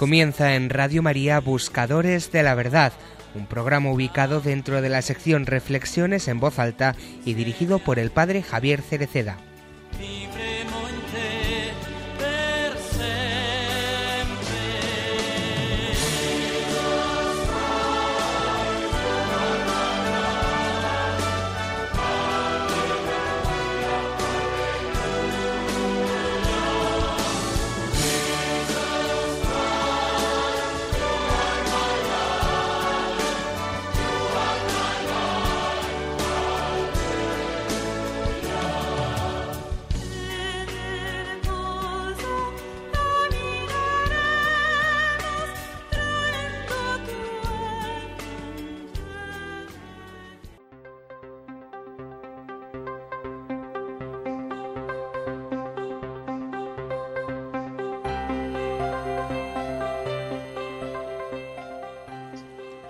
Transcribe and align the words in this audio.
Comienza 0.00 0.54
en 0.54 0.70
Radio 0.70 1.02
María 1.02 1.40
Buscadores 1.40 2.32
de 2.32 2.42
la 2.42 2.54
Verdad, 2.54 2.94
un 3.34 3.44
programa 3.44 3.92
ubicado 3.92 4.40
dentro 4.40 4.80
de 4.80 4.88
la 4.88 5.02
sección 5.02 5.44
Reflexiones 5.44 6.26
en 6.26 6.40
voz 6.40 6.58
alta 6.58 6.96
y 7.26 7.34
dirigido 7.34 7.80
por 7.80 7.98
el 7.98 8.10
padre 8.10 8.42
Javier 8.42 8.80
Cereceda. 8.80 9.36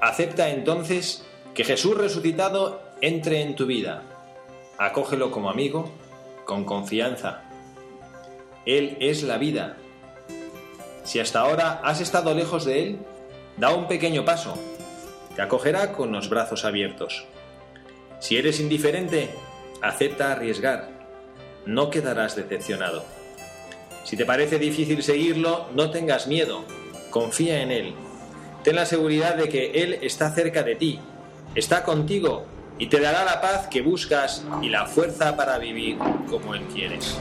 Acepta 0.00 0.48
entonces 0.48 1.26
que 1.54 1.64
Jesús 1.64 1.96
resucitado 1.96 2.80
entre 3.02 3.42
en 3.42 3.54
tu 3.54 3.66
vida. 3.66 4.02
Acógelo 4.78 5.30
como 5.30 5.50
amigo, 5.50 5.90
con 6.46 6.64
confianza. 6.64 7.42
Él 8.64 8.96
es 9.00 9.22
la 9.22 9.36
vida. 9.36 9.76
Si 11.04 11.20
hasta 11.20 11.40
ahora 11.40 11.80
has 11.84 12.00
estado 12.00 12.32
lejos 12.34 12.64
de 12.64 12.82
Él, 12.82 12.98
da 13.58 13.74
un 13.74 13.88
pequeño 13.88 14.24
paso. 14.24 14.54
Te 15.36 15.42
acogerá 15.42 15.92
con 15.92 16.12
los 16.12 16.30
brazos 16.30 16.64
abiertos. 16.64 17.26
Si 18.20 18.38
eres 18.38 18.58
indiferente, 18.58 19.30
acepta 19.82 20.32
arriesgar. 20.32 20.88
No 21.66 21.90
quedarás 21.90 22.36
decepcionado. 22.36 23.04
Si 24.04 24.16
te 24.16 24.24
parece 24.24 24.58
difícil 24.58 25.02
seguirlo, 25.02 25.66
no 25.74 25.90
tengas 25.90 26.26
miedo. 26.26 26.64
Confía 27.10 27.60
en 27.60 27.70
Él 27.70 27.94
ten 28.62 28.76
la 28.76 28.86
seguridad 28.86 29.36
de 29.36 29.48
que 29.48 29.70
Él 29.82 29.98
está 30.02 30.30
cerca 30.30 30.62
de 30.62 30.76
ti, 30.76 30.98
está 31.54 31.82
contigo 31.82 32.44
y 32.78 32.86
te 32.86 33.00
dará 33.00 33.24
la 33.24 33.40
paz 33.40 33.68
que 33.68 33.82
buscas 33.82 34.44
y 34.62 34.68
la 34.68 34.86
fuerza 34.86 35.36
para 35.36 35.58
vivir 35.58 35.98
como 36.28 36.54
Él 36.54 36.62
quieres. 36.72 37.18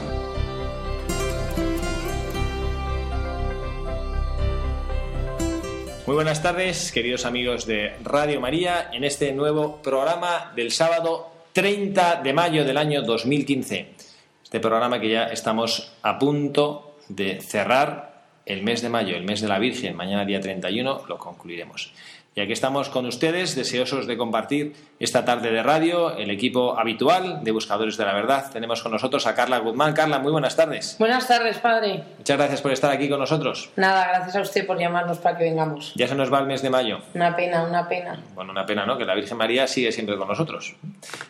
Muy 6.06 6.14
buenas 6.16 6.42
tardes, 6.42 6.90
queridos 6.90 7.24
amigos 7.24 7.66
de 7.66 7.94
Radio 8.02 8.40
María, 8.40 8.90
en 8.92 9.04
este 9.04 9.32
nuevo 9.32 9.80
programa 9.80 10.52
del 10.56 10.72
sábado 10.72 11.30
30 11.52 12.22
de 12.22 12.32
mayo 12.32 12.64
del 12.64 12.78
año 12.78 13.02
2015. 13.02 13.94
Este 14.42 14.60
programa 14.60 15.00
que 15.00 15.10
ya 15.10 15.26
estamos 15.26 15.92
a 16.02 16.18
punto 16.18 16.96
de 17.08 17.40
cerrar 17.40 18.09
el 18.52 18.62
mes 18.62 18.82
de 18.82 18.88
mayo, 18.88 19.16
el 19.16 19.24
mes 19.24 19.40
de 19.40 19.48
la 19.48 19.58
Virgen, 19.58 19.96
mañana 19.96 20.24
día 20.24 20.40
31, 20.40 21.02
lo 21.08 21.18
concluiremos. 21.18 21.92
Y 22.32 22.40
aquí 22.40 22.52
estamos 22.52 22.88
con 22.90 23.06
ustedes, 23.06 23.56
deseosos 23.56 24.06
de 24.06 24.16
compartir 24.16 24.76
esta 25.00 25.24
tarde 25.24 25.50
de 25.50 25.64
radio, 25.64 26.16
el 26.16 26.30
equipo 26.30 26.78
habitual 26.78 27.42
de 27.42 27.50
Buscadores 27.50 27.96
de 27.96 28.04
la 28.04 28.12
Verdad. 28.14 28.52
Tenemos 28.52 28.84
con 28.84 28.92
nosotros 28.92 29.26
a 29.26 29.34
Carla 29.34 29.58
Guzmán. 29.58 29.94
Carla, 29.94 30.20
muy 30.20 30.30
buenas 30.30 30.54
tardes. 30.54 30.94
Buenas 31.00 31.26
tardes, 31.26 31.58
padre. 31.58 32.04
Muchas 32.18 32.36
gracias 32.36 32.62
por 32.62 32.70
estar 32.70 32.92
aquí 32.92 33.08
con 33.08 33.18
nosotros. 33.18 33.70
Nada, 33.74 34.06
gracias 34.10 34.36
a 34.36 34.40
usted 34.42 34.64
por 34.64 34.78
llamarnos 34.78 35.18
para 35.18 35.36
que 35.36 35.42
vengamos. 35.42 35.92
Ya 35.96 36.06
se 36.06 36.14
nos 36.14 36.32
va 36.32 36.38
el 36.38 36.46
mes 36.46 36.62
de 36.62 36.70
mayo. 36.70 37.00
Una 37.14 37.34
pena, 37.34 37.64
una 37.64 37.88
pena. 37.88 38.22
Bueno, 38.36 38.52
una 38.52 38.64
pena, 38.64 38.86
¿no? 38.86 38.96
Que 38.96 39.04
la 39.04 39.16
Virgen 39.16 39.36
María 39.36 39.66
sigue 39.66 39.90
siempre 39.90 40.16
con 40.16 40.28
nosotros. 40.28 40.76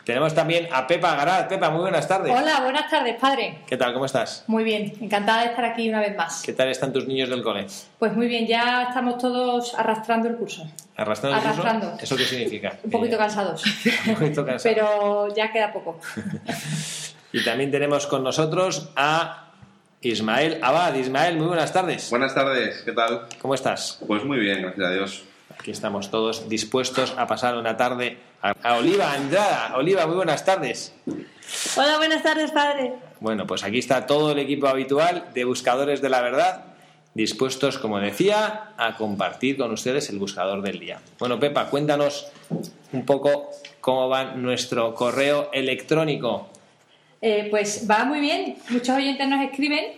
Tenemos 0.05 0.35
también 0.35 0.69
a 0.71 0.87
Pepa 0.87 1.17
Garat. 1.17 1.49
Pepa, 1.49 1.71
muy 1.71 1.81
buenas 1.81 2.07
tardes. 2.07 2.31
Hola, 2.31 2.61
buenas 2.61 2.91
tardes, 2.91 3.17
padre. 3.19 3.61
¿Qué 3.67 3.79
tal? 3.79 3.95
¿Cómo 3.95 4.05
estás? 4.05 4.45
Muy 4.49 4.65
bien, 4.65 4.93
encantada 5.01 5.45
de 5.45 5.47
estar 5.49 5.65
aquí 5.65 5.89
una 5.89 6.01
vez 6.01 6.15
más. 6.15 6.43
¿Qué 6.45 6.53
tal 6.53 6.69
están 6.69 6.93
tus 6.93 7.07
niños 7.07 7.31
del 7.31 7.43
cole? 7.43 7.67
Pues 7.99 8.13
muy 8.15 8.27
bien, 8.29 8.47
ya 8.47 8.89
estamos 8.89 9.17
todos 9.17 9.75
arrastrando 9.75 10.29
el 10.29 10.37
curso. 10.37 10.67
¿Arrastrando? 11.01 11.97
¿Eso 11.99 12.15
qué 12.15 12.25
significa? 12.25 12.79
Un 12.85 12.91
poquito 12.91 13.17
cansados. 13.17 13.65
Un 14.07 14.15
poquito 14.15 14.45
cansados. 14.45 14.63
Pero 14.63 15.35
ya 15.35 15.51
queda 15.51 15.73
poco. 15.73 15.99
y 17.33 17.43
también 17.43 17.71
tenemos 17.71 18.07
con 18.07 18.23
nosotros 18.23 18.91
a 18.97 19.51
Ismael 20.03 20.59
Abad. 20.63 20.95
Ismael, 20.95 21.39
muy 21.39 21.47
buenas 21.47 21.73
tardes. 21.73 22.11
Buenas 22.11 22.35
tardes, 22.35 22.83
¿qué 22.85 22.93
tal? 22.93 23.23
¿Cómo 23.41 23.55
estás? 23.55 23.99
Pues 24.07 24.25
muy 24.25 24.39
bien, 24.39 24.61
gracias 24.61 24.87
a 24.87 24.91
Dios. 24.93 25.25
Aquí 25.59 25.71
estamos 25.71 26.11
todos 26.11 26.51
dispuestos 26.51 27.15
a 27.17 27.27
pasar 27.27 27.57
una 27.57 27.79
tarde 27.79 28.19
a 28.43 28.75
Oliva 28.75 29.13
Andrada. 29.13 29.77
Oliva, 29.77 30.07
muy 30.07 30.17
buenas 30.17 30.45
tardes. 30.45 30.95
Hola, 31.77 31.97
buenas 31.97 32.23
tardes, 32.23 32.51
padre. 32.51 32.93
Bueno, 33.21 33.47
pues 33.47 33.65
aquí 33.65 33.79
está 33.79 34.07
todo 34.07 34.33
el 34.33 34.39
equipo 34.39 34.69
habitual 34.69 35.29
de 35.33 35.45
Buscadores 35.45 36.01
de 36.01 36.09
la 36.11 36.21
Verdad, 36.21 36.65
dispuestos, 37.15 37.79
como 37.79 37.99
decía, 37.99 38.73
a 38.77 38.97
compartir 38.97 39.57
con 39.57 39.73
ustedes 39.73 40.11
el 40.11 40.19
buscador 40.19 40.63
del 40.63 40.79
día. 40.79 41.01
Bueno, 41.19 41.41
Pepa, 41.41 41.69
cuéntanos 41.69 42.31
un 42.93 43.05
poco 43.05 43.51
cómo 43.81 44.09
va 44.09 44.35
nuestro 44.35 44.95
correo 44.95 45.51
electrónico. 45.53 46.49
Eh, 47.23 47.49
pues 47.51 47.87
va 47.91 48.05
muy 48.05 48.21
bien, 48.21 48.57
muchos 48.71 48.97
oyentes 48.97 49.29
nos 49.29 49.45
escriben 49.45 49.93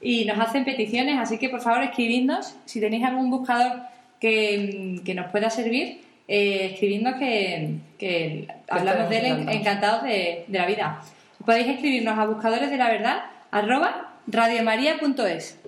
y 0.00 0.24
nos 0.26 0.38
hacen 0.38 0.64
peticiones, 0.64 1.18
así 1.18 1.38
que 1.38 1.48
por 1.48 1.62
favor 1.62 1.82
escribidnos 1.82 2.54
si 2.66 2.80
tenéis 2.80 3.04
algún 3.04 3.30
buscador 3.30 3.80
que, 4.20 5.00
nos 5.14 5.30
pueda 5.30 5.48
servir, 5.48 6.02
eh, 6.28 6.70
escribidnos 6.72 7.14
que, 7.14 8.46
hablamos 8.68 9.08
de 9.08 9.18
él 9.18 9.48
encantados 9.48 10.02
de, 10.02 10.44
la 10.48 10.66
vida. 10.66 11.02
Podéis 11.44 11.68
escribirnos 11.68 12.18
a 12.18 12.26
buscadores 12.26 12.70
de 12.70 12.76
la 12.76 12.90
verdad 12.90 13.24
arroba 13.50 14.14
radiomaria.es. 14.26 15.58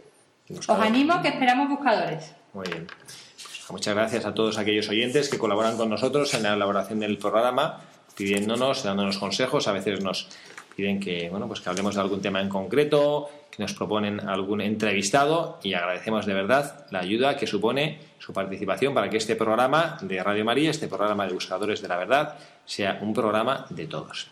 Os 0.50 0.68
animo 0.68 1.20
que 1.20 1.28
esperamos 1.28 1.68
buscadores. 1.68 2.34
Muy 2.54 2.66
bien. 2.68 2.86
Pues 2.86 3.70
muchas 3.70 3.94
gracias 3.94 4.24
a 4.24 4.32
todos 4.32 4.56
aquellos 4.56 4.88
oyentes 4.88 5.28
que 5.28 5.38
colaboran 5.38 5.76
con 5.76 5.90
nosotros 5.90 6.32
en 6.34 6.42
la 6.42 6.54
elaboración 6.54 7.00
del 7.00 7.18
programa, 7.18 7.80
pidiéndonos, 8.16 8.82
dándonos 8.82 9.18
consejos. 9.18 9.68
A 9.68 9.72
veces 9.72 10.02
nos 10.02 10.28
piden 10.74 11.00
que, 11.00 11.28
bueno, 11.28 11.46
pues 11.46 11.60
que 11.60 11.68
hablemos 11.68 11.96
de 11.96 12.00
algún 12.00 12.22
tema 12.22 12.40
en 12.40 12.48
concreto, 12.48 13.28
que 13.50 13.62
nos 13.62 13.74
proponen 13.74 14.20
algún 14.26 14.60
entrevistado 14.60 15.58
y 15.62 15.74
agradecemos 15.74 16.24
de 16.24 16.32
verdad 16.32 16.86
la 16.90 17.00
ayuda 17.00 17.36
que 17.36 17.46
supone 17.46 17.98
su 18.18 18.32
participación 18.32 18.94
para 18.94 19.10
que 19.10 19.18
este 19.18 19.36
programa 19.36 19.98
de 20.00 20.22
Radio 20.22 20.44
María, 20.44 20.70
este 20.70 20.88
programa 20.88 21.26
de 21.26 21.34
Buscadores 21.34 21.82
de 21.82 21.88
la 21.88 21.96
Verdad, 21.96 22.38
sea 22.64 22.98
un 23.02 23.12
programa 23.12 23.66
de 23.70 23.86
todos. 23.86 24.28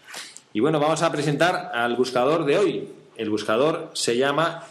Y 0.53 0.61
bueno, 0.61 0.81
vamos 0.81 1.03
a 1.03 1.13
presentar 1.13 1.73
al 1.75 1.97
buscador 1.97 2.45
de 2.47 2.57
hoy. 2.57 2.89
El 3.17 3.29
buscador 3.29 3.91
se 3.93 4.17
llama 4.17 4.63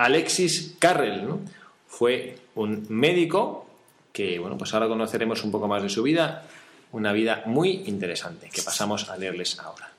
Alexis 0.00 0.76
Carrel. 0.78 1.28
Fue 1.86 2.38
un 2.54 2.86
médico 2.88 3.66
que, 4.14 4.38
bueno, 4.38 4.56
pues 4.56 4.72
ahora 4.72 4.88
conoceremos 4.88 5.44
un 5.44 5.50
poco 5.50 5.68
más 5.68 5.82
de 5.82 5.90
su 5.90 6.02
vida, 6.02 6.44
una 6.92 7.12
vida 7.12 7.42
muy 7.44 7.82
interesante 7.84 8.48
que 8.50 8.62
pasamos 8.62 9.10
a 9.10 9.18
leerles 9.18 9.58
ahora. 9.58 9.90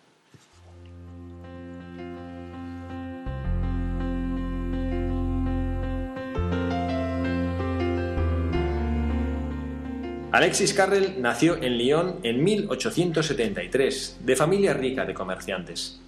Alexis 10.31 10.73
Carrel 10.73 11.21
nació 11.21 11.61
en 11.61 11.77
Lyon 11.77 12.19
en 12.23 12.43
1873, 12.43 14.17
de 14.21 14.35
familia 14.35 14.73
rica 14.73 15.05
de 15.05 15.13
comerciantes. 15.13 16.01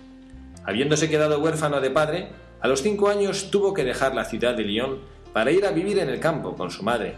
Habiéndose 0.63 1.09
quedado 1.09 1.39
huérfano 1.39 1.79
de 1.79 1.91
padre, 1.91 2.29
a 2.63 2.67
los 2.69 2.81
cinco 2.81 3.09
años 3.09 3.51
tuvo 3.51 3.73
que 3.73 3.83
dejar 3.83 4.15
la 4.15 4.23
ciudad 4.23 4.55
de 4.55 4.63
Lyon 4.63 4.99
para 5.33 5.51
ir 5.51 5.65
a 5.65 5.71
vivir 5.71 5.99
en 5.99 6.07
el 6.07 6.21
campo 6.21 6.55
con 6.55 6.71
su 6.71 6.81
madre. 6.81 7.15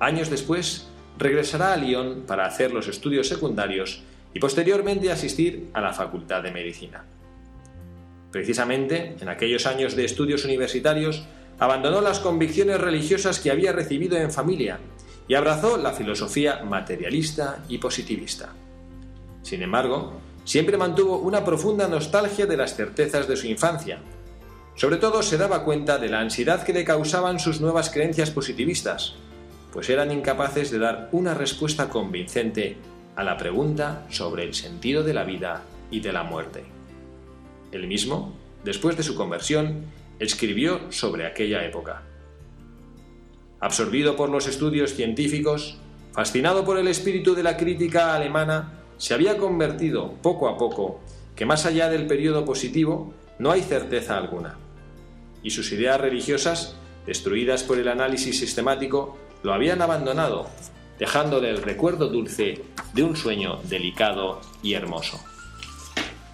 Años 0.00 0.28
después, 0.28 0.88
regresará 1.18 1.72
a 1.72 1.76
Lyon 1.76 2.24
para 2.26 2.46
hacer 2.46 2.72
los 2.72 2.88
estudios 2.88 3.28
secundarios 3.28 4.02
y 4.34 4.40
posteriormente 4.40 5.12
asistir 5.12 5.70
a 5.72 5.80
la 5.80 5.92
Facultad 5.92 6.42
de 6.42 6.50
Medicina. 6.50 7.04
Precisamente, 8.32 9.14
en 9.20 9.28
aquellos 9.28 9.66
años 9.66 9.94
de 9.94 10.04
estudios 10.04 10.44
universitarios, 10.44 11.22
abandonó 11.60 12.00
las 12.00 12.18
convicciones 12.18 12.80
religiosas 12.80 13.38
que 13.38 13.52
había 13.52 13.70
recibido 13.70 14.16
en 14.16 14.32
familia 14.32 14.80
y 15.28 15.34
abrazó 15.34 15.76
la 15.76 15.92
filosofía 15.92 16.64
materialista 16.64 17.62
y 17.68 17.78
positivista. 17.78 18.48
Sin 19.42 19.62
embargo, 19.62 20.14
siempre 20.44 20.76
mantuvo 20.76 21.18
una 21.18 21.44
profunda 21.44 21.86
nostalgia 21.86 22.46
de 22.46 22.56
las 22.56 22.74
certezas 22.74 23.28
de 23.28 23.36
su 23.36 23.46
infancia, 23.46 24.00
Sobre 24.80 24.96
todo 24.96 25.22
se 25.22 25.36
daba 25.36 25.62
cuenta 25.62 25.98
de 25.98 26.08
la 26.08 26.20
ansiedad 26.20 26.62
que 26.62 26.72
le 26.72 26.86
causaban 26.86 27.38
sus 27.38 27.60
nuevas 27.60 27.90
creencias 27.90 28.30
positivistas, 28.30 29.12
pues 29.74 29.90
eran 29.90 30.10
incapaces 30.10 30.70
de 30.70 30.78
dar 30.78 31.10
una 31.12 31.34
respuesta 31.34 31.90
convincente 31.90 32.78
a 33.14 33.22
la 33.22 33.36
pregunta 33.36 34.06
sobre 34.08 34.42
el 34.42 34.54
sentido 34.54 35.02
de 35.02 35.12
la 35.12 35.24
vida 35.24 35.64
y 35.90 36.00
de 36.00 36.14
la 36.14 36.22
muerte. 36.22 36.64
Él 37.72 37.88
mismo, 37.88 38.32
después 38.64 38.96
de 38.96 39.02
su 39.02 39.14
conversión, 39.14 39.84
escribió 40.18 40.90
sobre 40.90 41.26
aquella 41.26 41.62
época. 41.62 42.00
Absorbido 43.60 44.16
por 44.16 44.30
los 44.30 44.46
estudios 44.46 44.94
científicos, 44.94 45.76
fascinado 46.12 46.64
por 46.64 46.78
el 46.78 46.88
espíritu 46.88 47.34
de 47.34 47.42
la 47.42 47.58
crítica 47.58 48.14
alemana, 48.14 48.80
se 48.96 49.12
había 49.12 49.36
convertido 49.36 50.14
poco 50.22 50.48
a 50.48 50.56
poco 50.56 51.00
que 51.36 51.44
más 51.44 51.66
allá 51.66 51.90
del 51.90 52.06
periodo 52.06 52.46
positivo 52.46 53.12
no 53.38 53.50
hay 53.50 53.60
certeza 53.60 54.16
alguna. 54.16 54.56
Y 55.42 55.50
sus 55.50 55.72
ideas 55.72 56.00
religiosas, 56.00 56.76
destruidas 57.06 57.62
por 57.62 57.78
el 57.78 57.88
análisis 57.88 58.38
sistemático, 58.38 59.16
lo 59.42 59.52
habían 59.52 59.82
abandonado, 59.82 60.48
dejándole 60.98 61.50
el 61.50 61.62
recuerdo 61.62 62.08
dulce 62.08 62.62
de 62.92 63.02
un 63.02 63.16
sueño 63.16 63.60
delicado 63.64 64.40
y 64.62 64.74
hermoso. 64.74 65.18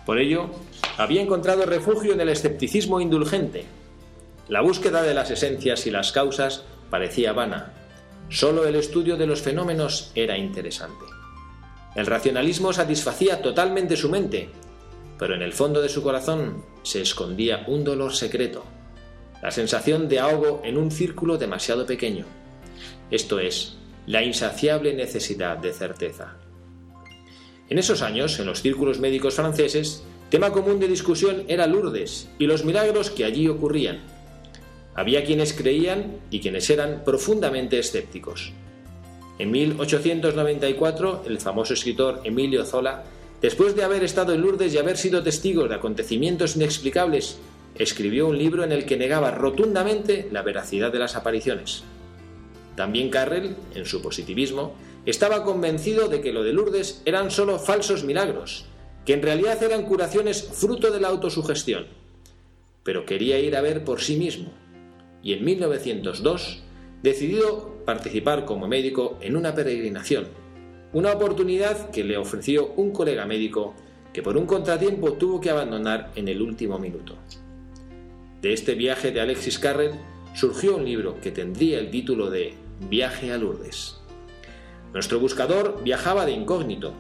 Por 0.05 0.19
ello, 0.19 0.50
había 0.99 1.23
encontrado 1.23 1.67
refugio 1.67 2.12
en 2.12 2.20
el 2.20 2.29
escepticismo 2.29 3.00
indulgente. 3.00 3.64
La 4.49 4.61
búsqueda 4.61 5.03
de 5.03 5.14
las 5.14 5.31
esencias 5.31 5.87
y 5.87 5.91
las 5.91 6.12
causas 6.12 6.64
parecía 6.91 7.32
vana. 7.32 7.73
Solo 8.29 8.67
el 8.67 8.76
estudio 8.76 9.17
de 9.17 9.26
los 9.26 9.43
fenómenos 9.43 10.11
era 10.14 10.37
interesante. 10.37 11.05
El 11.94 12.06
racionalismo 12.06 12.73
satisfacía 12.73 13.41
totalmente 13.41 13.97
su 13.97 14.11
mente, 14.11 14.50
pero 15.19 15.35
en 15.35 15.43
el 15.43 15.53
fondo 15.53 15.81
de 15.81 15.88
su 15.88 16.03
corazón 16.03 16.62
se 16.82 17.00
escondía 17.00 17.64
un 17.69 17.85
dolor 17.85 18.14
secreto, 18.14 18.64
la 19.46 19.52
sensación 19.52 20.08
de 20.08 20.19
ahogo 20.19 20.60
en 20.64 20.76
un 20.76 20.90
círculo 20.90 21.38
demasiado 21.38 21.87
pequeño. 21.87 22.25
Esto 23.12 23.38
es, 23.38 23.76
la 24.04 24.25
insaciable 24.25 24.93
necesidad 24.93 25.56
de 25.56 25.72
certeza. 25.72 26.34
En 27.69 27.78
esos 27.78 28.02
años, 28.02 28.40
en 28.40 28.46
los 28.46 28.60
círculos 28.60 28.98
médicos 28.98 29.34
franceses, 29.37 30.02
tema 30.31 30.50
común 30.50 30.81
de 30.81 30.88
discusión 30.88 31.44
era 31.46 31.69
Lourdes 31.69 32.28
y 32.40 32.46
los 32.48 32.64
milagros 32.64 33.08
que 33.08 33.25
allí 33.25 33.46
ocurrían. 33.46 34.00
Había 34.96 35.25
quienes 35.25 35.52
creían 35.52 36.19
y 36.28 36.40
quienes 36.40 36.69
eran 36.69 37.04
profundamente 37.04 37.78
escépticos. 37.78 38.52
En 39.38 39.52
1894, 39.52 41.22
el 41.25 41.38
famoso 41.38 41.72
escritor 41.72 42.20
Emilio 42.25 42.64
Zola, 42.64 43.04
después 43.40 43.76
de 43.76 43.84
haber 43.84 44.02
estado 44.02 44.32
en 44.32 44.40
Lourdes 44.40 44.75
y 44.75 44.78
haber 44.78 44.96
sido 44.96 45.22
testigo 45.22 45.69
de 45.69 45.76
acontecimientos 45.76 46.56
inexplicables, 46.56 47.38
escribió 47.78 48.28
un 48.28 48.38
libro 48.38 48.64
en 48.64 48.73
el 48.73 48.87
que 48.87 48.96
negaba 48.96 49.31
rotundamente 49.31 50.28
la 50.32 50.43
veracidad 50.43 50.93
de 50.93 50.99
las 50.99 51.17
apariciones. 51.17 51.84
También 52.76 53.11
Carrel, 53.11 53.56
en 53.75 53.87
su 53.87 54.02
positivismo, 54.02 54.75
estaba 55.06 55.44
convencido 55.44 56.08
de 56.08 56.20
que 56.20 56.32
lo 56.32 56.43
de 56.43 56.52
Lourdes 56.52 57.02
eran 57.05 57.31
solo 57.31 57.58
falsos 57.58 58.05
milagros, 58.05 58.67
que 59.05 59.14
en 59.14 59.23
realidad 59.23 59.62
eran 59.62 59.84
curaciones 59.84 60.43
fruto 60.43 60.90
de 60.90 61.00
la 61.00 61.08
autosugestión. 61.08 61.87
Pero 62.82 63.06
quería 63.06 63.38
ir 63.38 63.56
a 63.56 63.61
ver 63.61 63.84
por 63.84 64.00
sí 64.00 64.17
mismo, 64.17 64.52
y 65.22 65.32
en 65.32 65.44
1902 65.44 66.62
decidió 67.02 67.84
participar 67.84 68.44
como 68.44 68.69
médico 68.69 69.19
en 69.20 69.37
una 69.37 69.55
peregrinación, 69.55 70.26
una 70.93 71.12
oportunidad 71.12 71.90
que 71.90 72.05
le 72.05 72.17
ofreció 72.17 72.72
un 72.76 72.90
colega 72.90 73.26
médico 73.26 73.75
que 74.12 74.22
por 74.22 74.37
un 74.37 74.46
contratiempo 74.46 75.12
tuvo 75.12 75.40
que 75.40 75.50
abandonar 75.50 76.11
en 76.17 76.29
el 76.29 76.40
último 76.43 76.79
minuto. 76.79 77.17
De 78.42 78.52
este 78.52 78.74
viaje 78.74 79.12
de 79.12 79.20
Alexis 79.20 79.58
Carrel 79.58 79.92
surgió 80.34 80.76
un 80.76 80.84
libro 80.84 81.18
que 81.20 81.30
tendría 81.30 81.78
el 81.78 81.90
título 81.90 82.30
de 82.30 82.54
Viaje 82.90 83.32
a 83.32 83.38
Lourdes. 83.38 83.96
Nuestro 84.92 85.18
buscador 85.18 85.80
viajaba 85.82 86.26
de 86.26 86.32
incógnito. 86.32 86.92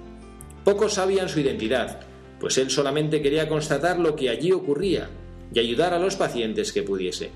Pocos 0.64 0.94
sabían 0.94 1.28
su 1.28 1.40
identidad, 1.40 2.00
pues 2.40 2.56
él 2.58 2.70
solamente 2.70 3.20
quería 3.20 3.48
constatar 3.48 3.98
lo 3.98 4.16
que 4.16 4.30
allí 4.30 4.52
ocurría 4.52 5.08
y 5.52 5.58
ayudar 5.58 5.92
a 5.92 5.98
los 5.98 6.16
pacientes 6.16 6.72
que 6.72 6.82
pudiese. 6.82 7.30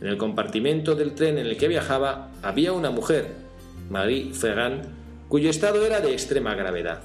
En 0.00 0.08
el 0.08 0.16
compartimento 0.16 0.94
del 0.94 1.14
tren 1.14 1.38
en 1.38 1.46
el 1.46 1.56
que 1.56 1.68
viajaba 1.68 2.30
había 2.42 2.72
una 2.72 2.90
mujer, 2.90 3.28
Marie 3.90 4.32
Ferrand, 4.32 4.84
cuyo 5.28 5.50
estado 5.50 5.84
era 5.84 6.00
de 6.00 6.12
extrema 6.12 6.54
gravedad. 6.54 7.02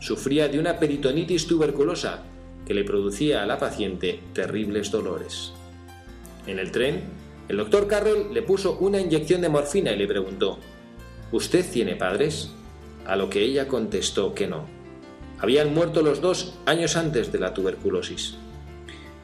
Sufría 0.00 0.48
de 0.48 0.58
una 0.58 0.78
peritonitis 0.78 1.46
tuberculosa 1.46 2.22
que 2.68 2.74
le 2.74 2.84
producía 2.84 3.42
a 3.42 3.46
la 3.46 3.58
paciente 3.58 4.20
terribles 4.34 4.90
dolores. 4.90 5.52
En 6.46 6.58
el 6.58 6.70
tren, 6.70 7.00
el 7.48 7.56
doctor 7.56 7.88
Carroll 7.88 8.34
le 8.34 8.42
puso 8.42 8.76
una 8.78 9.00
inyección 9.00 9.40
de 9.40 9.48
morfina 9.48 9.90
y 9.92 9.96
le 9.96 10.06
preguntó, 10.06 10.58
¿Usted 11.32 11.64
tiene 11.72 11.96
padres? 11.96 12.50
A 13.06 13.16
lo 13.16 13.30
que 13.30 13.40
ella 13.40 13.68
contestó 13.68 14.34
que 14.34 14.46
no. 14.46 14.66
Habían 15.38 15.72
muerto 15.72 16.02
los 16.02 16.20
dos 16.20 16.58
años 16.66 16.96
antes 16.96 17.32
de 17.32 17.38
la 17.38 17.54
tuberculosis. 17.54 18.36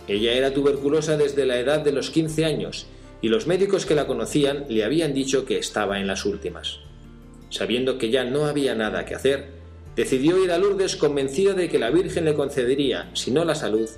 Ella 0.09 0.33
era 0.33 0.55
tuberculosa 0.55 1.19
desde 1.19 1.45
la 1.45 1.59
edad 1.59 1.81
de 1.81 1.93
los 1.93 2.09
15 2.09 2.47
años 2.47 2.87
y 3.21 3.29
los 3.29 3.47
médicos 3.47 3.85
que 3.85 3.95
la 3.95 4.07
conocían 4.07 4.65
le 4.69 4.85
habían 4.85 5.13
dicho 5.13 5.45
que 5.45 5.59
estaba 5.59 6.01
en 6.01 6.07
las 6.07 6.25
últimas. 6.25 6.81
Sabiendo 7.51 7.99
que 7.99 8.11
ya 8.11 8.25
no 8.25 8.47
había 8.47 8.75
nada 8.75 9.05
que 9.05 9.15
hacer, 9.15 9.64
decidió 9.97 10.43
ir 10.43 10.53
a 10.53 10.59
Lourdes 10.59 10.97
convencida 10.97 11.55
de 11.55 11.69
que 11.69 11.79
la 11.79 11.91
Virgen 11.91 12.25
le 12.25 12.35
concedería, 12.35 13.11
si 13.15 13.31
no 13.31 13.45
la 13.45 13.55
salud, 13.55 13.89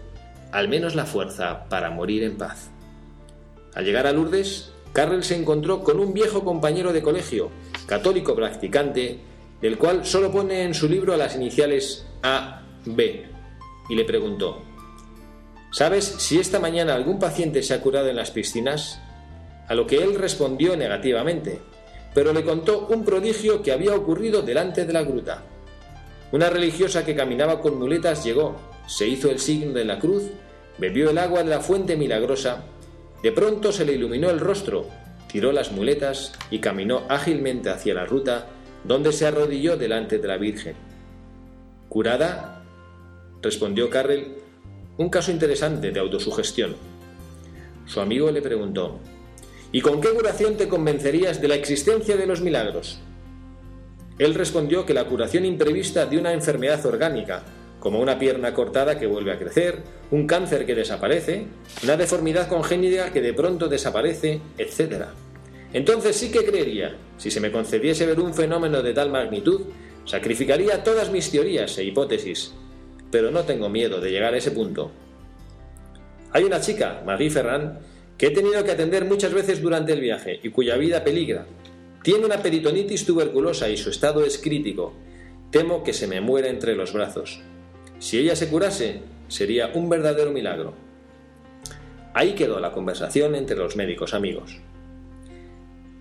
al 0.52 0.68
menos 0.68 0.94
la 0.94 1.06
fuerza 1.06 1.68
para 1.68 1.90
morir 1.90 2.22
en 2.22 2.36
paz. 2.36 2.70
Al 3.74 3.84
llegar 3.84 4.06
a 4.06 4.12
Lourdes, 4.12 4.72
Carrel 4.92 5.24
se 5.24 5.36
encontró 5.36 5.82
con 5.82 6.00
un 6.00 6.14
viejo 6.14 6.44
compañero 6.44 6.92
de 6.92 7.02
colegio, 7.02 7.50
católico 7.86 8.34
practicante, 8.34 9.18
del 9.60 9.78
cual 9.78 10.04
solo 10.04 10.30
pone 10.30 10.62
en 10.62 10.74
su 10.74 10.88
libro 10.88 11.16
las 11.16 11.36
iniciales 11.36 12.06
A, 12.22 12.62
B, 12.84 13.26
y 13.88 13.94
le 13.94 14.04
preguntó, 14.04 14.62
¿Sabes 15.70 16.04
si 16.04 16.38
esta 16.38 16.58
mañana 16.58 16.94
algún 16.94 17.18
paciente 17.18 17.62
se 17.62 17.74
ha 17.74 17.80
curado 17.80 18.08
en 18.08 18.16
las 18.16 18.30
piscinas? 18.30 18.98
A 19.68 19.74
lo 19.74 19.86
que 19.86 19.96
él 19.96 20.14
respondió 20.14 20.76
negativamente, 20.76 21.60
pero 22.14 22.32
le 22.32 22.44
contó 22.44 22.86
un 22.86 23.04
prodigio 23.04 23.62
que 23.62 23.72
había 23.72 23.94
ocurrido 23.94 24.40
delante 24.40 24.86
de 24.86 24.92
la 24.92 25.02
gruta. 25.02 25.42
Una 26.36 26.50
religiosa 26.50 27.02
que 27.02 27.16
caminaba 27.16 27.62
con 27.62 27.78
muletas 27.78 28.22
llegó, 28.22 28.56
se 28.86 29.08
hizo 29.08 29.30
el 29.30 29.38
signo 29.38 29.72
de 29.72 29.86
la 29.86 29.98
cruz, 29.98 30.24
bebió 30.76 31.08
el 31.08 31.16
agua 31.16 31.42
de 31.42 31.48
la 31.48 31.62
fuente 31.62 31.96
milagrosa, 31.96 32.62
de 33.22 33.32
pronto 33.32 33.72
se 33.72 33.86
le 33.86 33.94
iluminó 33.94 34.28
el 34.28 34.38
rostro, 34.38 34.86
tiró 35.32 35.50
las 35.50 35.72
muletas 35.72 36.34
y 36.50 36.58
caminó 36.58 37.04
ágilmente 37.08 37.70
hacia 37.70 37.94
la 37.94 38.04
ruta, 38.04 38.48
donde 38.84 39.12
se 39.12 39.26
arrodilló 39.26 39.78
delante 39.78 40.18
de 40.18 40.28
la 40.28 40.36
Virgen. 40.36 40.76
¿Curada? 41.88 42.62
respondió 43.40 43.88
Carrel 43.88 44.34
un 44.98 45.08
caso 45.08 45.30
interesante 45.30 45.90
de 45.90 46.00
autosugestión. 46.00 46.76
Su 47.86 48.02
amigo 48.02 48.30
le 48.30 48.42
preguntó, 48.42 49.00
¿Y 49.72 49.80
con 49.80 50.02
qué 50.02 50.10
curación 50.10 50.58
te 50.58 50.68
convencerías 50.68 51.40
de 51.40 51.48
la 51.48 51.54
existencia 51.54 52.14
de 52.14 52.26
los 52.26 52.42
milagros? 52.42 53.00
Él 54.18 54.34
respondió 54.34 54.86
que 54.86 54.94
la 54.94 55.04
curación 55.04 55.44
imprevista 55.44 56.06
de 56.06 56.18
una 56.18 56.32
enfermedad 56.32 56.84
orgánica, 56.86 57.42
como 57.78 58.00
una 58.00 58.18
pierna 58.18 58.54
cortada 58.54 58.98
que 58.98 59.06
vuelve 59.06 59.32
a 59.32 59.38
crecer, 59.38 59.82
un 60.10 60.26
cáncer 60.26 60.64
que 60.64 60.74
desaparece, 60.74 61.46
una 61.84 61.96
deformidad 61.96 62.48
congénita 62.48 63.12
que 63.12 63.20
de 63.20 63.34
pronto 63.34 63.68
desaparece, 63.68 64.40
etc. 64.56 65.04
Entonces 65.72 66.16
sí 66.16 66.30
que 66.30 66.44
creería, 66.44 66.96
si 67.18 67.30
se 67.30 67.40
me 67.40 67.52
concediese 67.52 68.06
ver 68.06 68.18
un 68.20 68.32
fenómeno 68.32 68.82
de 68.82 68.94
tal 68.94 69.10
magnitud, 69.10 69.62
sacrificaría 70.06 70.82
todas 70.82 71.10
mis 71.10 71.30
teorías 71.30 71.76
e 71.78 71.84
hipótesis, 71.84 72.54
pero 73.10 73.30
no 73.30 73.44
tengo 73.44 73.68
miedo 73.68 74.00
de 74.00 74.10
llegar 74.10 74.32
a 74.32 74.38
ese 74.38 74.52
punto. 74.52 74.90
Hay 76.32 76.44
una 76.44 76.60
chica, 76.60 77.02
Marie 77.04 77.30
Ferrand, 77.30 77.78
que 78.16 78.28
he 78.28 78.30
tenido 78.30 78.64
que 78.64 78.72
atender 78.72 79.04
muchas 79.04 79.32
veces 79.32 79.60
durante 79.60 79.92
el 79.92 80.00
viaje 80.00 80.40
y 80.42 80.50
cuya 80.50 80.76
vida 80.76 81.04
peligra. 81.04 81.46
Tiene 82.06 82.24
una 82.24 82.40
peritonitis 82.40 83.04
tuberculosa 83.04 83.68
y 83.68 83.76
su 83.76 83.90
estado 83.90 84.24
es 84.24 84.38
crítico. 84.38 84.94
Temo 85.50 85.82
que 85.82 85.92
se 85.92 86.06
me 86.06 86.20
muera 86.20 86.46
entre 86.46 86.76
los 86.76 86.92
brazos. 86.92 87.40
Si 87.98 88.16
ella 88.16 88.36
se 88.36 88.48
curase, 88.48 89.02
sería 89.26 89.72
un 89.74 89.88
verdadero 89.88 90.30
milagro. 90.30 90.74
Ahí 92.14 92.36
quedó 92.36 92.60
la 92.60 92.70
conversación 92.70 93.34
entre 93.34 93.56
los 93.56 93.74
médicos 93.74 94.14
amigos. 94.14 94.60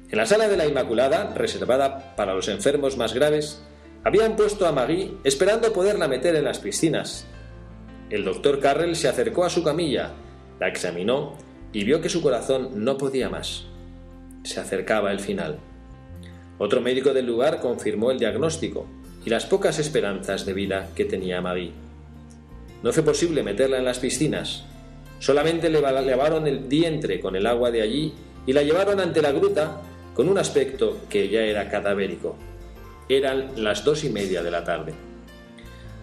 En 0.08 0.16
la 0.20 0.28
sala 0.28 0.48
de 0.48 0.58
la 0.58 0.68
Inmaculada, 0.68 1.34
reservada 1.34 2.16
para 2.16 2.36
los 2.36 2.50
enfermos 2.50 2.98
más 2.98 3.16
graves, 3.16 3.64
habían 4.04 4.36
puesto 4.36 4.68
a 4.68 4.72
Marie 4.72 5.12
esperando 5.24 5.74
poderla 5.74 6.08
meter 6.08 6.36
en 6.36 6.44
las 6.44 6.60
piscinas. 6.60 7.26
El 8.12 8.26
doctor 8.26 8.60
Carrel 8.60 8.96
se 8.96 9.08
acercó 9.08 9.44
a 9.44 9.50
su 9.50 9.64
camilla, 9.64 10.12
la 10.60 10.68
examinó 10.68 11.36
y 11.74 11.84
vio 11.84 12.00
que 12.00 12.10
su 12.10 12.22
corazón 12.22 12.86
no 12.86 12.96
podía 12.96 13.28
más. 13.28 13.66
Se 14.44 14.60
acercaba 14.60 15.12
el 15.12 15.20
final. 15.20 15.58
Otro 16.58 16.82
médico 16.82 17.14
del 17.14 17.26
lugar 17.26 17.60
confirmó 17.60 18.12
el 18.12 18.20
diagnóstico 18.20 18.86
y 19.26 19.30
las 19.30 19.46
pocas 19.46 19.80
esperanzas 19.80 20.46
de 20.46 20.54
vida 20.54 20.90
que 20.96 21.06
tenía 21.06 21.42
Marie. 21.42 21.72
No 22.84 22.94
fue 22.94 23.04
posible 23.04 23.44
meterla 23.44 23.78
en 23.78 23.86
las 23.86 24.00
piscinas. 24.00 24.64
Solamente 25.20 25.70
le 25.70 25.82
lavaron 25.82 26.48
el 26.48 26.60
vientre 26.60 27.20
con 27.20 27.36
el 27.36 27.48
agua 27.48 27.72
de 27.72 27.82
allí 27.82 28.14
y 28.46 28.54
la 28.54 28.64
llevaron 28.64 29.00
ante 29.00 29.22
la 29.22 29.32
gruta 29.32 29.82
con 30.14 30.30
un 30.30 30.38
aspecto 30.38 31.00
que 31.10 31.30
ya 31.30 31.42
era 31.42 31.70
cadavérico. 31.70 32.36
Eran 33.10 33.52
las 33.64 33.84
dos 33.84 34.04
y 34.04 34.10
media 34.10 34.44
de 34.44 34.52
la 34.52 34.64
tarde. 34.64 34.94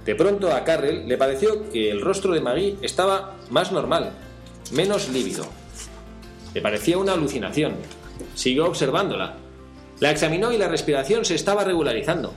De 0.04 0.14
pronto 0.16 0.52
a 0.52 0.64
Carrel 0.64 1.06
le 1.06 1.16
pareció 1.16 1.71
que 1.71 1.90
el 1.90 2.00
rostro 2.00 2.35
de 2.35 2.40
Maggie 2.40 2.76
estaba 2.82 3.37
más 3.50 3.71
normal, 3.71 4.11
menos 4.73 5.09
lívido. 5.09 5.47
Le 6.52 6.61
parecía 6.61 6.99
una 6.99 7.12
alucinación. 7.12 7.75
Siguió 8.35 8.66
observándola. 8.66 9.37
La 10.02 10.11
examinó 10.11 10.50
y 10.50 10.59
la 10.59 10.66
respiración 10.66 11.25
se 11.25 11.37
estaba 11.37 11.62
regularizando. 11.62 12.35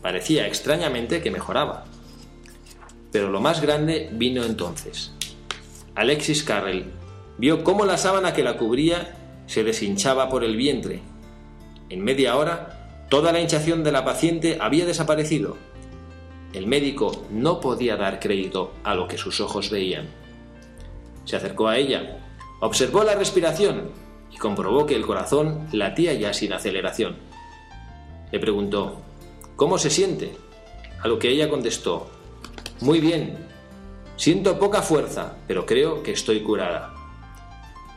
Parecía 0.00 0.46
extrañamente 0.46 1.20
que 1.20 1.30
mejoraba. 1.30 1.84
Pero 3.12 3.30
lo 3.30 3.38
más 3.38 3.60
grande 3.60 4.08
vino 4.12 4.44
entonces. 4.44 5.12
Alexis 5.94 6.42
Carrel 6.42 6.86
vio 7.36 7.64
cómo 7.64 7.84
la 7.84 7.98
sábana 7.98 8.32
que 8.32 8.42
la 8.42 8.56
cubría 8.56 9.14
se 9.46 9.62
deshinchaba 9.62 10.30
por 10.30 10.42
el 10.42 10.56
vientre. 10.56 11.02
En 11.90 12.02
media 12.02 12.34
hora, 12.34 13.04
toda 13.10 13.30
la 13.30 13.40
hinchación 13.40 13.84
de 13.84 13.92
la 13.92 14.06
paciente 14.06 14.56
había 14.58 14.86
desaparecido. 14.86 15.58
El 16.54 16.66
médico 16.66 17.26
no 17.30 17.60
podía 17.60 17.98
dar 17.98 18.20
crédito 18.20 18.72
a 18.84 18.94
lo 18.94 19.06
que 19.06 19.18
sus 19.18 19.42
ojos 19.42 19.68
veían. 19.68 20.06
Se 21.26 21.36
acercó 21.36 21.68
a 21.68 21.76
ella, 21.76 22.20
observó 22.62 23.04
la 23.04 23.16
respiración 23.16 24.05
y 24.36 24.38
comprobó 24.38 24.84
que 24.84 24.94
el 24.94 25.06
corazón 25.06 25.66
latía 25.72 26.12
ya 26.12 26.34
sin 26.34 26.52
aceleración. 26.52 27.16
Le 28.30 28.38
preguntó, 28.38 29.00
¿Cómo 29.56 29.78
se 29.78 29.88
siente? 29.88 30.36
A 31.02 31.08
lo 31.08 31.18
que 31.18 31.30
ella 31.30 31.48
contestó, 31.48 32.10
Muy 32.80 33.00
bien, 33.00 33.38
siento 34.16 34.58
poca 34.58 34.82
fuerza, 34.82 35.38
pero 35.48 35.64
creo 35.64 36.02
que 36.02 36.12
estoy 36.12 36.40
curada. 36.40 36.92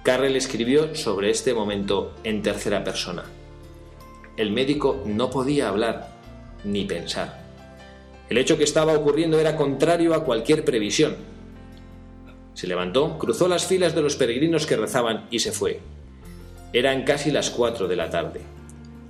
Carrel 0.03 0.38
escribió 0.38 0.96
sobre 0.96 1.29
este 1.29 1.53
momento 1.53 2.13
en 2.24 2.41
tercera 2.41 2.86
persona. 2.86 3.25
El 4.38 4.53
médico 4.53 5.03
no 5.05 5.29
podía 5.29 5.67
hablar 5.67 6.15
ni 6.63 6.86
pensar. 6.86 7.43
El 8.29 8.38
hecho 8.38 8.58
que 8.58 8.63
estaba 8.63 8.93
ocurriendo 8.93 9.39
era 9.39 9.58
contrario 9.58 10.13
a 10.13 10.24
cualquier 10.24 10.63
previsión. 10.63 11.17
Se 12.53 12.67
levantó, 12.67 13.17
cruzó 13.17 13.50
las 13.50 13.65
filas 13.65 13.93
de 13.93 14.01
los 14.01 14.15
peregrinos 14.15 14.65
que 14.65 14.77
rezaban 14.77 15.27
y 15.31 15.39
se 15.39 15.51
fue. 15.51 15.81
Eran 16.71 17.03
casi 17.03 17.31
las 17.31 17.49
cuatro 17.49 17.88
de 17.88 17.95
la 17.95 18.09
tarde. 18.09 18.41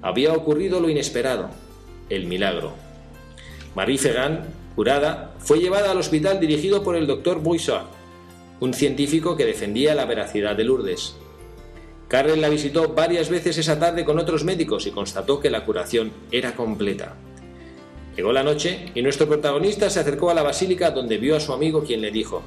Había 0.02 0.34
ocurrido 0.34 0.80
lo 0.80 0.90
inesperado, 0.90 1.50
el 2.10 2.26
milagro. 2.26 2.74
Marie 3.76 3.98
Ferrand, 3.98 4.46
curada, 4.76 5.34
fue 5.40 5.60
llevada 5.60 5.92
al 5.92 5.98
hospital 5.98 6.40
dirigido 6.40 6.84
por 6.84 6.96
el 6.96 7.06
doctor 7.06 7.42
Bouissard, 7.42 7.88
un 8.62 8.74
científico 8.74 9.36
que 9.36 9.46
defendía 9.46 9.96
la 9.96 10.06
veracidad 10.06 10.56
de 10.56 10.64
Lourdes. 10.64 11.16
Carrel 12.08 12.42
la 12.42 12.50
visitó 12.50 12.94
varias 12.94 13.30
veces 13.30 13.58
esa 13.58 13.80
tarde 13.80 14.04
con 14.06 14.18
otros 14.20 14.44
médicos 14.44 14.88
y 14.88 14.92
constató 14.92 15.40
que 15.40 15.50
la 15.50 15.66
curación 15.66 16.12
era 16.32 16.56
completa. 16.56 17.16
Llegó 18.16 18.34
la 18.34 18.44
noche 18.44 18.88
y 18.96 19.02
nuestro 19.02 19.28
protagonista 19.28 19.90
se 19.90 20.00
acercó 20.00 20.30
a 20.30 20.34
la 20.34 20.44
basílica 20.44 20.92
donde 20.92 21.18
vio 21.18 21.36
a 21.36 21.40
su 21.40 21.54
amigo 21.54 21.84
quien 21.84 22.02
le 22.02 22.12
dijo, 22.12 22.42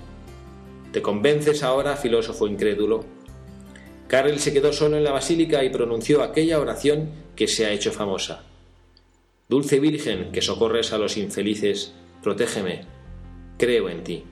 ¿Te 0.93 1.01
convences 1.01 1.63
ahora, 1.63 1.97
filósofo 1.97 2.47
incrédulo? 2.47 3.05
Carrel 4.13 4.41
se 4.41 4.53
quedó 4.53 4.75
solo 4.75 4.99
en 4.99 5.05
la 5.05 5.11
basílica 5.11 5.65
y 5.65 5.71
pronunció 5.71 6.23
aquella 6.23 6.61
oración 6.61 7.09
que 7.35 7.49
se 7.49 7.65
ha 7.65 7.73
hecho 7.73 7.93
famosa. 7.93 8.45
Dulce 9.49 9.81
Virgen 9.81 10.33
que 10.33 10.43
socorres 10.43 10.93
a 10.93 10.99
los 10.99 11.17
infelices, 11.17 11.95
protégeme, 12.23 12.83
creo 13.57 13.89
en 13.89 14.05
ti. 14.05 14.25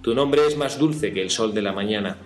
Tu 0.00 0.14
nombre 0.14 0.46
es 0.46 0.56
más 0.56 0.78
dulce 0.78 1.12
que 1.12 1.20
el 1.20 1.28
sol 1.28 1.52
de 1.52 1.60
la 1.60 1.74
mañana. 1.74 2.16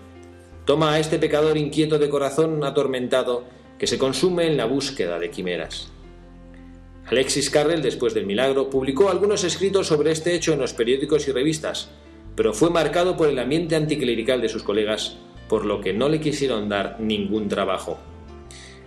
Toma 0.64 0.92
a 0.92 1.00
este 1.00 1.18
pecador 1.18 1.56
inquieto 1.56 1.98
de 1.98 2.08
corazón 2.08 2.62
atormentado 2.62 3.42
que 3.80 3.88
se 3.88 3.98
consume 3.98 4.46
en 4.46 4.56
la 4.56 4.66
búsqueda 4.66 5.18
de 5.18 5.30
quimeras. 5.30 5.90
Alexis 7.06 7.50
Carrel, 7.50 7.82
después 7.82 8.14
del 8.14 8.26
milagro, 8.26 8.70
publicó 8.70 9.10
algunos 9.10 9.42
escritos 9.42 9.88
sobre 9.88 10.12
este 10.12 10.36
hecho 10.36 10.52
en 10.52 10.60
los 10.60 10.72
periódicos 10.72 11.26
y 11.26 11.32
revistas, 11.32 11.88
pero 12.36 12.54
fue 12.54 12.70
marcado 12.70 13.16
por 13.16 13.28
el 13.28 13.40
ambiente 13.40 13.74
anticlerical 13.74 14.40
de 14.40 14.48
sus 14.48 14.62
colegas, 14.62 15.16
por 15.48 15.64
lo 15.64 15.80
que 15.80 15.92
no 15.92 16.08
le 16.08 16.20
quisieron 16.20 16.68
dar 16.68 17.00
ningún 17.00 17.48
trabajo. 17.48 17.98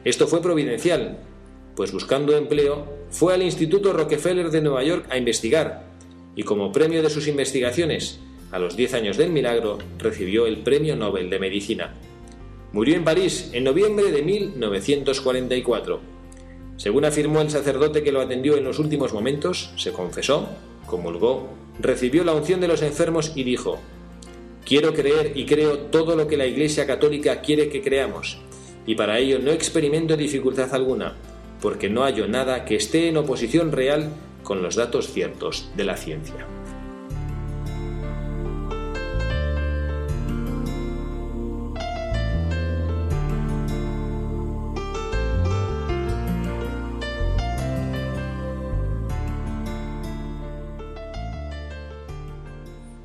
Esto 0.04 0.28
fue 0.28 0.42
providencial, 0.42 1.20
pues 1.76 1.92
buscando 1.92 2.36
empleo, 2.36 2.86
fue 3.10 3.34
al 3.34 3.44
Instituto 3.44 3.94
Rockefeller 3.94 4.50
de 4.50 4.62
Nueva 4.62 4.84
York 4.84 5.06
a 5.10 5.18
investigar, 5.18 5.88
y 6.36 6.44
como 6.44 6.72
premio 6.72 7.02
de 7.02 7.10
sus 7.10 7.28
investigaciones, 7.28 8.20
a 8.52 8.60
los 8.60 8.76
10 8.76 8.94
años 8.96 9.18
del 9.18 9.32
milagro, 9.32 9.78
recibió 9.98 10.46
el 10.46 10.60
Premio 10.60 10.96
Nobel 10.96 11.30
de 11.30 11.40
Medicina. 11.40 11.94
Murió 12.72 12.96
en 12.96 13.04
París 13.04 13.50
en 13.54 13.64
noviembre 13.64 14.12
de 14.12 14.22
1944 14.22 16.20
según 16.80 17.04
afirmó 17.04 17.42
el 17.42 17.50
sacerdote 17.50 18.04
que 18.04 18.14
lo 18.14 18.22
atendió 18.22 18.56
en 18.56 18.64
los 18.64 18.80
últimos 18.80 19.12
momentos, 19.12 19.74
se 19.76 19.92
confesó, 19.92 20.48
comulgó, 20.86 21.50
recibió 21.78 22.24
la 22.24 22.34
unción 22.34 22.62
de 22.62 22.70
los 22.70 22.82
enfermos 22.82 23.34
y 23.36 23.44
dijo, 23.44 23.80
Quiero 24.70 24.94
creer 24.94 25.32
y 25.34 25.48
creo 25.48 25.80
todo 25.80 26.16
lo 26.16 26.28
que 26.28 26.38
la 26.38 26.46
Iglesia 26.46 26.86
Católica 26.86 27.42
quiere 27.42 27.70
que 27.70 27.82
creamos, 27.82 28.38
y 28.86 28.94
para 28.94 29.18
ello 29.18 29.40
no 29.40 29.50
experimento 29.50 30.16
dificultad 30.16 30.72
alguna, 30.76 31.16
porque 31.60 31.90
no 31.90 32.04
hallo 32.04 32.28
nada 32.28 32.66
que 32.66 32.76
esté 32.76 33.08
en 33.08 33.18
oposición 33.18 33.72
real 33.72 34.12
con 34.44 34.62
los 34.62 34.76
datos 34.76 35.12
ciertos 35.12 35.72
de 35.76 35.84
la 35.86 35.98
ciencia. 35.98 36.46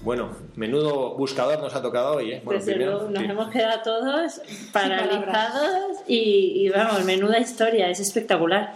Bueno, 0.02 0.43
menudo 0.56 1.14
buscador 1.14 1.61
nos 1.61 1.75
ha 1.75 1.82
tocado 1.82 2.16
hoy, 2.16 2.32
¿eh? 2.32 2.42
Bueno, 2.44 2.61
Desde 2.61 2.76
luego, 2.76 3.08
nos 3.11 3.23
hemos 3.23 3.49
quedado 3.50 3.82
todos 3.82 4.40
paralizados 4.73 5.99
y, 6.06 6.64
y, 6.64 6.68
vamos, 6.68 7.04
menuda 7.04 7.38
historia, 7.38 7.88
es 7.88 8.00
espectacular 8.00 8.75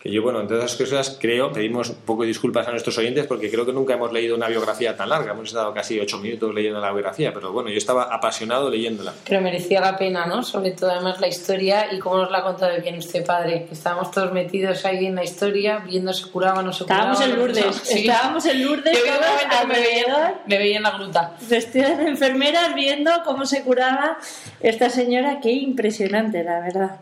que 0.00 0.12
yo, 0.12 0.22
bueno, 0.22 0.40
entre 0.40 0.56
otras 0.56 0.76
cosas, 0.76 1.18
creo, 1.20 1.52
pedimos 1.52 1.90
un 1.90 1.96
poco 1.96 2.22
de 2.22 2.28
disculpas 2.28 2.68
a 2.68 2.70
nuestros 2.70 2.96
oyentes 2.98 3.26
porque 3.26 3.50
creo 3.50 3.66
que 3.66 3.72
nunca 3.72 3.94
hemos 3.94 4.12
leído 4.12 4.36
una 4.36 4.46
biografía 4.46 4.96
tan 4.96 5.08
larga. 5.08 5.32
Hemos 5.32 5.48
estado 5.48 5.74
casi 5.74 5.98
ocho 5.98 6.18
minutos 6.18 6.54
leyendo 6.54 6.80
la 6.80 6.92
biografía, 6.92 7.32
pero 7.34 7.52
bueno, 7.52 7.68
yo 7.68 7.78
estaba 7.78 8.04
apasionado 8.04 8.70
leyéndola. 8.70 9.12
Pero 9.28 9.40
merecía 9.40 9.80
la 9.80 9.96
pena, 9.96 10.26
¿no? 10.26 10.44
Sobre 10.44 10.70
todo, 10.70 10.92
además, 10.92 11.20
la 11.20 11.26
historia 11.26 11.92
y 11.92 11.98
cómo 11.98 12.18
nos 12.18 12.30
la 12.30 12.38
ha 12.38 12.42
contado 12.44 12.80
bien 12.80 12.96
usted, 12.98 13.26
padre. 13.26 13.66
Estábamos 13.72 14.12
todos 14.12 14.32
metidos 14.32 14.84
ahí 14.84 15.06
en 15.06 15.16
la 15.16 15.24
historia, 15.24 15.78
viendo 15.78 16.12
si 16.12 16.28
curaba 16.30 16.60
o 16.60 16.62
no 16.62 16.72
se 16.72 16.84
curaba. 16.84 17.12
Estábamos 17.12 17.32
en 17.32 17.38
Lourdes, 17.38 17.90
estábamos 17.90 18.46
en 18.46 18.64
Lourdes, 18.64 18.98
todos 18.98 19.66
me, 19.66 19.74
veía, 19.74 20.40
me 20.46 20.58
veía 20.58 20.76
en 20.76 20.82
la 20.84 20.90
gruta. 20.92 21.36
Vestidas 21.48 21.98
de 21.98 22.08
enfermeras 22.08 22.72
viendo 22.74 23.10
cómo 23.24 23.46
se 23.46 23.62
curaba 23.62 24.18
esta 24.60 24.90
señora. 24.90 25.40
Qué 25.40 25.50
impresionante, 25.50 26.44
la 26.44 26.60
verdad 26.60 27.00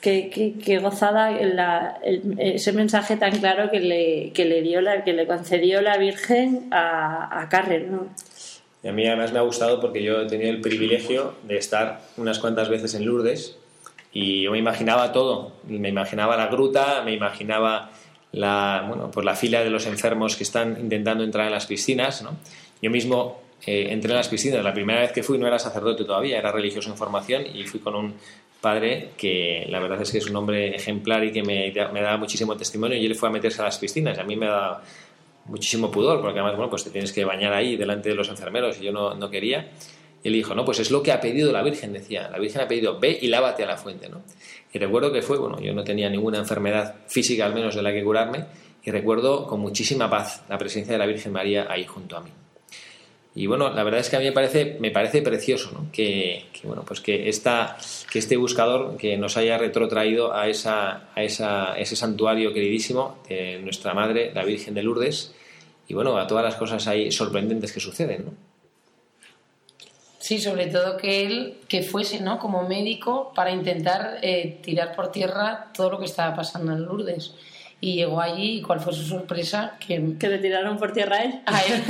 qué, 0.00 0.78
gozada 0.82 1.36
ese 2.38 2.72
mensaje 2.72 3.16
tan 3.16 3.38
claro 3.38 3.70
que 3.70 3.80
le, 3.80 4.32
que 4.32 4.44
le 4.44 4.62
dio 4.62 4.80
la, 4.80 5.04
que 5.04 5.12
le 5.12 5.26
concedió 5.26 5.80
la 5.80 5.96
Virgen 5.98 6.68
a, 6.70 7.40
a 7.40 7.48
Carrer, 7.48 7.88
Y 8.82 8.88
a 8.88 8.92
mí 8.92 9.06
además 9.06 9.32
me 9.32 9.38
ha 9.38 9.42
gustado 9.42 9.80
porque 9.80 10.02
yo 10.02 10.22
he 10.22 10.26
tenido 10.26 10.50
el 10.50 10.60
privilegio 10.60 11.34
de 11.42 11.56
estar 11.56 12.00
unas 12.16 12.38
cuantas 12.38 12.68
veces 12.68 12.94
en 12.94 13.04
Lourdes 13.04 13.56
y 14.12 14.42
yo 14.42 14.52
me 14.52 14.58
imaginaba 14.58 15.12
todo. 15.12 15.52
Me 15.66 15.88
imaginaba 15.88 16.36
la 16.36 16.46
gruta, 16.48 17.02
me 17.04 17.12
imaginaba 17.12 17.90
la, 18.32 18.84
bueno, 18.88 19.10
pues 19.10 19.24
la 19.24 19.34
fila 19.34 19.62
de 19.62 19.70
los 19.70 19.86
enfermos 19.86 20.36
que 20.36 20.44
están 20.44 20.76
intentando 20.80 21.24
entrar 21.24 21.46
en 21.46 21.52
las 21.52 21.66
piscinas. 21.66 22.22
¿no? 22.22 22.36
Yo 22.80 22.90
mismo 22.90 23.40
eh, 23.66 23.88
entré 23.90 24.10
en 24.10 24.16
las 24.16 24.28
piscinas. 24.28 24.64
La 24.64 24.72
primera 24.72 25.00
vez 25.00 25.12
que 25.12 25.22
fui 25.22 25.38
no 25.38 25.46
era 25.46 25.58
sacerdote 25.58 26.04
todavía, 26.04 26.38
era 26.38 26.52
religioso 26.52 26.90
en 26.90 26.96
formación 26.96 27.44
y 27.54 27.64
fui 27.64 27.80
con 27.80 27.94
un 27.94 28.14
padre 28.60 29.10
que 29.16 29.66
la 29.68 29.80
verdad 29.80 30.02
es 30.02 30.10
que 30.10 30.18
es 30.18 30.28
un 30.28 30.36
hombre 30.36 30.74
ejemplar 30.74 31.24
y 31.24 31.32
que 31.32 31.42
me, 31.42 31.72
me 31.92 32.00
da 32.00 32.16
muchísimo 32.16 32.56
testimonio 32.56 32.98
y 32.98 33.06
él 33.06 33.14
fue 33.14 33.28
a 33.28 33.32
meterse 33.32 33.62
a 33.62 33.64
las 33.64 33.78
piscinas. 33.78 34.18
A 34.18 34.24
mí 34.24 34.36
me 34.36 34.46
da 34.46 34.82
muchísimo 35.46 35.90
pudor 35.90 36.20
porque 36.20 36.38
además 36.38 36.56
bueno 36.56 36.70
pues 36.70 36.84
te 36.84 36.90
tienes 36.90 37.12
que 37.12 37.24
bañar 37.24 37.52
ahí 37.52 37.76
delante 37.76 38.08
de 38.10 38.14
los 38.14 38.28
enfermeros 38.28 38.80
y 38.80 38.84
yo 38.84 38.92
no, 38.92 39.14
no 39.14 39.30
quería. 39.30 39.70
Y 40.22 40.28
él 40.28 40.34
dijo 40.34 40.54
no 40.54 40.64
pues 40.64 40.80
es 40.80 40.90
lo 40.90 41.02
que 41.02 41.12
ha 41.12 41.20
pedido 41.20 41.52
la 41.52 41.62
Virgen 41.62 41.92
decía. 41.92 42.28
La 42.30 42.38
Virgen 42.38 42.62
ha 42.62 42.68
pedido 42.68 42.98
ve 42.98 43.18
y 43.20 43.28
lávate 43.28 43.62
a 43.62 43.66
la 43.66 43.76
fuente 43.76 44.08
¿no? 44.08 44.22
y 44.72 44.78
recuerdo 44.78 45.12
que 45.12 45.22
fue 45.22 45.38
bueno 45.38 45.60
yo 45.60 45.72
no 45.72 45.84
tenía 45.84 46.10
ninguna 46.10 46.38
enfermedad 46.38 46.96
física 47.06 47.46
al 47.46 47.54
menos 47.54 47.74
de 47.74 47.82
la 47.82 47.92
que 47.92 48.02
curarme 48.02 48.46
y 48.82 48.90
recuerdo 48.90 49.46
con 49.46 49.60
muchísima 49.60 50.10
paz 50.10 50.42
la 50.48 50.58
presencia 50.58 50.94
de 50.94 50.98
la 50.98 51.06
Virgen 51.06 51.32
María 51.32 51.66
ahí 51.70 51.84
junto 51.84 52.16
a 52.16 52.20
mí 52.20 52.30
y 53.34 53.46
bueno, 53.46 53.72
la 53.72 53.84
verdad 53.84 54.00
es 54.00 54.08
que 54.08 54.16
a 54.16 54.18
mí 54.18 54.24
me 54.24 54.32
parece, 54.32 54.76
me 54.80 54.90
parece 54.90 55.22
precioso 55.22 55.86
que, 55.92 56.46
bueno, 56.64 56.84
pues 56.86 57.00
que, 57.00 57.28
esta, 57.28 57.76
que 58.10 58.18
este 58.18 58.36
buscador 58.36 58.96
que 58.96 59.16
nos 59.16 59.36
haya 59.36 59.58
retrotraído 59.58 60.34
a, 60.34 60.48
esa, 60.48 61.10
a, 61.14 61.22
esa, 61.22 61.78
ese 61.78 61.94
santuario 61.94 62.52
queridísimo 62.52 63.18
de 63.28 63.60
nuestra 63.60 63.94
Madre, 63.94 64.32
la 64.34 64.44
Virgen 64.44 64.74
de 64.74 64.82
Lourdes, 64.82 65.34
y 65.86 65.94
bueno, 65.94 66.18
a 66.18 66.26
todas 66.26 66.44
las 66.44 66.56
cosas 66.56 66.86
ahí 66.86 67.12
sorprendentes 67.12 67.72
que 67.72 67.80
suceden. 67.80 68.24
¿no? 68.26 68.32
Sí, 70.18 70.40
sobre 70.40 70.66
todo 70.66 70.96
que 70.96 71.24
él 71.24 71.58
que 71.68 71.82
fuese, 71.82 72.20
¿no? 72.20 72.38
Como 72.38 72.68
médico 72.68 73.32
para 73.34 73.50
intentar 73.50 74.18
eh, 74.20 74.58
tirar 74.62 74.94
por 74.94 75.10
tierra 75.10 75.70
todo 75.74 75.90
lo 75.90 75.98
que 75.98 76.04
estaba 76.04 76.34
pasando 76.34 76.72
en 76.72 76.82
Lourdes. 76.82 77.34
Y 77.80 77.94
llegó 77.94 78.20
allí 78.20 78.58
y 78.58 78.62
cuál 78.62 78.80
fue 78.80 78.92
su 78.92 79.04
sorpresa 79.04 79.76
que 79.78 80.16
Que 80.18 80.28
le 80.28 80.38
tiraron 80.38 80.78
por 80.78 80.92
tierra 80.92 81.16
a 81.16 81.22
él. 81.22 81.40
a 81.46 81.60
él, 81.62 81.82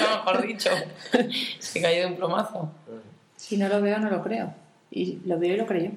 no, 0.00 0.24
mejor 0.24 0.46
dicho, 0.46 0.70
se 1.58 1.80
cayó 1.80 2.00
de 2.00 2.06
un 2.06 2.16
plomazo. 2.16 2.70
Si 3.36 3.56
no 3.56 3.68
lo 3.68 3.80
veo, 3.80 3.98
no 3.98 4.10
lo 4.10 4.22
creo. 4.22 4.52
Y 4.90 5.18
lo 5.26 5.38
veo 5.38 5.54
y 5.54 5.56
lo 5.58 5.66
creo. 5.66 5.92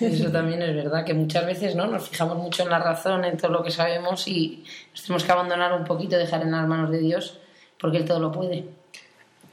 Eso 0.00 0.30
también 0.32 0.62
es 0.62 0.74
verdad, 0.74 1.04
que 1.04 1.14
muchas 1.14 1.46
veces 1.46 1.74
¿no? 1.74 1.86
nos 1.86 2.08
fijamos 2.08 2.38
mucho 2.38 2.62
en 2.62 2.70
la 2.70 2.78
razón, 2.78 3.24
en 3.24 3.36
todo 3.36 3.52
lo 3.52 3.62
que 3.62 3.70
sabemos 3.70 4.26
y 4.26 4.64
nos 4.92 5.02
tenemos 5.02 5.24
que 5.24 5.32
abandonar 5.32 5.72
un 5.72 5.84
poquito, 5.84 6.16
dejar 6.16 6.42
en 6.42 6.52
las 6.52 6.66
manos 6.66 6.90
de 6.90 6.98
Dios, 6.98 7.38
porque 7.78 7.98
Él 7.98 8.04
todo 8.04 8.20
lo 8.20 8.32
puede. 8.32 8.64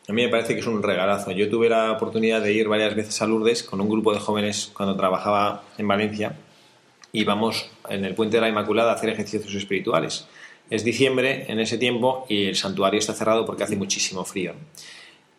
A 0.07 0.11
mí 0.11 0.21
me 0.21 0.29
parece 0.29 0.53
que 0.53 0.59
es 0.59 0.67
un 0.67 0.83
regalazo. 0.83 1.31
Yo 1.31 1.49
tuve 1.49 1.69
la 1.69 1.91
oportunidad 1.93 2.41
de 2.41 2.51
ir 2.51 2.67
varias 2.67 2.93
veces 2.93 3.21
a 3.21 3.27
Lourdes 3.27 3.63
con 3.63 3.79
un 3.79 3.87
grupo 3.87 4.13
de 4.13 4.19
jóvenes 4.19 4.69
cuando 4.73 4.97
trabajaba 4.97 5.63
en 5.77 5.87
Valencia. 5.87 6.35
Íbamos 7.15 7.69
en 7.89 8.05
el 8.05 8.15
Puente 8.15 8.37
de 8.37 8.41
la 8.41 8.49
Inmaculada 8.49 8.91
a 8.91 8.95
hacer 8.95 9.11
ejercicios 9.11 9.53
espirituales. 9.53 10.27
Es 10.71 10.83
diciembre 10.83 11.45
en 11.47 11.59
ese 11.59 11.77
tiempo 11.77 12.25
y 12.27 12.45
el 12.45 12.55
santuario 12.55 12.97
está 12.97 13.13
cerrado 13.13 13.45
porque 13.45 13.61
hace 13.61 13.75
muchísimo 13.75 14.25
frío. 14.25 14.55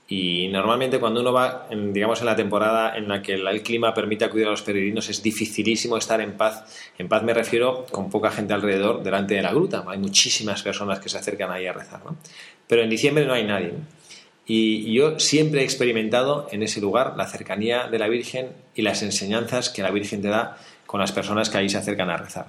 Y 0.07 0.47
normalmente 0.52 1.00
cuando 1.00 1.21
uno 1.21 1.33
va, 1.33 1.66
digamos, 1.71 2.21
en 2.21 2.26
la 2.26 2.37
temporada 2.37 2.97
en 2.97 3.09
la 3.09 3.21
que 3.21 3.35
el, 3.35 3.62
clima 3.64 3.93
permite 3.93 4.25
acudir 4.25 4.47
a 4.47 4.50
los 4.50 4.62
peregrinos, 4.62 5.09
es 5.09 5.21
dificilísimo 5.21 5.97
estar 5.97 6.21
en 6.21 6.37
paz. 6.37 6.93
En 6.97 7.09
paz 7.09 7.25
me 7.25 7.35
refiero 7.35 7.87
con 7.90 8.09
poca 8.09 8.31
gente 8.31 8.54
alrededor 8.54 9.02
delante 9.02 9.35
de 9.35 9.43
la 9.43 9.50
gruta. 9.50 9.85
Hay 9.88 9.99
muchísimas 9.99 10.62
personas 10.62 11.00
que 11.00 11.09
se 11.09 11.19
acercan 11.19 11.50
ahí 11.50 11.66
a 11.66 11.73
rezar. 11.73 12.04
¿no? 12.04 12.16
Pero 12.69 12.83
en 12.83 12.90
diciembre 12.90 13.26
no 13.26 13.33
hay 13.33 13.43
nadie. 13.43 13.73
Y 14.47 14.93
yo 14.93 15.19
siempre 15.19 15.62
he 15.62 15.64
experimentado 15.64 16.47
en 16.52 16.62
ese 16.62 16.81
lugar 16.81 17.14
la 17.16 17.26
cercanía 17.26 17.88
de 17.88 17.99
la 17.99 18.07
Virgen 18.07 18.50
y 18.76 18.83
las 18.83 19.02
enseñanzas 19.02 19.71
que 19.71 19.83
la 19.83 19.90
Virgen 19.90 20.23
te 20.23 20.28
da 20.28 20.59
con 20.95 21.01
las 21.01 21.11
personas 21.11 21.51
que 21.51 21.59
ahí 21.59 21.69
se 21.69 21.77
acercan 21.77 22.09
a 22.09 22.17
rezar. 22.17 22.47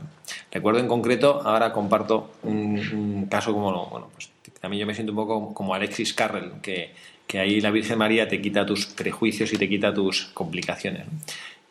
Recuerdo 0.51 0.79
en 0.79 0.87
concreto, 0.87 1.41
ahora 1.43 1.73
comparto 1.73 2.29
un, 2.43 3.25
caso 3.27 3.51
como, 3.51 3.87
bueno, 3.87 4.07
pues 4.13 4.29
también 4.61 4.81
yo 4.81 4.85
me 4.85 4.93
siento 4.93 5.13
un 5.13 5.15
poco 5.15 5.51
como 5.51 5.73
Alexis 5.73 6.13
Carrel, 6.13 6.51
que, 6.61 6.91
que 7.25 7.39
ahí 7.39 7.59
la 7.59 7.71
Virgen 7.71 7.97
María 7.97 8.27
te 8.27 8.39
quita 8.39 8.63
tus 8.63 8.85
prejuicios 8.85 9.51
y 9.51 9.57
te 9.57 9.67
quita 9.67 9.91
tus 9.91 10.25
complicaciones. 10.25 11.07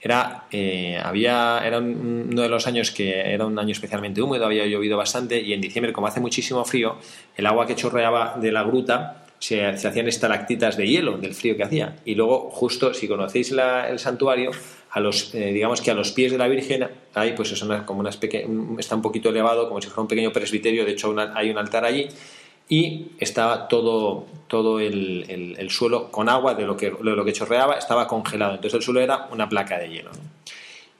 Era, 0.01 0.47
eh, 0.51 0.99
había, 1.01 1.61
era 1.65 1.79
un- 1.79 2.31
uno 2.33 2.43
de 2.43 2.49
los 2.49 2.67
años 2.67 2.91
que 2.91 3.21
era 3.33 3.47
un 3.47 3.57
año 3.57 3.71
especialmente 3.71 4.21
húmedo, 4.21 4.45
había 4.45 4.67
llovido 4.67 4.97
bastante 4.97 5.41
y 5.41 5.53
en 5.53 5.61
diciembre, 5.61 5.93
como 5.93 6.09
hace 6.09 6.19
muchísimo 6.19 6.65
frío, 6.65 6.97
el 7.37 7.47
agua 7.47 7.69
que 7.69 7.77
chorreaba 7.77 8.37
de 8.41 8.51
la 8.51 8.65
gruta 8.65 9.27
se, 9.39 9.77
se 9.79 9.87
hacían 9.87 10.09
estalactitas 10.09 10.77
de 10.77 10.89
hielo 10.89 11.19
del 11.19 11.35
frío 11.35 11.57
que 11.57 11.63
hacía. 11.63 11.97
Y 12.05 12.17
luego, 12.17 12.51
justo, 12.51 12.93
si 12.95 13.07
conocéis 13.07 13.53
la- 13.53 13.89
el 13.89 14.01
santuario, 14.01 14.51
a 14.95 15.01
los, 15.01 15.35
eh, 15.35 15.53
digamos 15.53 15.81
que 15.81 15.91
a 15.91 15.95
los 15.95 16.13
pies 16.13 16.31
de 16.31 16.39
la 16.39 16.47
Virgen 16.47 16.89
hay, 17.15 17.33
pues 17.33 17.51
es 17.51 17.65
como 17.85 17.99
unas 18.01 18.17
está 18.79 18.95
un 18.95 19.03
poquito 19.03 19.29
elevado, 19.31 19.69
como 19.69 19.81
si 19.83 19.89
fuera 19.89 20.03
un 20.03 20.09
pequeño 20.09 20.33
presbiterio, 20.33 20.85
de 20.85 20.93
hecho 20.93 21.15
hay 21.35 21.51
un 21.51 21.59
altar 21.59 21.85
allí, 21.85 22.07
y 22.69 23.07
estaba 23.19 23.67
todo, 23.67 24.25
todo 24.47 24.79
el, 24.79 25.27
el- 25.29 25.57
el 25.59 25.71
suelo 25.71 26.11
con 26.13 26.29
agua 26.29 26.55
de 26.55 26.65
lo, 26.65 26.77
que, 26.77 26.91
de 26.91 26.97
lo 27.17 27.25
que 27.25 27.33
chorreaba, 27.33 27.75
estaba 27.75 28.07
congelado. 28.07 28.55
Entonces 28.55 28.75
el 28.79 28.83
suelo 28.83 29.01
era 29.01 29.27
una 29.33 29.49
placa 29.49 29.79
de 29.79 29.89
hielo. 29.91 30.11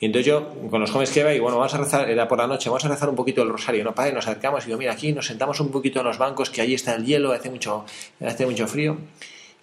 Y 0.01 0.07
entonces 0.07 0.27
yo, 0.27 0.49
con 0.71 0.81
los 0.81 0.91
jóvenes 0.91 1.11
que 1.13 1.21
iba, 1.21 1.33
y 1.33 1.39
bueno, 1.39 1.57
vamos 1.57 1.73
a 1.73 1.79
rezar, 1.79 2.11
era 2.11 2.27
por 2.27 2.37
la 2.39 2.47
noche, 2.49 2.69
vamos 2.69 2.85
a 2.85 2.89
rezar 2.89 3.09
un 3.09 3.15
poquito 3.15 3.43
el 3.43 3.49
rosario, 3.49 3.85
¿no? 3.85 3.95
Padre, 3.95 4.13
nos 4.13 4.27
acercamos 4.27 4.65
y 4.65 4.67
digo, 4.67 4.79
mira, 4.79 4.93
aquí 4.93 5.13
nos 5.13 5.27
sentamos 5.27 5.61
un 5.61 5.71
poquito 5.71 6.01
en 6.01 6.07
los 6.07 6.19
bancos, 6.19 6.51
que 6.51 6.61
ahí 6.61 6.75
está 6.75 6.97
el 6.97 7.07
hielo, 7.07 7.33
hace 7.33 7.49
mucho, 7.49 7.85
hace 8.21 8.45
mucho 8.45 8.67
frío. 8.67 8.99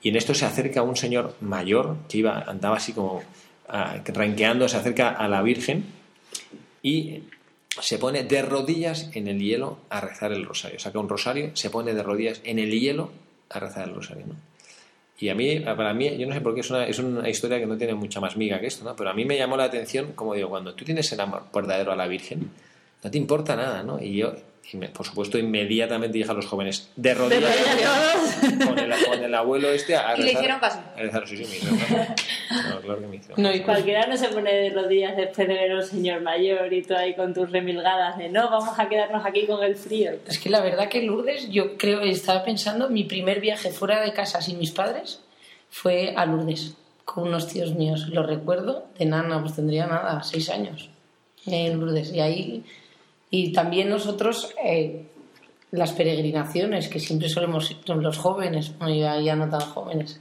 Y 0.02 0.10
en 0.10 0.16
esto 0.16 0.34
se 0.34 0.46
acerca 0.46 0.82
un 0.82 0.96
señor 0.96 1.36
mayor, 1.42 1.98
que 2.10 2.20
iba, 2.20 2.40
andaba 2.48 2.78
así 2.78 2.94
como 2.94 3.22
renqueando, 4.06 4.68
se 4.68 4.78
acerca 4.78 5.10
a 5.10 5.28
la 5.28 5.42
Virgen 5.42 5.86
y 6.82 7.24
se 7.80 7.98
pone 7.98 8.24
de 8.24 8.42
rodillas 8.42 9.10
en 9.14 9.28
el 9.28 9.40
hielo 9.40 9.80
a 9.90 10.02
rezar 10.02 10.32
el 10.32 10.46
rosario. 10.46 10.80
Saca 10.80 11.00
un 11.00 11.10
rosario, 11.10 11.52
se 11.56 11.70
pone 11.70 11.94
de 11.94 12.04
rodillas 12.04 12.42
en 12.44 12.60
el 12.60 12.72
hielo 12.72 13.12
a 13.50 13.60
rezar 13.60 13.88
el 13.88 13.96
rosario. 13.96 14.26
Y 15.20 15.30
a 15.30 15.36
mí, 15.36 15.60
para 15.60 15.94
mí, 15.94 16.18
yo 16.18 16.28
no 16.28 16.34
sé 16.34 16.42
por 16.42 16.56
qué 16.56 16.62
es 16.62 16.70
una, 16.72 16.88
es 16.88 16.98
una 16.98 17.30
historia 17.30 17.60
que 17.60 17.68
no 17.68 17.78
tiene 17.78 17.94
mucha 17.94 18.20
más 18.20 18.36
miga 18.38 18.60
que 18.60 18.68
esto, 18.68 18.84
¿no? 18.84 18.96
Pero 18.96 19.12
a 19.12 19.14
mí 19.14 19.24
me 19.24 19.38
llamó 19.38 19.56
la 19.56 19.66
atención, 19.66 20.14
como 20.14 20.34
digo, 20.34 20.50
cuando 20.50 20.74
tú 20.74 20.84
tienes 20.84 21.12
el 21.12 21.20
amor 21.20 21.44
verdadero 21.54 21.92
a 21.92 21.96
la 21.96 22.08
Virgen, 22.08 22.50
no 23.04 23.12
te 23.12 23.18
importa 23.18 23.56
nada, 23.56 23.84
¿no? 23.84 24.02
Y 24.02 24.18
yo, 24.18 24.34
por 24.94 25.06
supuesto, 25.06 25.38
inmediatamente 25.38 26.18
dije 26.18 26.32
a 26.32 26.34
los 26.34 26.46
jóvenes, 26.46 26.90
de 26.96 27.14
rodillas, 27.14 27.54
con 28.66 28.80
el, 28.80 29.06
con 29.06 29.24
el 29.24 29.36
abuelo 29.36 29.70
este 29.70 29.96
a 29.98 30.16
Y 30.16 30.22
le 30.22 30.26
rezar- 30.28 30.34
hicieron 30.40 30.60
caso. 30.60 30.80
A 30.96 31.00
rezar, 31.02 31.28
sí, 31.28 31.38
sí, 31.38 31.44
me 31.44 31.58
hicieron 31.58 31.78
caso. 31.80 31.96
No, 32.70 32.82
claro 32.82 33.02
que 33.02 33.08
me 33.08 33.16
hicieron 33.18 33.44
No, 33.44 33.54
y 33.54 33.60
Cualquiera 33.62 34.08
no 34.08 34.16
se 34.16 34.30
pone 34.30 34.54
de 34.54 34.70
rodillas 34.70 35.18
después 35.18 35.48
de 35.48 35.54
ver 35.56 35.72
a 35.72 35.76
un 35.76 35.84
señor 35.84 36.22
mayor 36.22 36.72
y 36.72 36.84
tú 36.84 36.96
ahí 36.96 37.16
con 37.16 37.34
tus 37.34 37.52
remilgadas 37.52 38.18
de 38.18 38.30
no, 38.30 38.50
vamos 38.50 38.78
a 38.80 38.88
quedarnos 38.88 39.26
aquí 39.26 39.46
con 39.46 39.62
el 39.64 39.76
frío. 39.76 40.12
Es 40.28 40.40
que 40.40 40.50
la 40.50 40.62
verdad 40.62 40.88
que 40.88 41.02
Lourdes, 41.02 41.50
yo 41.50 41.78
creo, 41.78 42.02
estaba 42.02 42.44
pensando, 42.46 42.90
mi 42.90 43.04
primer 43.04 43.42
viaje 43.42 43.72
fuera 43.72 44.02
de 44.02 44.14
casa 44.14 44.42
sin 44.42 44.58
mis 44.58 44.72
padres 44.72 45.22
fue 45.70 46.14
a 46.16 46.26
Lourdes, 46.26 46.76
con 47.04 47.28
unos 47.28 47.48
tíos 47.48 47.74
míos. 47.76 48.08
Lo 48.10 48.24
recuerdo, 48.24 48.86
de 48.98 49.06
nana, 49.06 49.42
pues 49.42 49.56
tendría 49.56 49.86
nada, 49.88 50.24
seis 50.24 50.50
años, 50.50 50.90
en 51.46 51.78
Lourdes. 51.80 52.12
Y 52.14 52.20
ahí, 52.22 52.64
y 53.32 53.52
también 53.54 53.90
nosotros, 53.90 54.54
eh, 54.64 55.08
las 55.72 55.94
peregrinaciones, 55.94 56.88
que 56.90 57.00
siempre 57.00 57.30
solemos 57.30 57.72
ir 57.72 57.78
con 57.88 58.04
los 58.04 58.18
jóvenes, 58.18 58.78
bueno, 58.78 58.94
ya, 58.94 59.20
ya 59.20 59.36
no 59.36 59.50
tan 59.50 59.62
jóvenes, 59.62 60.20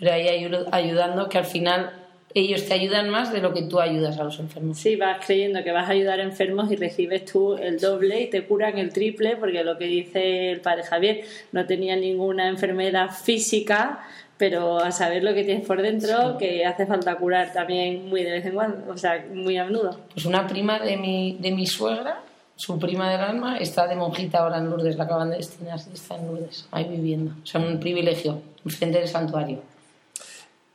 pero 0.00 0.12
ahí 0.12 0.24
ayu- 0.26 0.66
ayudando, 0.72 1.28
que 1.28 1.38
al 1.38 1.44
final 1.44 1.92
ellos 2.34 2.66
te 2.66 2.74
ayudan 2.74 3.08
más 3.08 3.32
de 3.32 3.40
lo 3.40 3.54
que 3.54 3.62
tú 3.62 3.80
ayudas 3.80 4.18
a 4.18 4.24
los 4.24 4.38
enfermos. 4.40 4.78
Sí, 4.78 4.96
vas 4.96 5.24
creyendo 5.24 5.62
que 5.64 5.72
vas 5.72 5.88
a 5.88 5.92
ayudar 5.92 6.20
a 6.20 6.22
enfermos 6.22 6.70
y 6.72 6.76
recibes 6.76 7.24
tú 7.24 7.54
el 7.56 7.78
doble 7.78 8.20
y 8.22 8.26
te 8.30 8.44
curan 8.44 8.76
el 8.78 8.92
triple, 8.92 9.36
porque 9.36 9.62
lo 9.64 9.78
que 9.78 9.86
dice 9.86 10.50
el 10.50 10.60
padre 10.60 10.82
Javier, 10.82 11.24
no 11.52 11.64
tenía 11.66 11.96
ninguna 11.96 12.48
enfermedad 12.48 13.10
física, 13.10 14.00
pero 14.36 14.78
a 14.78 14.92
saber 14.92 15.24
lo 15.24 15.32
que 15.32 15.44
tienes 15.44 15.66
por 15.66 15.80
dentro, 15.80 16.36
que 16.38 16.66
hace 16.66 16.84
falta 16.84 17.16
curar 17.16 17.54
también 17.54 18.06
muy 18.10 18.22
de 18.22 18.32
vez 18.32 18.44
en 18.44 18.52
cuando, 18.54 18.92
o 18.92 18.96
sea, 18.98 19.24
muy 19.32 19.56
a 19.56 19.64
menudo. 19.64 19.98
Pues 20.12 20.26
una 20.26 20.46
prima 20.46 20.78
de 20.78 20.98
mi, 20.98 21.38
de 21.40 21.52
mi 21.52 21.66
suegra, 21.66 22.20
su 22.56 22.78
prima 22.78 23.10
del 23.10 23.20
alma, 23.20 23.58
está 23.58 23.86
de 23.86 23.96
monjita 23.96 24.38
ahora 24.38 24.58
en 24.58 24.70
Lourdes, 24.70 24.96
la 24.96 25.04
acaban 25.04 25.30
de 25.30 25.36
destinar, 25.36 25.78
está 25.78 26.16
en 26.16 26.26
Lourdes, 26.26 26.66
ahí 26.72 26.84
viviendo. 26.84 27.32
O 27.42 27.46
sea, 27.46 27.60
un 27.60 27.78
privilegio, 27.78 28.40
enfrente 28.64 28.98
del 28.98 29.08
santuario. 29.08 29.62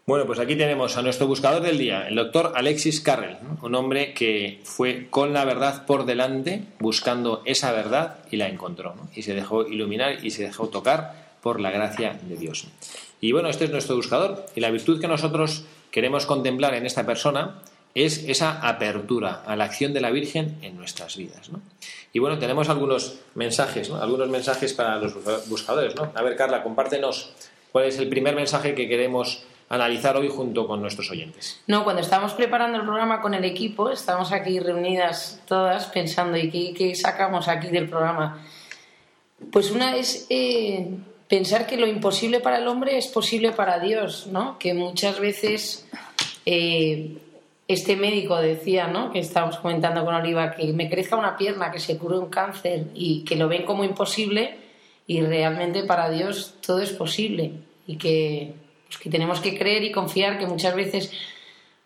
Bueno, 0.05 0.25
pues 0.25 0.39
aquí 0.39 0.55
tenemos 0.55 0.97
a 0.97 1.01
nuestro 1.01 1.27
buscador 1.27 1.61
del 1.61 1.77
día, 1.77 2.07
el 2.07 2.15
doctor 2.15 2.53
Alexis 2.55 3.01
Carrel, 3.01 3.37
un 3.61 3.75
hombre 3.75 4.13
que 4.13 4.59
fue 4.63 5.07
con 5.09 5.31
la 5.31 5.45
verdad 5.45 5.85
por 5.85 6.05
delante, 6.05 6.63
buscando 6.79 7.43
esa 7.45 7.71
verdad 7.71 8.17
y 8.29 8.37
la 8.37 8.47
encontró, 8.47 8.95
¿no? 8.95 9.09
y 9.15 9.21
se 9.21 9.33
dejó 9.33 9.65
iluminar 9.67 10.25
y 10.25 10.31
se 10.31 10.43
dejó 10.43 10.69
tocar 10.69 11.35
por 11.41 11.59
la 11.61 11.71
gracia 11.71 12.19
de 12.23 12.35
Dios. 12.35 12.67
Y 13.21 13.31
bueno, 13.31 13.49
este 13.49 13.65
es 13.65 13.71
nuestro 13.71 13.95
buscador, 13.95 14.45
y 14.55 14.59
la 14.59 14.71
virtud 14.71 14.99
que 14.99 15.07
nosotros 15.07 15.65
queremos 15.91 16.25
contemplar 16.25 16.73
en 16.73 16.85
esta 16.85 17.05
persona 17.05 17.61
es 17.95 18.25
esa 18.27 18.67
apertura 18.67 19.43
a 19.45 19.55
la 19.55 19.65
acción 19.65 19.93
de 19.93 20.01
la 20.01 20.11
Virgen 20.11 20.57
en 20.61 20.77
nuestras 20.77 21.17
vidas. 21.17 21.49
¿no? 21.49 21.61
Y 22.13 22.19
bueno, 22.19 22.39
tenemos 22.39 22.69
algunos 22.69 23.19
mensajes, 23.35 23.89
¿no? 23.89 24.01
algunos 24.01 24.29
mensajes 24.29 24.73
para 24.73 24.97
los 24.97 25.13
buscadores. 25.47 25.95
¿no? 25.95 26.11
A 26.15 26.21
ver, 26.21 26.35
Carla, 26.35 26.63
compártenos 26.63 27.33
cuál 27.71 27.85
es 27.85 27.97
el 27.97 28.09
primer 28.09 28.35
mensaje 28.35 28.75
que 28.75 28.87
queremos 28.87 29.43
analizar 29.69 30.17
hoy 30.17 30.27
junto 30.27 30.67
con 30.67 30.81
nuestros 30.81 31.09
oyentes. 31.11 31.61
No, 31.67 31.85
cuando 31.85 32.01
estábamos 32.01 32.33
preparando 32.33 32.77
el 32.77 32.83
programa 32.83 33.21
con 33.21 33.33
el 33.33 33.45
equipo, 33.45 33.89
estábamos 33.89 34.33
aquí 34.33 34.59
reunidas 34.59 35.39
todas 35.47 35.85
pensando, 35.85 36.37
¿y 36.37 36.49
qué, 36.49 36.73
qué 36.73 36.93
sacamos 36.93 37.47
aquí 37.47 37.69
del 37.69 37.87
programa? 37.87 38.45
Pues 39.49 39.71
una 39.71 39.95
es 39.95 40.27
eh, 40.29 40.89
pensar 41.29 41.65
que 41.65 41.77
lo 41.77 41.87
imposible 41.87 42.41
para 42.41 42.57
el 42.57 42.67
hombre 42.67 42.97
es 42.97 43.07
posible 43.07 43.53
para 43.53 43.79
Dios, 43.79 44.27
¿no? 44.27 44.59
Que 44.59 44.73
muchas 44.73 45.17
veces 45.21 45.87
eh, 46.45 47.17
este 47.73 47.95
médico 47.95 48.37
decía, 48.37 48.87
¿no? 48.87 49.11
Que 49.11 49.19
estábamos 49.19 49.57
comentando 49.57 50.03
con 50.05 50.15
Oliva, 50.15 50.51
que 50.51 50.73
me 50.73 50.89
crezca 50.89 51.15
una 51.15 51.37
pierna, 51.37 51.71
que 51.71 51.79
se 51.79 51.97
cure 51.97 52.17
un 52.17 52.29
cáncer 52.29 52.87
y 52.93 53.23
que 53.23 53.35
lo 53.35 53.47
ven 53.47 53.65
como 53.65 53.83
imposible 53.83 54.57
y 55.07 55.21
realmente 55.21 55.83
para 55.83 56.09
Dios 56.09 56.55
todo 56.65 56.79
es 56.79 56.91
posible 56.91 57.53
y 57.87 57.97
que, 57.97 58.53
pues, 58.87 58.97
que 58.99 59.09
tenemos 59.09 59.39
que 59.39 59.57
creer 59.57 59.83
y 59.83 59.91
confiar 59.91 60.37
que 60.39 60.47
muchas 60.47 60.75
veces 60.75 61.11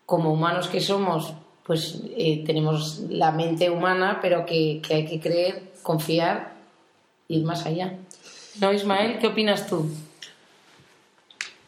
como 0.04 0.32
humanos 0.32 0.68
que 0.68 0.80
somos 0.80 1.34
pues 1.64 2.00
eh, 2.16 2.44
tenemos 2.46 3.00
la 3.08 3.32
mente 3.32 3.68
humana 3.70 4.20
pero 4.22 4.46
que, 4.46 4.80
hay 4.88 5.04
que 5.04 5.18
creer, 5.18 5.72
confiar 5.82 6.54
ir 7.28 7.44
más 7.44 7.66
allá. 7.66 7.98
¿No, 8.60 8.72
Ismael? 8.72 9.18
¿Qué 9.18 9.26
opinas 9.26 9.66
tú? 9.66 9.90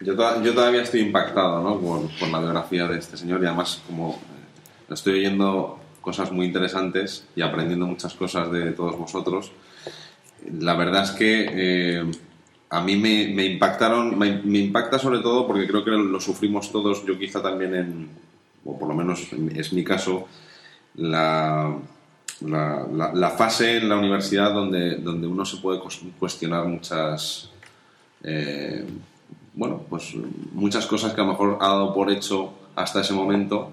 Yo, 0.01 0.15
to- 0.17 0.43
yo 0.43 0.55
todavía 0.55 0.83
estoy 0.83 1.01
impactado 1.01 1.63
¿no? 1.63 1.79
por, 1.81 2.09
por 2.19 2.29
la 2.29 2.39
biografía 2.39 2.87
de 2.87 2.99
este 2.99 3.17
señor 3.17 3.43
y 3.43 3.47
además 3.47 3.83
como 3.87 4.11
eh, 4.13 4.93
estoy 4.95 5.15
oyendo 5.21 5.79
cosas 6.01 6.31
muy 6.33 6.47
interesantes 6.47 7.27
y 7.35 7.43
aprendiendo 7.43 7.87
muchas 7.87 8.15
cosas 8.15 8.51
de 8.53 8.73
todos 8.73 8.97
vosotros. 8.97 9.51
La 10.61 10.75
verdad 10.75 11.03
es 11.05 11.11
que 11.11 11.49
eh, 11.51 12.11
a 12.71 12.81
mí 12.81 12.97
me, 12.97 13.29
me 13.35 13.45
impactaron, 13.45 14.17
me, 14.17 14.41
me 14.43 14.59
impacta 14.61 14.99
sobre 14.99 15.19
todo 15.19 15.47
porque 15.47 15.67
creo 15.67 15.85
que 15.85 15.91
lo 15.91 16.21
sufrimos 16.21 16.71
todos, 16.71 17.05
yo 17.05 17.19
quizá 17.19 17.43
también 17.43 17.75
en, 17.75 18.09
o 18.65 18.79
por 18.79 18.89
lo 18.89 18.95
menos 18.95 19.27
es 19.57 19.73
mi 19.73 19.83
caso, 19.83 20.29
la, 20.95 21.77
la, 22.43 22.87
la- 22.93 23.13
la 23.15 23.31
fase 23.31 23.79
en 23.79 23.89
la 23.89 23.97
universidad 23.99 24.53
donde, 24.55 24.97
donde 24.97 25.27
uno 25.27 25.45
se 25.45 25.57
puede 25.59 25.81
cuestionar 26.19 26.67
muchas, 26.67 27.51
eh, 28.23 28.85
bueno, 29.59 29.83
pues 29.91 30.15
muchas 30.53 30.87
cosas 30.87 31.13
que 31.13 31.21
a 31.21 31.25
lo 31.25 31.33
mejor 31.33 31.59
ha 31.61 31.67
dado 31.67 31.93
por 31.93 32.13
hecho 32.13 32.53
hasta 32.77 33.01
ese 33.01 33.13
momento 33.13 33.73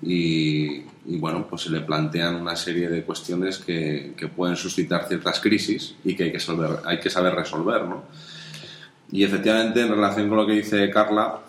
y, 0.00 0.80
bueno, 1.04 1.46
pues 1.46 1.62
se 1.62 1.70
le 1.70 1.82
plantean 1.82 2.36
una 2.36 2.56
serie 2.56 2.88
de 2.88 3.04
cuestiones 3.04 3.58
que, 3.58 4.14
que 4.16 4.28
pueden 4.28 4.56
suscitar 4.56 5.06
ciertas 5.06 5.38
crisis 5.40 5.94
y 6.04 6.16
que 6.16 6.24
hay 6.24 6.32
que 6.32 6.40
saber, 6.40 6.78
hay 6.86 7.00
que 7.00 7.10
saber 7.10 7.34
resolver, 7.34 7.84
¿no? 7.84 8.04
Y 9.12 9.24
efectivamente, 9.24 9.82
en 9.82 9.90
relación 9.90 10.26
con 10.30 10.38
lo 10.38 10.46
que 10.46 10.54
dice 10.54 10.88
Carla, 10.88 11.40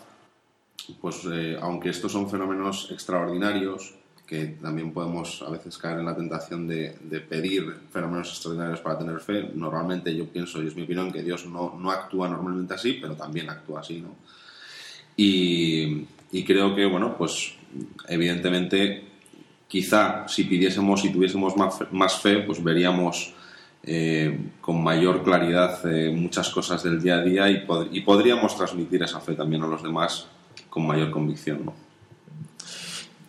pues 1.00 1.22
eh, 1.32 1.58
aunque 1.62 1.90
estos 1.90 2.12
son 2.12 2.30
fenómenos 2.30 2.90
extraordinarios, 2.92 3.96
que 4.28 4.58
también 4.62 4.92
podemos 4.92 5.42
a 5.42 5.50
veces 5.50 5.78
caer 5.78 6.00
en 6.00 6.06
la 6.06 6.16
tentación 6.16 6.68
de, 6.68 6.98
de 7.00 7.22
pedir 7.22 7.64
fenómenos 7.92 8.28
extraordinarios 8.30 8.82
para 8.82 9.00
tener 9.00 9.20
fe, 9.22 9.52
normalmente 9.56 10.14
yo 10.14 10.26
pienso, 10.28 10.62
y 10.62 10.68
es 10.68 10.76
mi 10.76 10.84
opinión, 10.84 11.14
que 11.14 11.24
Dios 11.24 11.46
no, 11.46 11.78
no 11.80 11.92
actúa 11.92 12.28
normalmente 12.28 12.74
así, 12.74 12.98
pero 13.02 13.16
también 13.16 13.50
actúa 13.50 13.80
así, 13.80 14.02
¿no? 14.02 14.16
Y, 15.16 16.06
y 16.32 16.44
creo 16.44 16.76
que, 16.76 16.86
bueno, 16.86 17.16
pues 17.18 17.54
evidentemente, 18.10 19.04
quizá 19.68 20.28
si 20.28 20.44
pidiésemos, 20.44 21.02
si 21.02 21.10
tuviésemos 21.12 21.56
más 21.56 21.78
fe, 21.80 21.86
más 21.92 22.20
fe, 22.20 22.40
pues 22.40 22.64
veríamos 22.64 23.34
eh, 23.84 24.38
con 24.60 24.84
mayor 24.84 25.24
claridad 25.24 25.80
eh, 25.90 26.12
muchas 26.12 26.50
cosas 26.50 26.84
del 26.84 27.02
día 27.02 27.16
a 27.16 27.22
día 27.24 27.50
y, 27.50 27.66
pod- 27.66 27.88
y 27.92 28.02
podríamos 28.02 28.58
transmitir 28.58 29.02
esa 29.04 29.22
fe 29.22 29.34
también 29.36 29.64
a 29.64 29.68
los 29.68 29.82
demás 29.82 30.28
con 30.70 30.86
mayor 30.86 31.12
convicción, 31.12 31.66
¿no? 31.66 31.87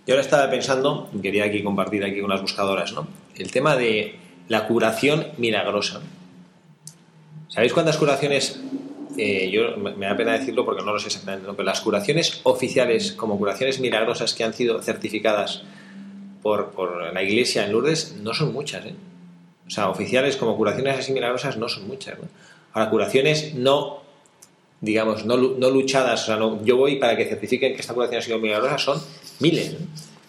Yo 0.08 0.14
ahora 0.14 0.22
estaba 0.22 0.48
pensando, 0.48 1.10
quería 1.20 1.44
aquí 1.44 1.62
compartir 1.62 2.02
aquí 2.02 2.18
con 2.22 2.30
las 2.30 2.40
buscadoras, 2.40 2.94
¿no? 2.94 3.06
El 3.36 3.50
tema 3.50 3.76
de 3.76 4.14
la 4.48 4.66
curación 4.66 5.26
milagrosa. 5.36 6.00
¿Sabéis 7.48 7.74
cuántas 7.74 7.98
curaciones? 7.98 8.58
eh, 9.18 9.50
yo 9.50 9.76
me 9.76 10.06
da 10.06 10.16
pena 10.16 10.32
decirlo 10.32 10.64
porque 10.64 10.82
no 10.82 10.92
lo 10.94 10.98
sé 10.98 11.08
exactamente, 11.08 11.46
¿no? 11.46 11.52
pero 11.54 11.66
las 11.66 11.80
curaciones 11.82 12.40
oficiales 12.44 13.12
como 13.12 13.36
curaciones 13.36 13.80
milagrosas 13.80 14.32
que 14.32 14.44
han 14.44 14.54
sido 14.54 14.80
certificadas 14.80 15.62
por, 16.42 16.70
por 16.70 17.12
la 17.12 17.22
Iglesia 17.22 17.66
en 17.66 17.72
Lourdes 17.72 18.16
no 18.22 18.32
son 18.32 18.52
muchas, 18.54 18.86
¿eh? 18.86 18.94
O 19.66 19.70
sea, 19.70 19.90
oficiales 19.90 20.36
como 20.38 20.56
curaciones 20.56 20.96
así 20.98 21.12
milagrosas 21.12 21.58
no 21.58 21.68
son 21.68 21.86
muchas. 21.86 22.16
Ahora, 22.72 22.88
curaciones 22.88 23.54
no 23.54 23.98
digamos, 24.80 25.26
no, 25.26 25.36
no 25.36 25.68
luchadas, 25.70 26.22
o 26.22 26.26
sea, 26.26 26.36
no- 26.36 26.64
yo 26.64 26.78
voy 26.78 26.96
para 26.96 27.14
que 27.16 27.26
certifiquen 27.26 27.74
que 27.74 27.80
esta 27.80 27.92
curación 27.92 28.20
ha 28.20 28.24
sido 28.24 28.38
milagrosa, 28.38 28.78
son 28.78 29.02
miles. 29.40 29.76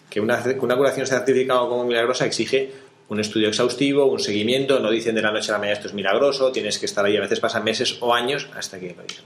Que 0.10 0.20
una, 0.20 0.44
una 0.60 0.76
curación 0.76 1.06
certificada 1.06 1.62
como 1.62 1.84
milagrosa 1.86 2.26
exige 2.26 2.72
un 3.10 3.20
estudio 3.20 3.48
exhaustivo, 3.48 4.06
un 4.06 4.20
seguimiento, 4.20 4.80
no 4.80 4.92
dicen 4.92 5.16
de 5.16 5.22
la 5.22 5.32
noche 5.32 5.50
a 5.50 5.54
la 5.54 5.60
mañana 5.60 5.78
esto 5.78 5.88
es 5.88 5.94
milagroso, 5.94 6.52
tienes 6.52 6.78
que 6.78 6.86
estar 6.86 7.04
ahí, 7.04 7.18
a 7.18 7.22
veces 7.22 7.40
pasan 7.40 7.64
meses 7.64 7.98
o 8.02 8.14
años 8.14 8.48
hasta 8.56 8.80
que 8.80 8.94
lo 8.96 9.04
dicen. 9.04 9.26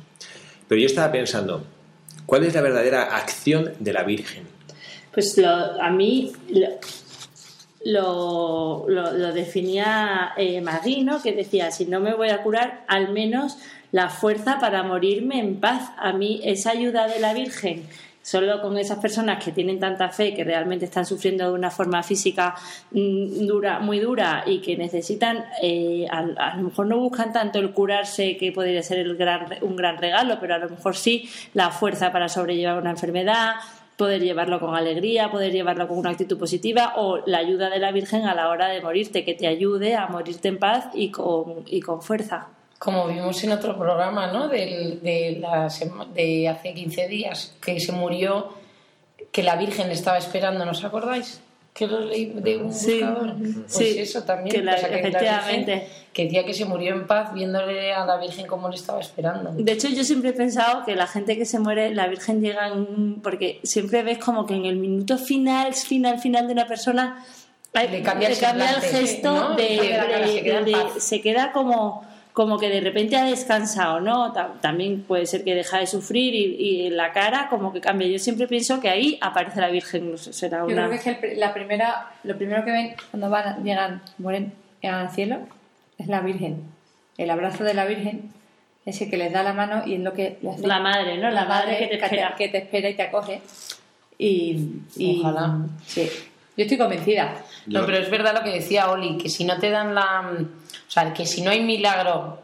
Pero 0.67 0.80
yo 0.80 0.88
estaba 0.88 1.12
pensando, 1.12 1.65
¿cuál 2.26 2.46
es 2.46 2.54
la 2.54 2.62
verdadera 2.62 3.15
acción 3.15 3.74
de 3.80 3.93
la 3.93 4.04
Virgen? 4.04 4.48
Pues 5.13 5.38
a 5.38 5.89
mí 5.91 6.32
lo, 7.86 8.86
lo, 8.88 9.34
definía 9.34 10.32
eh, 10.38 10.62
Magui, 10.62 11.06
que 11.22 11.34
decía, 11.34 11.69
si 11.72 11.86
no 11.86 12.00
me 12.00 12.13
voy 12.13 12.30
a 12.30 12.41
curar, 12.41 12.86
al 12.88 13.12
menos 13.12 13.58
la 13.91 14.10
fuerza 14.10 14.58
para 14.60 14.84
morirme 14.84 15.39
en 15.39 15.60
paz. 15.60 15.91
A 15.98 16.13
mí 16.13 16.41
esa 16.43 16.72
ayuda 16.72 17.08
de 17.08 17.19
la 17.19 17.34
Virgen, 17.34 17.84
solo 18.23 18.62
con 18.62 18.77
esas 18.77 18.97
personas 18.97 19.43
que 19.43 19.51
tienen 19.51 19.79
tanta 19.79 20.09
fe, 20.09 20.33
que 20.33 20.43
realmente 20.43 20.86
están 20.86 21.05
sufriendo 21.05 21.45
de 21.45 21.51
una 21.51 21.69
forma 21.69 22.01
física 22.01 22.55
mm, 22.91 23.45
dura, 23.45 23.79
muy 23.79 23.99
dura 23.99 24.43
y 24.47 24.62
que 24.62 24.77
necesitan, 24.77 25.45
eh, 25.62 26.07
a, 26.09 26.19
a 26.19 26.55
lo 26.55 26.63
mejor 26.63 26.88
no 26.88 26.97
buscan 26.97 27.31
tanto 27.31 27.59
el 27.59 27.71
curarse, 27.71 28.38
que 28.38 28.51
podría 28.51 28.81
ser 28.81 28.99
el 28.99 29.15
gran, 29.17 29.47
un 29.62 29.75
gran 29.75 29.97
regalo, 29.97 30.38
pero 30.39 30.55
a 30.55 30.57
lo 30.57 30.69
mejor 30.69 30.95
sí 30.95 31.29
la 31.53 31.69
fuerza 31.69 32.12
para 32.12 32.29
sobrellevar 32.29 32.79
una 32.79 32.91
enfermedad, 32.91 33.55
poder 33.97 34.21
llevarlo 34.21 34.59
con 34.59 34.73
alegría, 34.73 35.29
poder 35.29 35.51
llevarlo 35.51 35.88
con 35.88 35.97
una 35.97 36.12
actitud 36.12 36.38
positiva 36.38 36.93
o 36.95 37.21
la 37.27 37.39
ayuda 37.39 37.69
de 37.69 37.79
la 37.79 37.91
Virgen 37.91 38.25
a 38.25 38.33
la 38.33 38.49
hora 38.49 38.67
de 38.69 38.81
morirte, 38.81 39.25
que 39.25 39.33
te 39.33 39.47
ayude 39.47 39.95
a 39.95 40.07
morirte 40.07 40.47
en 40.47 40.59
paz 40.59 40.88
y 40.93 41.12
con, 41.12 41.63
y 41.67 41.81
con 41.81 42.01
fuerza. 42.01 42.47
Como 42.84 43.08
vimos 43.08 43.41
en 43.46 43.54
otro 43.54 43.78
programa, 43.78 44.28
¿no? 44.28 44.50
Del- 44.50 45.00
de, 45.02 45.38
la 45.39 45.69
sema- 45.69 46.06
de 46.13 46.50
hace 46.50 46.74
15 46.74 47.08
días, 47.08 47.54
que 47.63 47.80
se 47.80 47.93
murió, 47.93 48.50
que 49.32 49.41
la 49.41 49.56
Virgen 49.56 49.89
estaba 49.89 50.17
esperando, 50.17 50.65
¿no 50.65 50.72
os 50.72 50.84
acordáis? 50.84 51.39
Que 51.74 51.88
lo 51.88 52.02
leí 52.02 52.26
de 52.36 52.58
un 52.58 52.74
Sí, 52.74 53.00
buscador. 53.02 53.36
Pues 53.38 53.56
sí, 53.67 53.96
eso 53.98 54.24
también. 54.24 54.54
que 54.54 54.62
la- 54.62 54.76
o 54.76 54.78
sea, 54.78 54.89
que 54.89 54.96
la 54.96 55.00
efectivamente. 55.08 55.72
Virgen, 55.76 55.89
que 56.12 56.24
decía 56.26 56.43
que 56.46 56.54
se 56.54 56.65
murió 56.65 56.93
en 56.93 57.08
paz 57.08 57.34
viéndole 57.34 57.93
a 57.93 58.06
la 58.06 58.17
Virgen 58.17 58.46
como 58.48 58.67
le 58.67 58.76
estaba 58.76 59.00
esperando. 59.00 59.52
De 59.58 59.72
hecho, 59.72 59.88
yo 59.88 60.04
siempre 60.04 60.32
he 60.32 60.34
pensado 60.34 60.84
que 60.86 60.93
la 60.96 61.08
gente 61.08 61.38
que 61.38 61.46
se 61.46 61.60
muere, 61.60 61.96
la 61.96 62.08
Virgen 62.08 62.41
llega 62.41 62.67
en- 62.67 63.22
porque 63.24 63.62
siempre 63.63 64.04
ves 64.04 64.17
como 64.17 64.46
que 64.46 64.56
en 64.56 64.65
el 64.65 64.76
minuto 64.76 65.17
final, 65.17 65.74
final, 65.74 66.19
final 66.19 66.48
de 66.48 66.54
una 66.54 66.67
persona 66.67 67.26
Le 67.74 68.02
cambia 68.04 68.28
el 68.28 68.34
el 68.34 68.39
semblante, 68.39 68.88
gesto 68.88 69.32
¿no? 69.34 69.56
de, 69.56 69.69
Le 69.69 69.96
cambia 69.96 70.19
la 70.19 70.28
de- 70.28 70.93
de- 70.93 71.00
se 71.00 71.22
queda 71.22 71.52
como 71.54 72.12
como 72.34 72.58
que 72.58 72.69
de 72.69 72.82
repente 72.82 73.15
ha 73.15 73.26
descansado, 73.26 74.00
¿no? 74.02 74.34
Ta- 74.34 74.54
También 74.60 75.04
puede 75.04 75.26
ser 75.28 75.43
que 75.43 75.54
deja 75.54 75.78
de 75.78 75.86
sufrir 75.88 76.34
y, 76.34 76.56
y 76.86 76.89
la 76.89 77.12
cara 77.12 77.48
como 77.50 77.72
que 77.72 77.80
cambia. 77.80 78.08
Yo 78.08 78.17
siempre 78.19 78.48
pienso 78.48 78.80
que 78.82 78.89
ahí 78.89 79.17
aparece 79.22 79.62
la 79.62 79.69
Virgen, 79.69 80.12
no 80.12 80.17
sé, 80.17 80.34
será 80.34 80.60
Yo 80.60 80.65
una... 80.65 80.76
creo 80.76 80.89
que 80.89 80.96
es 80.96 81.17
que 81.19 81.32
el 81.34 81.39
la 81.39 81.54
primera, 81.54 82.12
lo 82.24 82.36
primero 82.36 82.65
que 82.65 82.72
ven 82.72 82.96
cuando 83.12 83.30
van, 83.30 83.63
llegan, 83.63 84.02
mueren, 84.17 84.52
llegan 84.82 85.02
al 85.08 85.12
cielo, 85.12 85.38
es 86.00 86.08
la 86.08 86.22
Virgen. 86.22 86.63
El 87.17 87.30
abrazo 87.30 87.63
de 87.63 87.76
la 87.76 87.86
Virgen, 87.86 88.32
ese 88.86 89.10
que 89.12 89.17
les 89.17 89.32
da 89.32 89.43
la 89.43 89.54
mano 89.54 89.84
y 89.86 89.93
es 89.93 90.00
lo 90.00 90.13
que 90.13 90.39
hace 90.52 90.65
La 90.65 90.80
madre, 90.80 91.17
¿no? 91.19 91.30
La 91.30 91.46
madre 91.46 91.78
que 91.78 91.98
te 91.98 92.04
espera. 92.04 92.36
que 92.36 92.48
te 92.50 92.58
espera 92.58 92.89
y 92.89 92.96
te 92.96 93.04
acoge. 93.04 93.41
Y, 94.17 94.82
y- 94.96 95.19
Ojalá. 95.22 95.58
Sí. 95.86 96.10
Yo 96.58 96.63
estoy 96.63 96.78
convencida. 96.78 97.36
No, 97.67 97.82
Yo- 97.82 97.86
pero 97.86 97.98
es 98.00 98.10
verdad 98.10 98.34
lo 98.34 98.43
que 98.43 98.52
decía 98.54 98.89
Oli, 98.89 99.17
que 99.19 99.30
si 99.30 99.46
no 99.46 99.60
te 99.60 99.69
dan 99.69 99.93
la... 99.96 100.34
O 100.93 100.99
sea, 101.01 101.12
que 101.12 101.25
si 101.25 101.41
no 101.41 101.49
hay 101.49 101.60
milagro, 101.63 102.38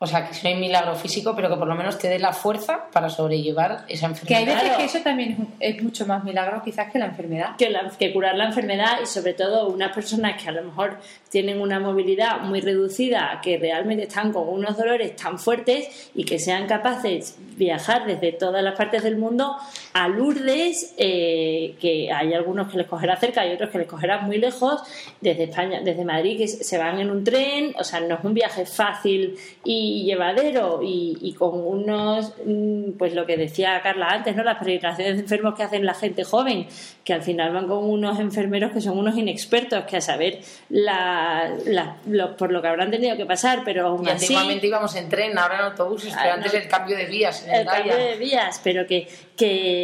o 0.00 0.06
sea, 0.08 0.26
que 0.26 0.34
si 0.34 0.42
no 0.42 0.48
hay 0.52 0.58
milagro 0.60 0.96
físico, 0.96 1.32
pero 1.36 1.48
que 1.48 1.54
por 1.54 1.68
lo 1.68 1.76
menos 1.76 1.96
te 1.96 2.08
dé 2.08 2.18
la 2.18 2.32
fuerza 2.32 2.86
para 2.92 3.08
sobrellevar 3.08 3.84
esa 3.86 4.12
Que 4.14 4.34
hay 4.34 4.42
enfermedad. 4.42 4.62
veces 4.64 4.76
que 4.78 4.84
eso 4.86 4.98
también 5.04 5.48
es 5.60 5.80
mucho 5.80 6.04
más 6.04 6.24
milagro 6.24 6.60
quizás 6.64 6.90
que 6.90 6.98
la 6.98 7.04
enfermedad. 7.06 7.54
que, 7.56 7.70
la- 7.70 7.88
que 7.96 8.12
curar 8.12 8.34
la 8.34 8.46
enfermedad 8.46 8.98
y 9.00 9.06
sobre 9.06 9.34
todo 9.34 9.68
unas 9.68 9.92
personas 9.94 10.42
que 10.42 10.48
a 10.48 10.52
lo 10.52 10.64
mejor 10.64 10.98
tienen 11.30 11.60
una 11.60 11.78
movilidad 11.78 12.40
muy 12.40 12.60
reducida, 12.60 13.38
que 13.40 13.58
realmente 13.58 14.02
están 14.08 14.32
con 14.32 14.48
unos 14.48 14.76
dolores 14.76 15.14
tan 15.14 15.38
fuertes 15.38 16.10
y 16.16 16.24
que 16.24 16.40
sean 16.40 16.66
capaces 16.66 17.36
de 17.38 17.54
viajar 17.66 18.04
desde 18.04 18.32
todas 18.32 18.60
las 18.64 18.74
partes 18.74 19.04
del 19.04 19.16
mundo 19.18 19.56
a 19.94 20.08
Lourdes, 20.08 20.94
eh, 20.96 21.74
que 21.80 22.10
hay 22.10 22.32
algunos 22.34 22.70
que 22.70 22.78
les 22.78 22.86
cogerá 22.86 23.16
cerca 23.16 23.46
y 23.46 23.52
otros 23.52 23.70
que 23.70 23.78
les 23.78 23.86
cogerá 23.86 24.18
muy 24.22 24.38
lejos, 24.38 24.80
desde 25.20 25.44
España, 25.44 25.80
desde 25.82 26.04
Madrid, 26.04 26.38
que 26.38 26.48
se 26.48 26.78
van 26.78 26.98
en 26.98 27.10
un 27.10 27.22
tren, 27.24 27.74
o 27.78 27.84
sea, 27.84 28.00
no 28.00 28.14
es 28.16 28.24
un 28.24 28.34
viaje 28.34 28.64
fácil 28.66 29.36
y 29.64 30.04
llevadero 30.04 30.80
y, 30.82 31.18
y 31.20 31.34
con 31.34 31.50
unos, 31.54 32.32
mm, 32.44 32.92
pues 32.98 33.14
lo 33.14 33.26
que 33.26 33.36
decía 33.36 33.80
Carla 33.82 34.06
antes, 34.08 34.34
¿no? 34.34 34.42
Las 34.44 34.58
peregrinaciones 34.58 35.16
de 35.16 35.22
enfermos 35.22 35.54
que 35.54 35.62
hacen 35.62 35.84
la 35.84 35.94
gente 35.94 36.24
joven, 36.24 36.66
que 37.04 37.12
al 37.12 37.22
final 37.22 37.52
van 37.52 37.66
con 37.68 37.84
unos 37.84 38.18
enfermeros 38.18 38.72
que 38.72 38.80
son 38.80 38.98
unos 38.98 39.16
inexpertos, 39.16 39.84
que 39.84 39.98
a 39.98 40.00
saber 40.00 40.40
la, 40.70 41.52
la- 41.66 41.96
lo- 42.06 42.36
por 42.36 42.50
lo 42.50 42.62
que 42.62 42.68
habrán 42.68 42.90
tenido 42.90 43.16
que 43.16 43.26
pasar, 43.26 43.62
pero 43.64 43.88
aún 43.88 44.06
Y 44.06 44.10
así... 44.10 44.24
antiguamente 44.26 44.66
íbamos 44.66 44.94
en 44.96 45.08
tren, 45.08 45.36
ahora 45.38 45.56
en 45.56 45.60
autobuses, 45.66 46.14
pero 46.14 46.30
Ah, 46.32 46.34
antes 46.34 46.54
el 46.54 46.66
cambio 46.68 46.96
de 46.96 47.06
vías. 47.06 47.46
en 47.46 47.54
el 47.54 47.66
cambio 47.66 47.92
Gaia. 47.94 48.06
de 48.10 48.16
vías, 48.16 48.60
pero 48.64 48.86
que, 48.86 49.06
que, 49.36 49.81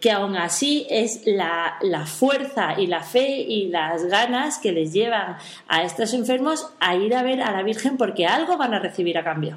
que 0.00 0.10
aún 0.10 0.36
así 0.36 0.86
es 0.90 1.22
la, 1.26 1.76
la 1.82 2.06
fuerza 2.06 2.80
y 2.80 2.86
la 2.86 3.02
fe 3.02 3.40
y 3.40 3.68
las 3.68 4.04
ganas 4.06 4.58
que 4.58 4.72
les 4.72 4.92
llevan 4.92 5.36
a 5.68 5.82
estos 5.82 6.12
enfermos 6.14 6.68
a 6.80 6.96
ir 6.96 7.14
a 7.14 7.22
ver 7.22 7.40
a 7.42 7.52
la 7.52 7.62
Virgen 7.62 7.96
porque 7.96 8.26
algo 8.26 8.56
van 8.56 8.74
a 8.74 8.78
recibir 8.78 9.16
a 9.18 9.24
cambio. 9.24 9.56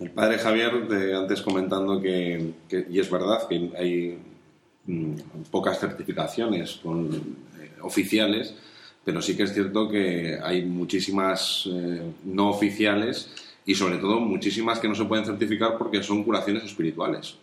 El 0.00 0.10
padre 0.10 0.38
Javier, 0.38 0.70
antes 1.16 1.42
comentando 1.42 2.00
que, 2.00 2.52
que- 2.68 2.86
y 2.88 3.00
es 3.00 3.10
verdad 3.10 3.48
que 3.48 3.70
hay 3.76 4.18
mm, 4.86 5.14
pocas 5.50 5.78
certificaciones 5.80 6.78
con, 6.82 7.12
eh, 7.60 7.70
oficiales, 7.82 8.54
pero 9.04 9.20
sí 9.22 9.36
que 9.36 9.42
es 9.44 9.52
cierto 9.54 9.88
que 9.88 10.38
hay 10.42 10.64
muchísimas 10.64 11.66
eh, 11.66 12.02
no 12.24 12.50
oficiales 12.50 13.28
y 13.66 13.74
sobre 13.74 13.96
todo 13.98 14.20
muchísimas 14.20 14.78
que 14.78 14.88
no 14.88 14.94
se 14.94 15.04
pueden 15.04 15.24
certificar 15.24 15.76
porque 15.78 16.02
son 16.02 16.22
curaciones 16.22 16.62
espirituales. 16.64 17.36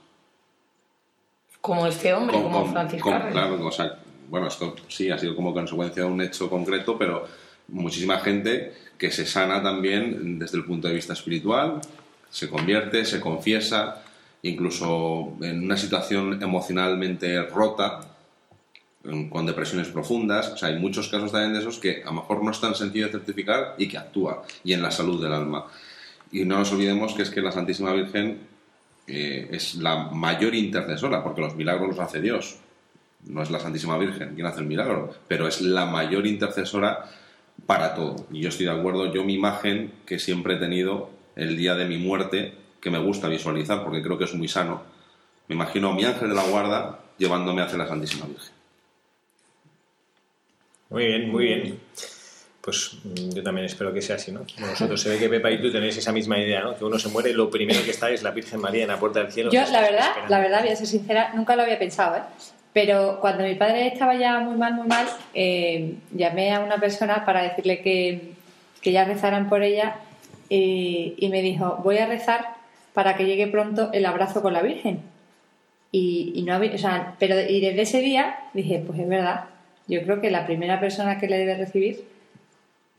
Como 1.65 1.87
este 1.87 2.13
hombre, 2.13 2.33
Con- 2.35 2.43
como 2.43 2.61
con- 2.63 2.71
Francisco. 2.71 3.09
con- 3.09 3.31
claro, 3.31 3.65
o 3.65 3.71
sea, 3.71 3.97
bueno, 4.29 4.47
esto 4.47 4.75
sí 4.87 5.09
ha 5.09 5.17
sido 5.17 5.35
como 5.35 5.53
consecuencia 5.53 6.03
de 6.03 6.09
un 6.09 6.21
hecho 6.21 6.49
concreto, 6.49 6.97
pero 6.97 7.25
muchísima 7.69 8.19
gente 8.19 8.73
que 8.99 9.09
se 9.11 9.25
sana 9.25 9.61
también 9.63 10.37
desde 10.39 10.57
el 10.57 10.65
punto 10.65 10.87
de 10.87 10.93
vista 10.93 11.13
espiritual, 11.13 11.81
se 12.29 12.49
convierte, 12.49 13.03
se 13.05 13.19
confiesa, 13.19 14.03
incluso 14.43 15.33
en 15.41 15.63
una 15.63 15.75
situación 15.77 16.41
emocionalmente 16.43 17.41
rota, 17.43 18.01
con 19.29 19.45
depresiones 19.45 19.87
profundas. 19.89 20.49
O 20.49 20.57
sea, 20.57 20.69
hay 20.69 20.79
muchos 20.79 21.09
casos 21.09 21.31
también 21.31 21.53
de 21.53 21.59
esos 21.59 21.77
que 21.79 22.01
a 22.03 22.07
lo 22.07 22.13
mejor 22.13 22.43
no 22.43 22.51
es 22.51 22.59
tan 22.59 22.73
sencillo 22.75 23.05
de 23.07 23.11
certificar 23.11 23.75
y 23.77 23.87
que 23.87 23.97
actúa, 23.97 24.43
y 24.63 24.73
en 24.73 24.81
la 24.81 24.91
salud 24.91 25.21
del 25.21 25.31
alma. 25.33 25.65
Y 26.31 26.43
no 26.45 26.57
nos 26.57 26.71
olvidemos 26.71 27.13
que 27.13 27.21
es 27.23 27.29
que 27.29 27.41
la 27.41 27.51
Santísima 27.51 27.91
Virgen 27.93 28.39
eh, 29.07 29.47
es 29.51 29.75
la 29.75 30.09
mayor 30.11 30.55
intercesora, 30.55 31.23
porque 31.23 31.41
los 31.41 31.55
milagros 31.55 31.89
los 31.89 31.99
hace 31.99 32.21
Dios. 32.21 32.57
No 33.27 33.41
es 33.41 33.49
la 33.49 33.59
Santísima 33.59 33.97
Virgen 33.97 34.35
quien 34.35 34.47
hace 34.47 34.61
el 34.61 34.67
milagro, 34.67 35.13
pero 35.27 35.47
es 35.47 35.61
la 35.61 35.85
mayor 35.85 36.27
intercesora 36.27 37.09
para 37.65 37.95
todo. 37.95 38.27
Y 38.31 38.41
yo 38.41 38.49
estoy 38.49 38.65
de 38.65 38.73
acuerdo, 38.73 39.11
yo 39.11 39.23
mi 39.23 39.33
imagen 39.33 39.93
que 40.05 40.19
siempre 40.19 40.55
he 40.55 40.57
tenido 40.57 41.09
el 41.35 41.57
día 41.57 41.75
de 41.75 41.85
mi 41.85 41.97
muerte, 41.97 42.53
que 42.81 42.91
me 42.91 42.99
gusta 42.99 43.27
visualizar 43.27 43.83
porque 43.83 44.01
creo 44.01 44.17
que 44.17 44.25
es 44.25 44.35
muy 44.35 44.47
sano, 44.47 44.83
me 45.47 45.55
imagino 45.55 45.89
a 45.89 45.95
mi 45.95 46.03
ángel 46.05 46.29
de 46.29 46.35
la 46.35 46.43
guarda 46.43 46.99
llevándome 47.17 47.61
hacia 47.61 47.77
la 47.77 47.87
Santísima 47.87 48.25
Virgen. 48.25 48.53
Muy 50.89 51.05
bien, 51.05 51.31
muy 51.31 51.43
bien. 51.45 51.79
Pues 52.65 52.97
mm, 53.03 53.35
yo 53.35 53.43
también 53.43 53.65
espero 53.67 53.93
que 53.93 54.01
sea 54.01 54.15
así, 54.15 54.31
¿no? 54.31 54.41
Vosotros 54.59 54.99
se 54.99 55.09
ve 55.09 55.19
que 55.19 55.29
Pepa 55.29 55.51
y 55.51 55.61
tú 55.61 55.71
tenéis 55.71 55.97
esa 55.97 56.11
misma 56.11 56.39
idea, 56.39 56.61
¿no? 56.61 56.75
Que 56.75 56.83
uno 56.83 56.97
se 56.97 57.09
muere 57.09 57.29
y 57.29 57.33
lo 57.33 57.47
primero 57.47 57.83
que 57.85 57.91
está 57.91 58.09
es 58.09 58.23
la 58.23 58.31
Virgen 58.31 58.59
María 58.59 58.81
en 58.81 58.87
la 58.87 58.99
puerta 58.99 59.19
del 59.19 59.31
cielo. 59.31 59.51
Yo, 59.51 59.61
la 59.71 59.81
verdad, 59.81 60.09
la 60.27 60.39
verdad, 60.39 60.61
voy 60.61 60.71
a 60.71 60.75
ser 60.75 60.87
sincera, 60.87 61.31
nunca 61.35 61.55
lo 61.55 61.61
había 61.61 61.77
pensado, 61.77 62.15
¿eh? 62.15 62.21
Pero 62.73 63.19
cuando 63.21 63.43
mi 63.43 63.53
padre 63.53 63.85
estaba 63.85 64.15
ya 64.15 64.39
muy 64.39 64.57
mal, 64.57 64.73
muy 64.73 64.87
mal, 64.87 65.05
eh, 65.35 65.93
llamé 66.11 66.55
a 66.55 66.61
una 66.61 66.77
persona 66.77 67.23
para 67.23 67.43
decirle 67.43 67.81
que, 67.81 68.31
que 68.81 68.91
ya 68.91 69.05
rezaran 69.05 69.47
por 69.47 69.61
ella 69.61 69.97
y, 70.49 71.13
y 71.17 71.29
me 71.29 71.43
dijo, 71.43 71.79
voy 71.83 71.99
a 71.99 72.07
rezar 72.07 72.55
para 72.93 73.15
que 73.15 73.25
llegue 73.25 73.45
pronto 73.45 73.91
el 73.93 74.07
abrazo 74.07 74.41
con 74.41 74.53
la 74.53 74.63
Virgen. 74.63 75.01
Y, 75.91 76.33
y 76.33 76.41
no 76.41 76.57
o 76.57 76.77
sea, 76.79 77.15
pero 77.19 77.39
y 77.39 77.61
desde 77.61 77.83
ese 77.83 78.01
día 78.01 78.39
dije, 78.53 78.83
pues 78.85 78.99
es 78.99 79.07
verdad, 79.07 79.45
yo 79.87 80.01
creo 80.01 80.19
que 80.19 80.31
la 80.31 80.47
primera 80.47 80.79
persona 80.79 81.19
que 81.19 81.27
le 81.27 81.37
debe 81.37 81.55
recibir 81.55 82.14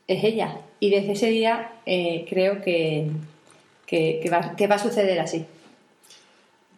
es 0.07 0.25
ella. 0.25 0.61
Y 0.81 0.91
desde 0.91 1.13
ese 1.13 1.29
día 1.29 1.73
eh, 1.87 2.27
creo 2.29 2.63
que, 2.63 3.09
que, 3.87 4.29
va, 4.31 4.55
que 4.57 4.67
va 4.67 4.77
a 4.77 4.79
suceder 4.79 5.19
así. 5.21 5.47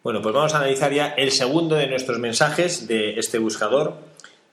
Bueno, 0.03 0.23
pues 0.23 0.35
vamos 0.35 0.55
a 0.55 0.59
analizar 0.59 0.93
ya 0.93 1.09
el 1.09 1.33
segundo 1.33 1.75
de 1.75 1.88
nuestros 1.88 2.19
mensajes 2.19 2.87
de 2.87 3.19
este 3.19 3.38
buscador, 3.38 3.97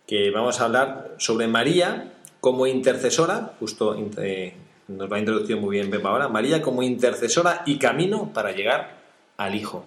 que 0.08 0.32
vamos 0.32 0.60
a 0.60 0.66
hablar 0.66 1.16
sobre 1.18 1.48
María 1.48 2.12
como 2.40 2.68
intercesora, 2.68 3.54
justo 3.60 3.96
eh, 4.18 4.54
nos 4.88 5.12
va 5.12 5.16
a 5.18 5.20
introducir 5.20 5.58
muy 5.58 5.78
bien 5.78 5.90
Pepa 5.90 6.10
ahora, 6.10 6.28
María 6.28 6.62
como 6.62 6.84
intercesora 6.84 7.64
y 7.66 7.78
camino 7.78 8.32
para 8.34 8.52
llegar 8.52 8.98
al 9.38 9.56
Hijo. 9.56 9.86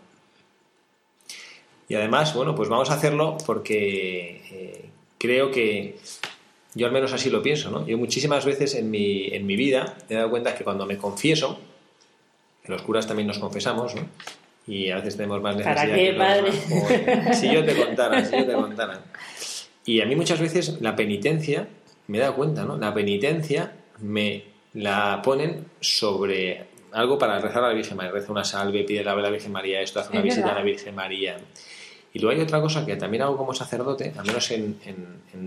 Y 1.88 1.94
además, 1.94 2.34
bueno, 2.34 2.54
pues 2.54 2.68
vamos 2.68 2.90
a 2.90 2.94
hacerlo 2.94 3.38
porque 3.46 4.42
eh, 4.50 4.90
creo 5.18 5.50
que 5.50 5.98
yo 6.78 6.86
al 6.86 6.92
menos 6.92 7.12
así 7.12 7.28
lo 7.28 7.42
pienso, 7.42 7.70
¿no? 7.70 7.86
Yo 7.86 7.98
muchísimas 7.98 8.44
veces 8.44 8.74
en 8.76 8.88
mi, 8.88 9.26
en 9.26 9.46
mi 9.46 9.56
vida 9.56 9.96
me 10.08 10.14
he 10.14 10.18
dado 10.18 10.30
cuenta 10.30 10.54
que 10.54 10.62
cuando 10.62 10.86
me 10.86 10.96
confieso, 10.96 11.58
que 12.62 12.70
los 12.70 12.82
curas 12.82 13.06
también 13.06 13.26
nos 13.26 13.40
confesamos, 13.40 13.96
¿no? 13.96 14.02
Y 14.66 14.90
a 14.90 14.96
veces 14.96 15.16
tenemos 15.16 15.42
más 15.42 15.56
necesidad 15.56 15.74
¿Para 15.76 15.94
qué, 15.94 16.10
que 16.10 16.14
padre? 16.14 16.52
demás. 16.68 17.40
Si 17.40 17.52
yo 17.52 17.64
te 17.64 17.74
contara, 17.74 18.24
si 18.24 18.36
yo 18.36 18.46
te 18.46 18.52
contara. 18.52 19.00
Y 19.84 20.00
a 20.00 20.06
mí 20.06 20.14
muchas 20.14 20.40
veces 20.40 20.80
la 20.80 20.94
penitencia, 20.94 21.66
me 22.06 22.18
he 22.18 22.20
dado 22.20 22.36
cuenta, 22.36 22.64
¿no? 22.64 22.76
La 22.76 22.94
penitencia 22.94 23.72
me 24.00 24.44
la 24.74 25.20
ponen 25.24 25.64
sobre 25.80 26.66
algo 26.92 27.18
para 27.18 27.40
rezar 27.40 27.64
a 27.64 27.68
la 27.68 27.74
Virgen 27.74 27.96
María. 27.96 28.12
Reza 28.12 28.30
una 28.30 28.44
salve, 28.44 28.84
pide 28.84 29.02
la 29.02 29.12
a 29.12 29.16
la 29.16 29.30
Virgen 29.30 29.50
María 29.50 29.80
esto, 29.80 29.98
hace 29.98 30.10
una 30.10 30.20
Es 30.20 30.24
visita 30.24 30.52
a 30.52 30.54
la 30.54 30.62
Virgen 30.62 30.94
María. 30.94 31.38
Y 32.12 32.20
luego 32.20 32.36
hay 32.36 32.42
otra 32.42 32.60
cosa 32.60 32.86
que 32.86 32.96
también 32.96 33.22
hago 33.22 33.36
como 33.36 33.52
sacerdote, 33.54 34.12
al 34.16 34.26
menos 34.26 34.50
en, 34.50 34.78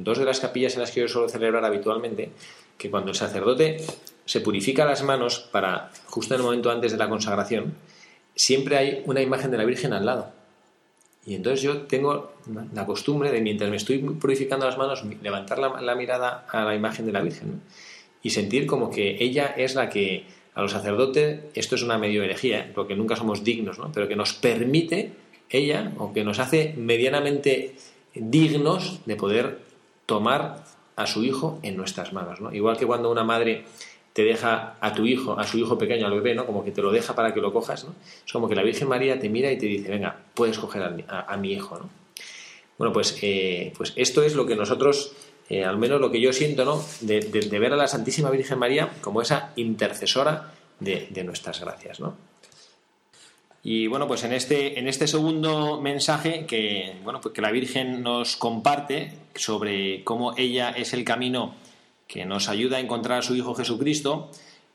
dos 0.03 0.19
de 0.19 0.25
las 0.25 0.39
capillas 0.39 0.75
en 0.75 0.81
las 0.81 0.91
que 0.91 1.01
yo 1.01 1.07
suelo 1.07 1.27
celebrar 1.27 1.65
habitualmente, 1.65 2.31
que 2.77 2.89
cuando 2.89 3.09
el 3.09 3.15
sacerdote 3.15 3.77
se 4.25 4.41
purifica 4.41 4.85
las 4.85 5.03
manos 5.03 5.39
para, 5.51 5.91
justo 6.05 6.33
en 6.33 6.39
el 6.39 6.45
momento 6.45 6.69
antes 6.69 6.91
de 6.91 6.97
la 6.97 7.09
consagración, 7.09 7.73
siempre 8.35 8.77
hay 8.77 9.03
una 9.05 9.21
imagen 9.21 9.51
de 9.51 9.57
la 9.57 9.65
Virgen 9.65 9.93
al 9.93 10.05
lado. 10.05 10.31
Y 11.25 11.35
entonces 11.35 11.61
yo 11.61 11.81
tengo 11.83 12.33
la 12.73 12.85
costumbre 12.85 13.31
de, 13.31 13.41
mientras 13.41 13.69
me 13.69 13.77
estoy 13.77 13.99
purificando 13.99 14.65
las 14.65 14.77
manos, 14.77 15.03
levantar 15.21 15.59
la, 15.59 15.95
mirada 15.95 16.45
a 16.49 16.63
la 16.63 16.75
imagen 16.75 17.05
de 17.05 17.11
la 17.11 17.21
Virgen 17.21 17.61
y 18.23 18.31
sentir 18.31 18.65
como 18.65 18.89
que 18.89 19.23
ella 19.23 19.53
es 19.57 19.75
la 19.75 19.89
que 19.89 20.25
a 20.53 20.61
los 20.61 20.71
sacerdotes, 20.71 21.41
esto 21.53 21.75
es 21.75 21.83
una 21.83 21.97
medio 21.97 22.23
herejía, 22.23 22.71
porque 22.73 22.95
nunca 22.95 23.15
somos 23.15 23.43
dignos, 23.43 23.79
¿no? 23.79 23.91
pero 23.93 24.07
que 24.07 24.15
nos 24.15 24.33
permite 24.33 25.13
ella, 25.51 25.91
o 25.97 26.13
que 26.13 26.23
nos 26.23 26.39
hace 26.39 26.73
medianamente 26.77 27.75
dignos 28.15 28.99
de 29.05 29.15
poder 29.15 29.59
tomar 30.05 30.63
a 30.95 31.07
su 31.07 31.23
hijo 31.23 31.59
en 31.63 31.77
nuestras 31.77 32.13
manos. 32.13 32.41
¿no? 32.41 32.53
Igual 32.53 32.77
que 32.77 32.85
cuando 32.85 33.09
una 33.11 33.23
madre 33.23 33.65
te 34.13 34.23
deja 34.23 34.75
a 34.81 34.93
tu 34.93 35.05
hijo, 35.05 35.39
a 35.39 35.47
su 35.47 35.57
hijo 35.57 35.77
pequeño, 35.77 36.05
al 36.05 36.13
bebé, 36.13 36.35
¿no? 36.35 36.45
Como 36.45 36.65
que 36.65 36.71
te 36.71 36.81
lo 36.81 36.91
deja 36.91 37.15
para 37.15 37.33
que 37.33 37.39
lo 37.39 37.53
cojas, 37.53 37.85
¿no? 37.85 37.95
Es 38.25 38.33
como 38.33 38.49
que 38.49 38.55
la 38.55 38.61
Virgen 38.63 38.89
María 38.89 39.17
te 39.17 39.29
mira 39.29 39.49
y 39.49 39.57
te 39.57 39.67
dice, 39.67 39.89
venga, 39.89 40.17
puedes 40.33 40.59
coger 40.59 40.83
a, 40.83 41.37
mi- 41.37 41.53
hijo, 41.53 41.79
¿no? 41.79 41.89
Bueno, 42.77 42.91
pues, 42.91 43.17
eh, 43.21 43.71
pues 43.77 43.93
esto 43.95 44.21
es 44.21 44.35
lo 44.35 44.45
que 44.45 44.57
nosotros, 44.57 45.13
eh, 45.49 45.63
al 45.63 45.77
menos 45.77 46.01
lo 46.01 46.11
que 46.11 46.19
yo 46.19 46.33
siento, 46.33 46.65
¿no? 46.65 46.83
De 46.99 47.21
ver 47.57 47.71
a 47.71 47.77
la 47.77 47.87
Santísima 47.87 48.29
Virgen 48.31 48.59
María 48.59 48.89
como 48.99 49.21
esa 49.21 49.53
intercesora 49.55 50.51
de, 50.81 51.07
de 51.09 51.23
nuestras 51.23 51.61
gracias, 51.61 52.01
¿no? 52.01 52.17
Y 53.63 53.87
bueno, 53.87 54.07
pues 54.07 54.23
en 54.23 54.33
este, 54.33 54.79
en 54.79 54.87
este 54.87 55.07
segundo 55.07 55.79
mensaje 55.79 56.45
que, 56.45 56.95
bueno, 57.03 57.21
pues 57.21 57.33
que 57.33 57.41
la 57.41 57.51
Virgen 57.51 58.01
nos 58.01 58.35
comparte 58.35 59.13
sobre 59.35 60.03
cómo 60.03 60.35
ella 60.35 60.71
es 60.71 60.93
el 60.93 61.03
camino 61.03 61.55
que 62.07 62.25
nos 62.25 62.49
ayuda 62.49 62.77
a 62.77 62.79
encontrar 62.79 63.19
a 63.19 63.21
su 63.21 63.35
Hijo 63.35 63.53
Jesucristo, 63.53 64.31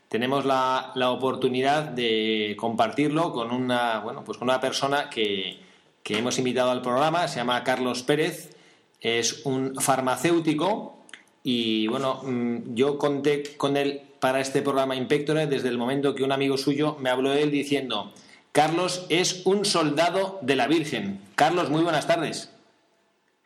tenemos 0.08 0.44
la, 0.44 0.92
la 0.94 1.10
oportunidad 1.10 1.82
de 1.82 2.54
compartirlo 2.58 3.32
con 3.32 3.50
una, 3.50 3.98
bueno, 3.98 4.22
pues 4.24 4.38
con 4.38 4.48
una 4.48 4.60
persona 4.60 5.10
que, 5.10 5.58
que 6.02 6.18
hemos 6.18 6.38
invitado 6.38 6.70
al 6.70 6.82
programa, 6.82 7.26
se 7.26 7.36
llama 7.36 7.64
Carlos 7.64 8.04
Pérez, 8.04 8.56
es 9.00 9.44
un 9.44 9.74
farmacéutico 9.74 11.00
y 11.42 11.88
bueno, 11.88 12.22
mm, 12.22 12.74
yo 12.74 12.96
conté 12.96 13.56
con 13.56 13.76
él 13.76 14.02
para 14.20 14.40
este 14.40 14.62
programa 14.62 14.96
Impectore 14.96 15.46
desde 15.46 15.68
el 15.68 15.78
momento 15.78 16.14
que 16.14 16.22
un 16.22 16.32
amigo 16.32 16.56
suyo 16.56 16.96
me 17.00 17.10
habló 17.10 17.30
de 17.30 17.42
él 17.42 17.50
diciendo, 17.50 18.12
Carlos 18.56 19.04
es 19.10 19.44
un 19.44 19.66
soldado 19.66 20.38
de 20.40 20.56
la 20.56 20.66
Virgen. 20.66 21.20
Carlos, 21.34 21.68
muy 21.68 21.82
buenas 21.82 22.06
tardes. 22.06 22.50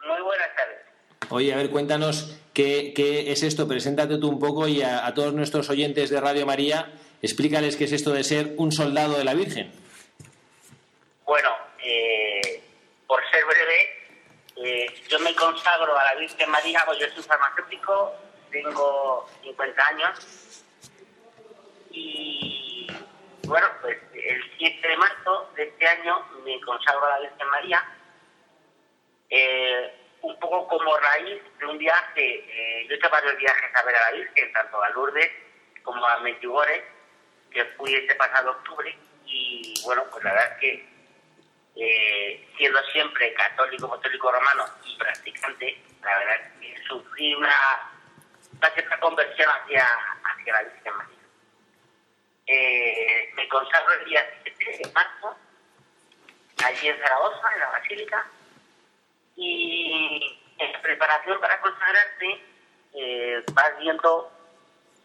Muy 0.06 0.22
buenas 0.22 0.54
tardes. 0.54 0.78
Oye, 1.30 1.52
a 1.52 1.56
ver, 1.56 1.70
cuéntanos 1.70 2.38
qué, 2.54 2.92
qué 2.94 3.32
es 3.32 3.42
esto, 3.42 3.66
preséntate 3.66 4.18
tú 4.18 4.28
un 4.28 4.38
poco 4.38 4.68
y 4.68 4.82
a, 4.82 5.04
a 5.04 5.12
todos 5.12 5.34
nuestros 5.34 5.68
oyentes 5.68 6.10
de 6.10 6.20
Radio 6.20 6.46
María, 6.46 6.92
explícales 7.22 7.74
qué 7.76 7.86
es 7.86 7.92
esto 7.92 8.12
de 8.12 8.22
ser 8.22 8.54
un 8.56 8.70
soldado 8.70 9.18
de 9.18 9.24
la 9.24 9.34
Virgen. 9.34 9.72
Bueno, 11.24 11.56
eh, 11.82 12.62
por 13.08 13.20
ser 13.32 13.44
breve, 13.46 14.62
eh, 14.64 14.86
yo 15.08 15.18
me 15.18 15.34
consagro 15.34 15.98
a 15.98 16.04
la 16.04 16.20
Virgen 16.20 16.48
María, 16.48 16.84
pues 16.86 17.00
yo 17.00 17.06
soy 17.12 17.24
farmacéutico, 17.24 18.14
tengo 18.52 19.28
50 19.42 19.86
años 19.88 20.64
y 21.90 22.69
bueno, 23.50 23.66
pues 23.80 23.98
el 24.14 24.58
7 24.58 24.88
de 24.88 24.96
marzo 24.96 25.50
de 25.56 25.64
este 25.64 25.88
año 25.88 26.24
me 26.44 26.60
consagro 26.60 27.04
a 27.04 27.18
la 27.18 27.28
Virgen 27.28 27.48
María, 27.48 27.84
eh, 29.28 29.92
un 30.22 30.38
poco 30.38 30.68
como 30.68 30.96
raíz 30.96 31.42
de 31.58 31.66
un 31.66 31.76
viaje, 31.76 32.44
eh, 32.46 32.86
yo 32.86 32.94
he 32.94 32.96
hecho 32.96 33.10
varios 33.10 33.36
viajes 33.38 33.74
a 33.74 33.82
ver 33.82 33.96
a 33.96 34.10
la 34.10 34.18
Virgen, 34.18 34.52
tanto 34.52 34.80
a 34.80 34.90
Lourdes 34.90 35.32
como 35.82 36.06
a 36.06 36.20
Medjugorje, 36.20 36.84
que 37.50 37.64
fui 37.76 37.92
este 37.92 38.14
pasado 38.14 38.52
octubre 38.52 38.96
y 39.26 39.74
bueno, 39.84 40.04
pues 40.12 40.22
la 40.22 40.32
verdad 40.32 40.52
es 40.52 40.58
que 40.60 40.88
eh, 41.74 42.48
siendo 42.56 42.80
siempre 42.92 43.34
católico, 43.34 43.86
apostólico 43.86 44.30
romano 44.30 44.64
y 44.84 44.96
practicante, 44.96 45.82
la 46.04 46.18
verdad 46.18 46.36
es 46.36 46.60
que 46.60 46.82
sufrí 46.86 47.34
una, 47.34 47.90
una 48.58 48.70
cierta 48.70 49.00
conversión 49.00 49.48
hacia, 49.50 49.84
hacia 50.22 50.52
la 50.52 50.62
Virgen 50.62 50.96
María. 50.96 51.19
Consagro 53.50 53.92
el 53.94 54.04
día 54.04 54.24
7 54.44 54.78
de 54.84 54.92
marzo, 54.92 55.36
allí 56.64 56.88
en 56.88 56.98
Zaragoza, 56.98 57.52
en 57.52 57.60
la 57.60 57.70
Basílica, 57.70 58.26
y 59.36 60.40
en 60.58 60.82
preparación 60.82 61.40
para 61.40 61.60
consagrarte 61.60 62.44
eh, 62.94 63.42
vas 63.52 63.78
viendo 63.78 64.30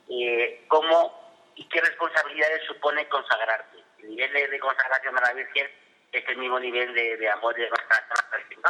eh, 0.09 0.63
cómo 0.67 1.51
y 1.55 1.67
qué 1.69 1.81
responsabilidades 1.81 2.63
supone 2.67 3.07
consagrarte. 3.09 3.83
El 3.99 4.09
nivel 4.09 4.31
de, 4.31 4.59
consagración 4.59 5.17
a 5.17 5.21
la 5.21 5.33
Virgen 5.33 5.67
es 6.11 6.29
el 6.29 6.37
mismo 6.37 6.59
nivel 6.59 6.93
de, 6.93 7.17
de 7.17 7.29
amor 7.29 7.57
y 7.57 7.63
de 7.63 7.69
consagración 7.69 8.61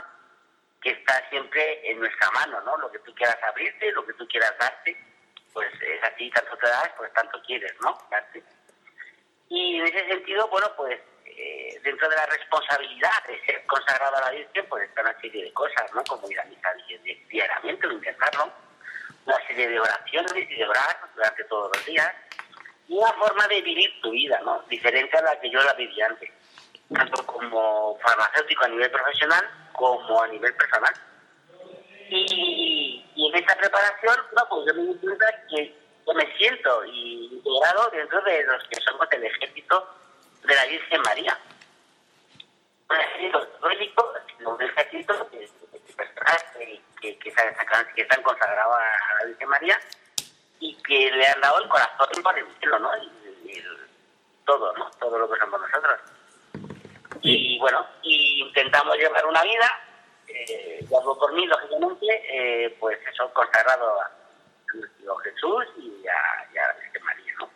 que 0.85 0.91
está 0.91 1.27
siempre 1.29 1.89
en 1.89 1.99
nuestra 1.99 2.29
mano, 2.29 2.61
¿no? 2.61 2.77
Lo 2.77 2.91
que 2.91 2.99
tú 2.99 3.13
quieras 3.15 3.37
abrirte, 3.41 3.91
lo 3.91 4.05
que 4.05 4.13
tú 4.13 4.27
quieras 4.27 4.53
darte, 4.59 4.95
pues 5.51 5.67
es 5.81 6.03
así, 6.03 6.29
tanto 6.29 6.55
te 6.57 6.67
das, 6.67 6.91
pues 6.95 7.11
tanto 7.13 7.41
quieres, 7.41 7.73
¿no? 7.81 7.97
Darte. 8.11 8.43
Y 9.55 9.77
en 9.77 9.87
ese 9.87 10.05
sentido, 10.09 10.49
bueno, 10.49 10.67
pues 10.75 10.99
eh, 11.23 11.79
dentro 11.81 12.09
de 12.09 12.15
la 12.17 12.25
responsabilidad 12.25 13.23
de 13.25 13.39
ser 13.45 13.65
consagrado 13.65 14.17
a 14.17 14.21
la 14.21 14.31
Virgen, 14.31 14.65
pues 14.67 14.83
está 14.83 15.01
una 15.01 15.17
serie 15.21 15.45
de 15.45 15.53
cosas, 15.53 15.85
¿no? 15.93 16.03
Como 16.03 16.29
ir 16.29 16.37
a 16.41 16.43
misa 16.43 16.73
diariamente 17.29 17.87
o 17.87 17.91
intentarlo, 17.93 18.51
una 19.25 19.47
serie 19.47 19.69
de 19.69 19.79
oraciones 19.79 20.33
y 20.35 20.55
de 20.55 20.67
orar 20.67 20.99
durante 21.15 21.45
todos 21.45 21.71
los 21.73 21.85
días, 21.85 22.11
y 22.89 22.97
una 22.97 23.13
forma 23.13 23.47
de 23.47 23.61
vivir 23.61 23.89
tu 24.01 24.11
vida, 24.11 24.41
¿no? 24.43 24.61
Diferente 24.67 25.17
a 25.17 25.21
la 25.21 25.39
que 25.39 25.49
yo 25.49 25.63
la 25.63 25.73
viví 25.75 26.01
antes, 26.01 26.29
tanto 26.93 27.25
como 27.25 27.97
farmacéutico 27.99 28.65
a 28.65 28.67
nivel 28.67 28.91
profesional 28.91 29.49
como 29.71 30.21
a 30.21 30.27
nivel 30.27 30.53
personal. 30.53 30.93
Y, 32.09 33.05
en 33.15 33.35
esta 33.35 33.55
preparación, 33.55 34.17
no, 34.35 34.49
pues 34.49 34.67
yo 34.67 34.73
me 34.73 34.93
di 34.93 34.99
cuenta 34.99 35.25
que 35.49 35.84
yo 36.05 36.13
me 36.13 36.37
siento 36.37 36.85
integrado 36.85 37.89
dentro 37.91 38.21
de 38.21 38.43
los 38.43 38.63
que 38.65 38.81
somos 38.81 39.07
el 39.11 39.23
ejército 39.23 39.89
de 40.43 40.55
la 40.55 40.65
Virgen 40.65 41.01
María. 41.01 41.39
Un 42.89 42.97
ejército 42.97 43.39
católico, 43.39 44.13
un 44.45 44.61
ejército 44.61 45.29
de, 45.31 45.49
personas 45.95 46.43
que, 47.01 47.17
que, 47.17 47.29
están 47.95 48.21
consagrados 48.21 48.75
a 48.75 49.19
la 49.19 49.25
Virgen 49.25 49.49
María 49.49 49.79
y 50.59 50.75
que 50.83 51.11
le 51.11 51.27
han 51.27 51.41
dado 51.41 51.59
el 51.59 51.69
corazón 51.69 52.23
para 52.23 52.39
el 52.39 52.47
cielo, 52.59 52.79
¿no? 52.79 52.91
Y, 52.97 53.63
todo, 54.45 54.73
¿no? 54.77 54.91
Todo 54.99 55.17
lo 55.17 55.31
que 55.31 55.39
somos 55.39 55.59
nosotros. 55.59 55.99
Y, 57.21 57.57
bueno, 57.57 57.83
y 58.03 58.43
intentamos 58.43 58.95
llevar 58.95 59.25
una 59.25 59.41
vida, 59.41 59.71
eh, 60.27 60.85
por 60.87 61.33
mí, 61.33 61.47
lógicamente, 61.47 62.05
eh, 62.29 62.77
pues 62.79 62.99
eso, 63.11 63.33
consagrado 63.33 63.99
a 63.99 64.11
Jesús 65.23 65.65
y 65.77 66.07
a, 66.07 66.53
y 66.53 66.57
a 66.57 66.67
la 66.67 66.73
Virgen 66.81 67.03
María, 67.03 67.33
¿no? 67.39 67.49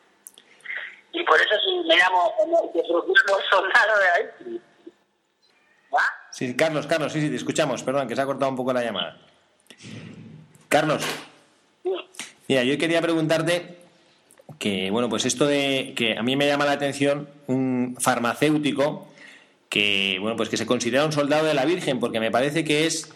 Y 1.12 1.24
por 1.24 1.40
eso 1.40 1.56
sí 1.66 1.82
me 1.88 1.96
llamo 1.96 2.34
como 2.38 2.72
que 2.74 2.82
soldado 3.50 4.00
de 4.00 4.10
ahí. 4.16 4.62
¿Va? 5.94 6.04
Sí, 6.32 6.56
Carlos, 6.56 6.86
Carlos, 6.88 7.12
sí, 7.12 7.22
sí, 7.22 7.30
te 7.30 7.36
escuchamos. 7.36 7.84
Perdón, 7.84 8.08
que 8.08 8.16
se 8.16 8.22
ha 8.22 8.26
cortado 8.26 8.52
un 8.52 8.58
poco 8.58 8.74
la 8.74 8.84
llamada. 8.84 9.18
Carlos. 10.68 11.04
Mira, 12.48 12.64
yo 12.64 12.78
quería 12.78 13.02
preguntarte 13.02 13.80
que, 14.60 14.92
bueno, 14.92 15.10
pues 15.10 15.26
esto 15.26 15.46
de 15.46 15.94
que 15.96 16.18
a 16.18 16.24
mí 16.24 16.36
me 16.36 16.48
llama 16.48 16.66
la 16.66 16.74
atención 16.74 17.30
un 17.48 17.96
farmacéutico 18.00 19.08
que, 19.70 20.18
bueno, 20.20 20.36
pues 20.36 20.50
que 20.50 20.58
se 20.58 20.66
considera 20.66 21.06
un 21.06 21.12
soldado 21.12 21.46
de 21.46 21.54
la 21.54 21.66
Virgen, 21.66 22.00
porque 22.00 22.20
me 22.20 22.32
parece 22.32 22.64
que 22.64 22.86
es 22.86 23.14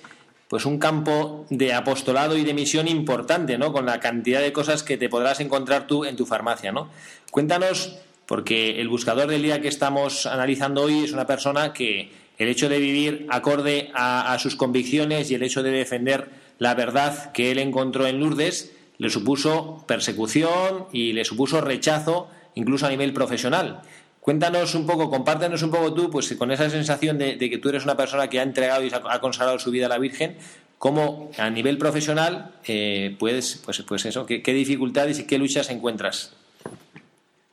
pues 0.54 0.68
un 0.68 0.78
campo 0.78 1.48
de 1.50 1.74
apostolado 1.74 2.38
y 2.38 2.44
de 2.44 2.54
misión 2.54 2.88
importante, 2.88 3.58
¿no? 3.58 3.74
Con 3.74 3.88
la 3.88 4.00
cantidad 4.00 4.39
de 4.39 4.54
cosas 4.54 4.84
que 4.84 4.98
te 4.98 5.10
podrás 5.10 5.39
encontrar 5.39 5.88
tú 5.88 6.06
en 6.06 6.16
tu 6.16 6.28
farmacia, 6.28 6.72
¿no? 6.72 6.92
Cuéntanos, 7.32 7.98
porque 8.28 8.80
el 8.80 8.88
buscador 8.88 9.32
del 9.32 9.42
día 9.42 9.62
que 9.62 9.68
estamos 9.68 10.28
analizando 10.28 10.84
hoy 10.84 11.06
es 11.06 11.12
una 11.12 11.26
persona 11.26 11.74
que 11.74 12.12
el 12.38 12.50
hecho 12.50 12.70
de 12.70 12.78
vivir 12.78 13.26
acorde 13.32 13.89
a, 13.96 14.32
a 14.32 14.38
sus 14.38 14.56
convicciones 14.56 15.32
y 15.32 15.34
el 15.34 15.42
hecho 15.42 15.63
de 15.63 15.72
defender 15.72 16.30
la 16.60 16.76
verdad 16.76 17.32
que 17.32 17.50
él 17.50 17.58
encontró 17.58 18.06
en 18.06 18.20
Lourdes 18.20 18.74
le 19.00 19.10
supuso 19.10 19.84
persecución 19.88 20.86
y 20.92 21.13
le 21.13 21.26
supuso 21.26 21.62
rechazo 21.62 22.30
incluso 22.54 22.86
a 22.86 22.89
nivel 22.89 23.12
profesional. 23.12 23.82
Cuéntanos 24.24 24.74
un 24.74 24.88
poco, 24.88 25.10
compártenos 25.10 25.64
un 25.64 25.72
poco 25.72 25.94
tú, 25.94 26.10
pues 26.10 26.34
con 26.38 26.50
esa 26.50 26.70
sensación 26.70 27.18
de, 27.18 27.38
que 27.38 27.58
tú 27.58 27.68
eres 27.68 27.84
una 27.84 27.98
persona 27.98 28.30
que 28.30 28.40
ha 28.40 28.44
entregado 28.44 28.82
y 28.82 28.90
ha 28.94 29.20
consagrado 29.20 29.60
su 29.60 29.70
vida 29.70 29.88
a 29.88 29.90
la 29.90 29.98
Virgen, 29.98 30.38
cómo 30.78 31.30
a 31.38 31.50
nivel 31.50 31.78
profesional 31.78 32.56
eh, 32.66 33.18
puedes, 33.20 33.62
pues, 33.66 33.82
pues 33.82 34.06
eso, 34.06 34.26
¿qué, 34.26 34.40
dificultades 34.42 35.20
y 35.20 35.28
qué 35.28 35.38
luchas 35.38 35.70
encuentras. 35.70 36.34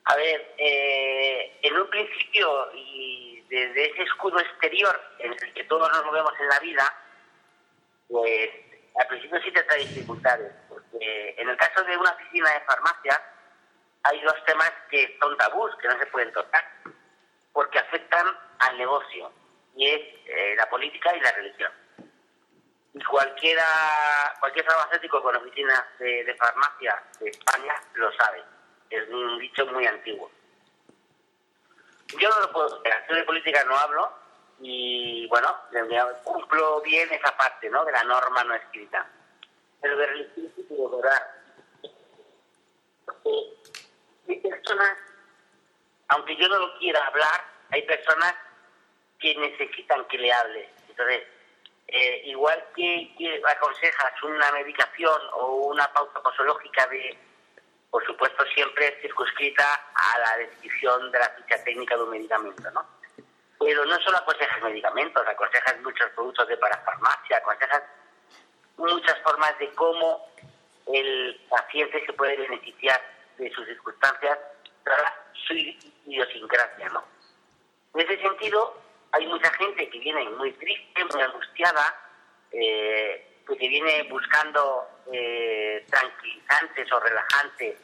A 0.05 0.15
ver, 0.15 0.55
eh, 0.59 1.59
en 1.61 1.77
un 1.77 1.91
principio 1.91 2.49
y 2.73 3.43
desde 3.49 3.91
ese 3.91 4.03
escudo 4.05 4.39
exterior 4.39 4.95
en 5.19 5.33
el 5.33 5.53
que 5.53 5.65
todos 5.65 5.91
nos 5.91 6.07
movemos 6.07 6.35
en 6.41 6.49
la 6.51 6.61
vida, 6.61 6.95
pues 8.07 8.49
al 8.97 9.09
principio 9.09 9.43
sí 9.43 9.51
te 9.51 9.65
trae 9.65 9.87
dificultades, 9.87 10.53
porque 10.69 11.35
en 11.37 11.49
el 11.49 11.57
caso 11.57 11.83
de 11.83 11.97
una 11.97 12.13
oficina 12.13 12.49
de 12.55 12.61
farmacia 12.61 13.21
hay 14.03 14.21
dos 14.23 14.45
temas 14.47 14.73
que 14.91 15.17
son 15.21 15.37
tabús, 15.37 15.71
que 15.81 15.89
no 15.89 15.99
se 15.99 16.07
pueden 16.07 16.33
tocar, 16.33 16.65
porque 17.53 17.79
afectan 17.79 18.27
al 18.59 18.79
negocio, 18.79 19.33
y 19.77 19.89
es 19.89 20.01
eh, 20.27 20.55
la 20.57 20.69
política 20.69 21.15
y 21.17 21.21
la 21.21 21.33
religión. 21.33 21.73
Y 22.95 23.05
cualquiera, 23.05 23.65
cualquier 24.41 24.65
farmacéutico 24.65 25.23
con 25.23 25.37
oficinas 25.37 25.85
de, 25.99 26.35
farmacia 26.39 27.03
de 27.21 27.31
España 27.31 27.75
lo 27.95 28.13
sabe, 28.13 28.43
es 28.91 29.09
un 29.09 29.39
dicho 29.39 29.67
muy 29.67 29.87
antiguo. 29.87 30.31
Yo 32.19 32.29
no 32.29 32.41
lo 32.41 32.53
puedo 32.53 32.83
yo 33.09 33.15
de 33.15 33.23
política 33.23 33.65
no 33.65 33.77
hablo, 33.77 34.13
y 34.61 35.27
bueno, 35.29 35.57
cumplo 36.25 36.81
bien 36.83 37.11
esa 37.13 37.35
parte 37.37 37.71
¿no? 37.71 37.85
de 37.85 37.93
la 37.93 38.05
norma 38.05 38.45
no 38.45 38.55
escrita. 38.55 39.07
Pero 39.81 39.97
de 39.97 40.07
religión 40.07 40.53
sí 40.55 40.67
orar. 40.71 41.41
Porque 43.07 43.31
hay 44.31 44.40
personas, 44.40 44.97
aunque 46.09 46.37
yo 46.37 46.49
no 46.49 46.59
lo 46.59 46.79
quiera 46.79 47.05
hablar, 47.07 47.45
hay 47.71 47.83
personas 47.83 48.35
que 49.19 49.35
necesitan 49.35 50.05
que 50.07 50.19
le 50.19 50.33
hable. 50.33 50.69
Entonces, 50.88 51.23
eh, 51.88 52.23
igual 52.27 52.64
que, 52.75 53.43
aconsejas 53.45 54.23
una 54.23 54.53
medicación 54.53 55.21
o 55.35 55.66
una 55.66 55.93
pauta 55.93 56.23
posológica 56.23 56.87
de, 56.87 57.19
por 57.90 58.05
supuesto, 58.07 58.45
siempre 58.55 58.99
circunscrita 59.03 59.64
a 59.95 60.19
la 60.19 60.37
descripción 60.38 61.11
de 61.11 61.19
la 61.19 61.29
ficha 61.31 61.62
técnica 61.64 61.97
de 61.97 62.03
un 62.03 62.11
medicamento, 62.11 62.71
¿no? 62.71 62.87
Pero 63.59 63.85
no 63.85 63.99
solo 64.01 64.16
aconsejas 64.19 64.62
medicamentos, 64.62 65.27
aconsejas 65.27 65.81
muchos 65.83 66.09
productos 66.11 66.49
de 66.49 66.57
parafarmacia, 66.57 67.37
aconsejas 67.37 67.83
muchas 68.77 69.21
formas 69.23 69.59
de 69.59 69.71
cómo 69.75 70.27
el 70.87 71.45
paciente 71.51 72.05
se 72.07 72.12
puede 72.14 72.37
beneficiar 72.37 73.20
de 73.40 73.50
sus 73.53 73.66
circunstancias, 73.66 74.38
para 74.85 75.14
su 75.46 75.55
idiosincrasia, 76.07 76.88
¿no? 76.90 77.05
En 77.94 78.00
ese 78.00 78.20
sentido, 78.20 78.81
hay 79.12 79.26
mucha 79.26 79.50
gente 79.55 79.88
que 79.88 79.98
viene 79.98 80.29
muy 80.31 80.53
triste, 80.53 81.05
muy 81.05 81.22
angustiada, 81.22 81.96
eh, 82.53 83.43
pues 83.47 83.59
que 83.59 83.68
viene 83.68 84.05
buscando 84.05 84.88
eh, 85.12 85.84
tranquilizantes 85.91 86.93
o 86.93 87.01
relajantes 87.01 87.76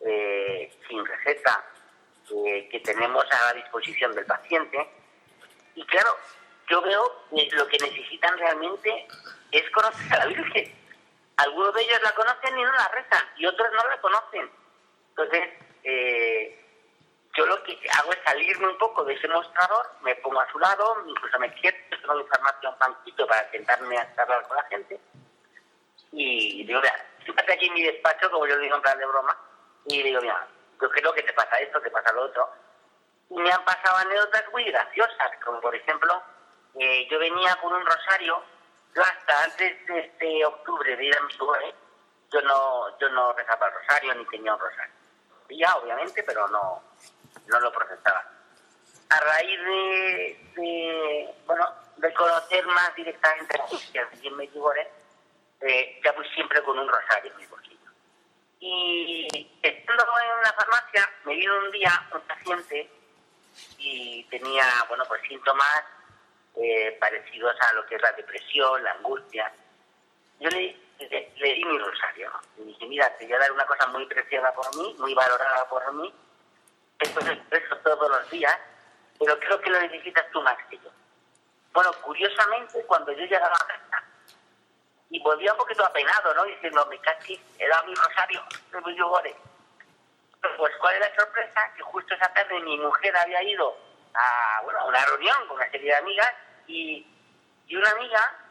eh, 0.00 0.72
sin 0.88 1.04
receta 1.06 1.64
que 2.70 2.80
tenemos 2.82 3.26
a 3.30 3.52
la 3.52 3.60
disposición 3.60 4.14
del 4.14 4.24
paciente 4.24 4.88
y 5.74 5.84
claro, 5.86 6.16
yo 6.68 6.82
veo 6.82 7.26
que 7.30 7.48
lo 7.52 7.66
que 7.66 7.78
necesitan 7.78 8.38
realmente 8.38 9.06
es 9.50 9.70
conocer 9.70 10.12
a 10.14 10.18
la 10.18 10.26
Virgen. 10.26 10.74
Algunos 11.36 11.74
de 11.74 11.82
ellos 11.82 12.00
la 12.02 12.14
conocen 12.14 12.58
y 12.58 12.62
no 12.62 12.72
la 12.72 12.88
rezan, 12.88 13.24
y 13.36 13.46
otros 13.46 13.68
no 13.72 13.88
la 13.88 14.00
conocen. 14.00 14.50
Entonces, 15.16 15.48
eh, 15.84 16.58
yo 17.34 17.46
lo 17.46 17.62
que 17.62 17.78
hago 17.98 18.12
es 18.12 18.18
salirme 18.24 18.68
un 18.68 18.78
poco 18.78 19.04
de 19.04 19.14
ese 19.14 19.28
mostrador, 19.28 19.86
me 20.02 20.14
pongo 20.16 20.40
a 20.40 20.50
su 20.50 20.58
lado, 20.58 20.96
incluso 21.06 21.38
me 21.38 21.52
quieto, 21.54 21.96
tengo 22.00 22.14
mi 22.14 22.24
farmacia 22.24 22.70
un 22.70 22.78
panquito 22.78 23.26
para 23.26 23.50
sentarme 23.50 23.96
a 23.98 24.08
hablar 24.18 24.46
con 24.48 24.56
la 24.56 24.64
gente. 24.64 25.00
Y 26.12 26.64
digo, 26.64 26.80
mira, 26.80 27.06
fíjate 27.24 27.52
aquí 27.52 27.66
en 27.66 27.74
mi 27.74 27.82
despacho, 27.82 28.30
como 28.30 28.46
yo 28.46 28.58
digo 28.58 28.76
en 28.76 28.82
plan 28.82 28.98
de 28.98 29.06
broma, 29.06 29.36
y 29.86 30.02
digo, 30.02 30.20
mira, 30.20 30.46
yo 30.80 30.90
creo 30.90 31.12
que 31.12 31.22
te 31.22 31.32
pasa 31.32 31.58
esto, 31.58 31.80
te 31.80 31.90
pasa 31.90 32.12
lo 32.12 32.22
otro 32.22 32.62
me 33.36 33.50
han 33.50 33.64
pasado 33.64 33.96
anécdotas 33.98 34.44
muy 34.52 34.64
graciosas, 34.64 35.30
como 35.44 35.60
por 35.60 35.74
ejemplo, 35.74 36.22
eh, 36.74 37.06
yo 37.10 37.18
venía 37.18 37.56
con 37.56 37.72
un 37.72 37.84
rosario, 37.84 38.42
yo 38.94 39.02
hasta 39.02 39.44
antes 39.44 39.86
de 39.86 40.00
este 40.00 40.44
octubre 40.44 40.96
de 40.96 41.04
ir 41.04 41.16
a 41.16 41.22
mi 41.22 41.32
lugar, 41.34 41.62
yo 42.30 42.42
no, 42.42 42.98
yo 42.98 43.08
no 43.10 43.32
rezaba 43.32 43.68
el 43.68 43.74
rosario 43.74 44.14
ni 44.14 44.26
tenía 44.26 44.54
un 44.54 44.60
rosario. 44.60 44.92
Ya, 45.56 45.76
obviamente, 45.76 46.22
pero 46.22 46.46
no, 46.48 46.82
no 47.46 47.60
lo 47.60 47.72
procesaba. 47.72 48.24
A 49.10 49.20
raíz 49.20 49.60
de, 50.56 51.34
bueno, 51.46 51.66
de 51.96 52.14
conocer 52.14 52.66
más 52.66 52.94
directamente 52.94 53.58
la 53.58 53.66
iglesia 53.66 54.06
de 54.06 54.28
en 54.28 54.36
Medjugorje, 54.36 54.90
eh, 55.60 56.00
ya 56.04 56.12
fui 56.14 56.26
siempre 56.30 56.62
con 56.62 56.78
un 56.78 56.88
rosario 56.88 57.30
en 57.30 57.38
mi 57.38 57.46
bolsillo. 57.46 57.90
Y 58.60 59.50
estando 59.62 60.04
en 60.04 60.42
la 60.42 60.52
farmacia, 60.52 61.10
me 61.24 61.34
vino 61.34 61.58
un 61.58 61.70
día 61.72 61.92
un 62.14 62.20
paciente 62.22 62.90
y 63.78 64.24
tenía, 64.24 64.64
bueno, 64.88 65.04
pues 65.06 65.20
síntomas 65.28 65.84
eh, 66.56 66.96
parecidos 67.00 67.54
a 67.60 67.72
lo 67.74 67.86
que 67.86 67.96
es 67.96 68.02
la 68.02 68.12
depresión, 68.12 68.82
la 68.82 68.92
angustia. 68.92 69.52
Yo 70.40 70.48
le, 70.50 70.76
le, 71.08 71.54
di 71.54 71.64
mi 71.64 71.78
rosario 71.78 72.32
y 72.58 72.64
dije, 72.64 72.86
mira, 72.86 73.16
te 73.16 73.24
voy 73.24 73.34
a 73.34 73.38
dar 73.38 73.52
una 73.52 73.66
cosa 73.66 73.86
muy 73.88 74.06
preciada 74.06 74.52
por 74.52 74.76
mí, 74.76 74.94
muy 74.98 75.14
valorada 75.14 75.68
por 75.68 75.92
mí, 75.94 76.12
entonces 76.98 77.38
eso 77.50 77.76
todos 77.78 78.08
los 78.08 78.30
días, 78.30 78.58
pero 79.18 79.38
creo 79.38 79.60
que 79.60 79.70
lo 79.70 79.80
necesitas 79.80 80.24
tú 80.32 80.42
más 80.42 80.56
que 80.68 80.78
yo. 80.78 80.90
Bueno, 81.72 81.90
curiosamente, 82.02 82.84
cuando 82.86 83.12
yo 83.12 83.24
llegaba 83.24 83.54
a 83.54 83.66
casa, 83.66 84.04
y 85.12 85.20
volvía 85.20 85.52
un 85.52 85.58
poquito 85.58 85.84
apenado, 85.84 86.34
¿no? 86.34 86.44
Diciendo, 86.44 86.86
me 86.86 86.98
casi, 87.00 87.40
he 87.58 87.68
dado 87.68 87.86
mi 87.86 87.94
rosario, 87.94 88.42
me 88.72 88.80
voy 88.80 88.96
Pues 90.56 90.72
cuál 90.80 90.94
es 90.94 91.00
la 91.00 91.14
sorpresa, 91.14 91.60
que 91.76 91.82
justo 91.82 92.14
esa 92.14 92.32
tarde 92.32 92.60
mi 92.60 92.78
mujer 92.78 93.14
había 93.16 93.42
ido 93.42 93.76
a, 94.14 94.60
bueno, 94.64 94.80
a 94.80 94.84
una 94.84 95.04
reunión 95.04 95.46
con 95.48 95.56
una 95.56 95.70
serie 95.70 95.92
de 95.92 95.96
amigas 95.98 96.32
y, 96.66 97.06
y 97.66 97.76
una 97.76 97.90
amiga 97.90 98.41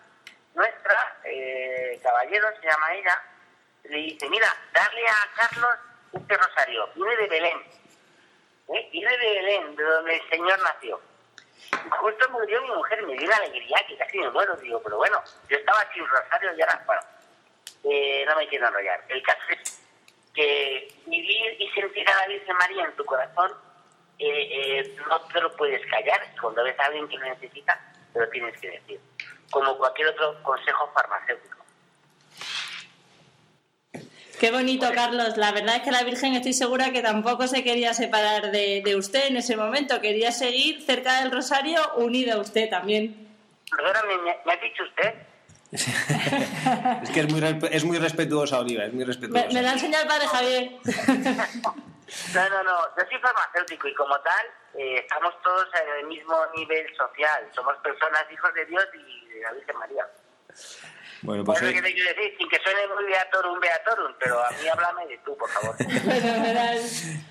nuestra, 0.54 1.18
eh, 1.24 2.00
caballero 2.04 2.48
se 2.60 2.68
llama 2.68 2.94
ella, 2.94 3.22
le 3.84 3.98
dice, 3.98 4.30
mira, 4.30 4.56
darle 4.74 5.08
a 5.08 5.30
Carlos 5.36 5.76
este 6.14 6.38
rosario, 6.38 6.90
viene 6.96 7.16
de 7.18 7.28
Belén, 7.28 7.58
¿eh? 8.70 8.90
viene 8.92 9.18
de 9.18 9.34
Belén, 9.34 9.76
de 9.76 9.84
donde 9.84 10.16
el 10.16 10.30
Señor 10.30 10.60
nació. 10.60 11.02
Justo 11.90 12.30
murió 12.30 12.62
mi 12.64 12.72
mujer, 12.72 13.02
me 13.04 13.14
dio 13.14 13.28
una 13.28 13.36
alegría 13.38 13.78
que 13.88 13.98
casi 13.98 14.18
me 14.18 14.30
muero, 14.30 14.56
digo, 14.58 14.82
pero 14.84 14.98
bueno, 14.98 15.22
yo 15.48 15.58
estaba 15.58 15.88
sin 15.94 16.06
rosario 16.06 16.54
y 16.56 16.62
ahora, 16.62 16.84
bueno, 16.86 17.02
eh, 17.84 18.26
no 18.28 18.36
me 18.36 18.48
quiero 18.48 18.68
enrollar. 18.68 19.04
El 19.08 19.22
caso 19.24 19.42
es 19.50 19.82
que 20.34 20.94
vivir 21.06 21.62
y 21.62 21.70
sentir 21.72 22.08
a 22.10 22.18
la 22.18 22.28
Virgen 22.28 22.56
María 22.58 22.86
en 22.86 22.96
tu 22.96 23.06
corazón 23.06 23.52
eh, 24.20 24.80
eh, 24.80 24.96
no 25.08 25.20
te 25.22 25.42
lo 25.42 25.56
puedes 25.56 25.86
callar. 25.88 26.22
Cuando 26.40 26.64
ves 26.64 26.80
a 26.80 26.86
alguien 26.86 27.08
que 27.08 27.18
lo 27.18 27.26
necesita, 27.26 27.80
te 28.14 28.20
lo 28.20 28.30
tienes 28.30 28.60
que 28.60 28.70
decir. 28.70 29.00
Como 29.52 29.78
cualquier 29.78 30.08
otro 30.10 30.42
consejo 30.44 30.90
farmacéutico. 30.94 31.58
Qué 34.40 34.50
bonito, 34.52 34.88
Carlos. 34.96 35.38
La 35.38 35.52
verdad 35.52 35.76
es 35.76 35.82
que 35.84 35.92
la 35.92 36.02
Virgen 36.04 36.34
estoy 36.34 36.54
segura 36.54 36.92
que 36.92 37.02
tampoco 37.04 37.48
se 37.48 37.64
quería 37.64 37.94
separar 37.94 38.50
de, 38.52 38.82
de 38.84 38.96
usted 38.96 39.28
en 39.28 39.38
ese 39.38 39.56
momento. 39.56 40.02
Quería 40.02 40.32
seguir 40.32 40.82
cerca 40.84 41.22
del 41.22 41.32
rosario 41.32 41.80
unido 41.98 42.34
a 42.38 42.42
usted 42.42 42.68
también. 42.70 43.28
Perdóname, 43.70 44.18
¿me, 44.24 44.36
me 44.46 44.54
ha 44.54 44.58
dicho 44.58 44.84
usted? 44.84 45.14
es 47.04 47.10
que 47.12 47.20
es 47.20 47.32
muy, 47.32 47.40
respe- 47.40 47.70
es 47.72 47.86
muy 47.86 47.98
respetuosa, 48.00 48.60
Oliva, 48.60 48.84
es 48.86 48.94
muy 48.94 49.04
respetuosa. 49.04 49.48
Me, 49.48 49.54
me 49.54 49.62
la 49.62 49.74
enseña 49.74 50.02
el 50.02 50.08
padre 50.08 50.28
Javier. 50.28 50.72
No, 52.34 52.50
no, 52.50 52.64
no. 52.64 52.78
Yo 52.98 53.04
soy 53.10 53.20
farmacéutico 53.20 53.88
y 53.88 53.94
como 53.96 54.20
tal 54.22 54.46
eh, 54.78 55.00
estamos 55.00 55.34
todos 55.44 55.68
en 55.82 56.00
el 56.00 56.08
mismo 56.08 56.36
nivel 56.56 56.86
social. 56.96 57.48
Somos 57.56 57.76
personas, 57.78 58.24
hijos 58.32 58.54
de 58.54 58.66
Dios 58.66 58.86
y 58.94 59.28
de 59.30 59.42
la 59.42 59.52
Virgen 59.54 59.78
María. 59.78 60.06
Bueno, 61.24 61.44
pues 61.44 61.62
hoy- 61.62 61.74
que 61.74 61.82
te 61.82 61.94
quiero 61.94 62.10
decir, 62.10 62.34
sin 62.38 62.50
que 62.50 62.58
suene 62.64 62.88
muy 62.94 63.06
beatorum, 63.06 63.60
beatorum, 63.60 64.14
pero 64.20 64.44
a 64.44 64.50
mí 64.52 64.68
háblame 64.68 65.08
de 65.08 65.18
tú, 65.20 65.38
por 65.38 65.50
favor. 65.50 65.76
Fenomenal. 65.78 66.80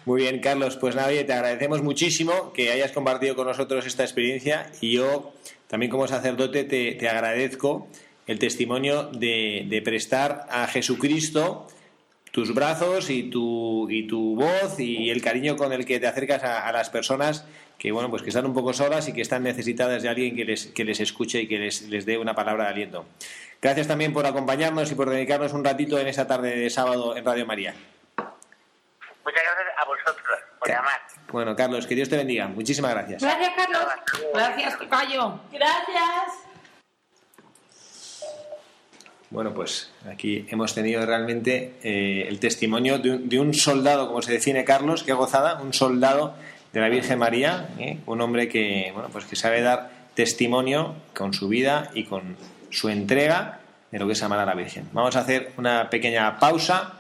Muy 0.05 0.23
bien, 0.23 0.41
Carlos. 0.41 0.77
Pues 0.77 0.95
nada, 0.95 1.09
oye, 1.09 1.25
te 1.25 1.33
agradecemos 1.33 1.83
muchísimo 1.83 2.53
que 2.53 2.71
hayas 2.71 2.93
compartido 2.93 3.35
con 3.35 3.47
nosotros 3.49 3.85
esta 3.87 4.05
experiencia 4.05 4.71
y 4.81 4.95
yo, 4.97 5.33
también 5.67 5.91
como 5.91 6.07
sacerdote, 6.07 6.65
te, 6.65 6.95
te 6.95 7.09
agradezco 7.09 7.89
el 8.27 8.39
testimonio 8.39 9.05
de, 9.13 9.65
de 9.67 9.83
prestar 9.83 10.47
a 10.51 10.67
Jesucristo 10.69 11.67
tus 12.31 12.55
brazos 12.55 13.11
y 13.11 13.25
tu, 13.25 13.89
y 13.91 14.07
tu 14.07 14.37
voz 14.37 14.79
y 14.79 15.11
el 15.11 15.23
cariño 15.23 15.57
con 15.57 15.73
el 15.73 15.85
que 15.85 15.99
te 15.99 16.07
acercas 16.07 16.45
a, 16.45 16.67
a 16.67 16.73
las 16.73 16.91
personas 16.91 17.45
que 17.81 17.93
bueno 17.93 18.11
pues 18.11 18.23
que 18.23 18.29
están 18.29 18.45
un 18.45 18.53
poco 18.53 18.73
solas 18.75 19.09
y 19.09 19.15
que 19.15 19.23
están 19.23 19.43
necesitadas 19.43 20.03
de 20.03 20.11
alguien 20.11 20.37
que 20.37 20.45
les, 20.45 20.67
que 20.67 20.85
les 20.85 21.01
escuche 21.01 21.41
y 21.41 21.49
que 21.49 21.59
les, 21.59 21.83
les 21.89 22.05
dé 22.05 22.19
una 22.19 22.35
palabra 22.35 22.65
de 22.65 22.71
aliento. 22.71 23.07
Gracias 23.61 23.89
también 23.89 24.13
por 24.13 24.27
acompañarnos 24.27 24.93
y 24.93 24.95
por 24.95 25.09
dedicarnos 25.09 25.53
un 25.55 25.65
ratito 25.65 25.99
en 25.99 26.07
esta 26.07 26.27
tarde 26.27 26.57
de 26.57 26.71
sábado 26.71 27.17
en 27.17 27.25
Radio 27.25 27.47
María. 27.47 27.75
Muchas 28.17 29.43
gracias 29.43 29.75
a 29.79 29.85
vosotros 29.87 30.39
por 30.59 30.69
llamar. 30.69 31.01
Bueno, 31.31 31.57
Carlos, 31.57 31.87
que 31.87 31.95
Dios 31.95 32.09
te 32.09 32.17
bendiga. 32.17 32.49
Muchísimas 32.49 32.93
gracias. 32.93 33.23
Gracias, 33.23 33.51
Carlos. 33.57 33.87
Gracias, 34.35 34.79
Tocayo. 34.79 35.41
Gracias. 35.51 36.40
Bueno, 39.31 39.55
pues 39.55 39.91
aquí 40.11 40.45
hemos 40.49 40.75
tenido 40.75 41.07
realmente 41.07 41.75
eh, 41.83 42.27
el 42.29 42.41
testimonio 42.41 42.99
de 42.99 43.13
un, 43.13 43.29
de 43.29 43.39
un 43.39 43.55
soldado, 43.55 44.09
como 44.09 44.23
se 44.23 44.33
define 44.33 44.65
Carlos, 44.65 45.05
que 45.05 45.13
gozada, 45.13 45.63
un 45.63 45.73
soldado 45.73 46.35
de 46.73 46.81
la 46.81 46.89
Virgen 46.89 47.19
María, 47.19 47.69
¿eh? 47.79 47.99
un 48.07 48.21
hombre 48.21 48.49
que, 48.49 48.91
bueno, 48.93 49.09
pues 49.13 49.25
que 49.27 49.37
sabe 49.37 49.61
dar 49.61 49.91
testimonio 50.15 50.97
con 51.15 51.33
su 51.33 51.49
vida 51.49 51.91
y 51.95 52.05
con 52.05 52.37
su 52.71 52.89
entrega 52.89 53.61
de 53.91 53.99
lo 53.99 54.07
que 54.07 54.13
es 54.13 54.23
amar 54.23 54.41
a 54.41 54.47
la 54.47 54.55
Virgen. 54.55 54.89
Vamos 54.93 55.15
a 55.15 55.21
hacer 55.21 55.53
una 55.57 55.91
pequeña 55.91 56.39
pausa 56.39 56.95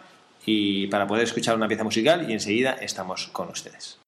y 0.46 0.86
para 0.86 1.06
poder 1.06 1.24
escuchar 1.24 1.56
una 1.56 1.68
pieza 1.68 1.84
musical 1.84 2.30
y 2.30 2.32
enseguida 2.32 2.72
estamos 2.80 3.28
con 3.28 3.48
ustedes. 3.48 3.98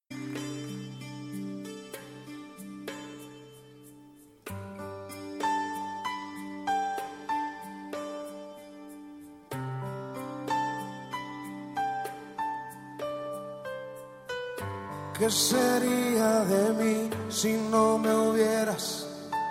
¿Qué 15.22 15.30
sería 15.30 16.40
de 16.46 16.72
mí 16.72 17.10
si 17.28 17.52
no 17.52 17.96
me 17.96 18.12
hubieras 18.12 19.06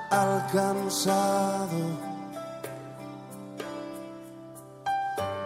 alcanzado? 0.10 1.80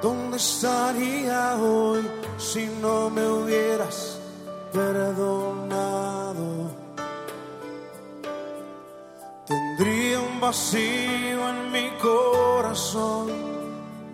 ¿Dónde 0.01 0.37
estaría 0.37 1.55
hoy 1.57 2.09
si 2.39 2.65
no 2.81 3.11
me 3.11 3.23
hubieras 3.23 4.19
perdonado? 4.73 6.71
Tendría 9.45 10.21
un 10.21 10.39
vacío 10.39 11.49
en 11.51 11.71
mi 11.71 11.91
corazón, 12.01 13.27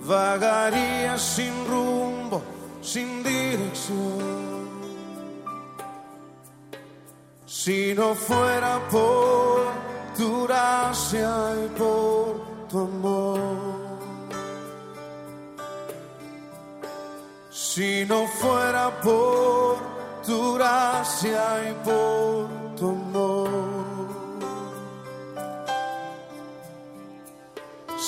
vagaría 0.06 1.18
sin 1.18 1.54
rumbo, 1.70 2.42
sin 2.82 3.24
dirección. 3.24 4.51
Si 7.64 7.94
no 7.94 8.16
fuera 8.16 8.80
por 8.90 9.68
tu 10.18 10.46
gracia 10.46 11.30
y 11.64 11.68
por 11.78 12.68
tu 12.68 12.80
amor. 12.80 13.40
Si 17.52 18.04
no 18.06 18.26
fuera 18.26 18.90
por 19.02 19.78
tu 20.26 20.56
gracia 20.56 21.44
y 21.70 21.74
por 21.86 22.48
tu 22.78 22.90
amor. 22.90 23.50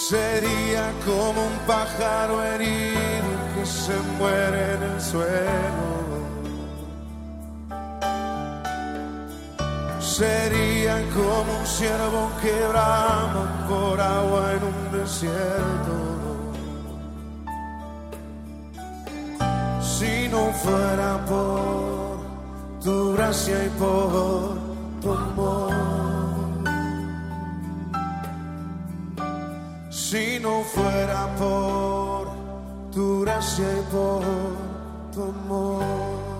Sería 0.09 0.91
como 1.05 1.45
un 1.45 1.57
pájaro 1.67 2.43
herido 2.43 3.31
que 3.53 3.65
se 3.67 3.95
muere 4.17 4.73
en 4.73 4.81
el 4.81 4.99
suelo. 4.99 6.02
Sería 10.13 11.01
como 11.11 11.59
un 11.59 11.65
ciervo 11.65 12.29
que 12.39 12.67
brama 12.67 13.65
por 13.67 13.99
agua 13.99 14.53
en 14.53 14.63
un 14.63 14.99
desierto. 14.99 15.95
Si 19.81 20.27
no 20.29 20.51
fuera 20.53 21.25
por 21.25 22.19
tu 22.83 23.13
gracia 23.13 23.65
y 23.65 23.69
por 23.69 24.55
tu 25.01 25.13
amor. 25.13 25.73
Si 29.89 30.39
no 30.39 30.61
fuera 30.61 31.27
por 31.39 32.27
tu 32.91 33.21
gracia 33.21 33.65
y 33.65 33.81
por 33.91 34.21
tu 35.11 35.23
amor. 35.23 36.32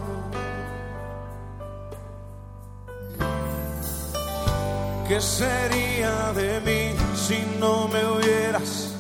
¿Qué 5.08 5.20
sería 5.20 6.32
de 6.34 6.62
mí 6.62 6.96
si 7.14 7.44
no 7.60 7.90
me 7.90 8.06
hubieras 8.06 8.94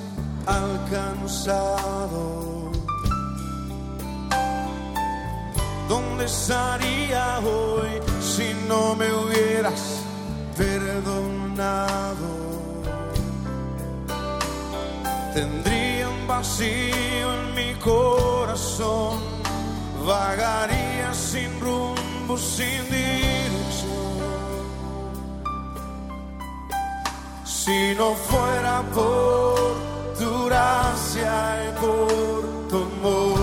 alcanzado? 0.46 2.24
¿Dónde 5.88 6.26
estaría 6.26 7.40
hoy 7.40 8.02
si 8.22 8.54
no 8.68 8.96
me 8.96 9.14
hubieras 9.14 10.02
perdonado? 10.58 12.34
Tendría 15.34 16.10
un 16.10 16.28
vacío 16.28 17.34
en 17.34 17.56
mi 17.56 17.74
corazón, 17.76 19.20
vagaría 20.06 21.14
sin 21.14 21.60
rumbo, 21.62 22.38
sin 22.38 22.84
dirección. 22.90 23.93
Si 27.66 27.96
no 27.96 28.14
fuera 28.14 28.84
por 28.94 29.56
tu 30.20 30.48
gracia 30.48 31.64
y 31.64 31.72
por 31.80 32.68
tu 32.68 32.76
amor. 32.76 33.40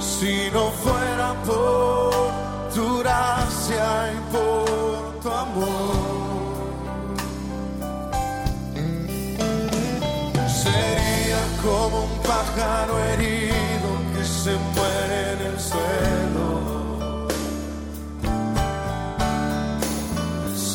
Si 0.00 0.50
no 0.52 0.64
fuera 0.82 1.32
por 1.46 2.10
tu 2.74 2.98
gracia 2.98 4.12
y 4.12 4.18
por 4.32 5.20
tu 5.22 5.30
amor. 5.30 5.94
Sería 10.48 11.42
como 11.62 11.96
un 12.06 12.18
pájaro 12.24 12.98
herido 12.98 13.39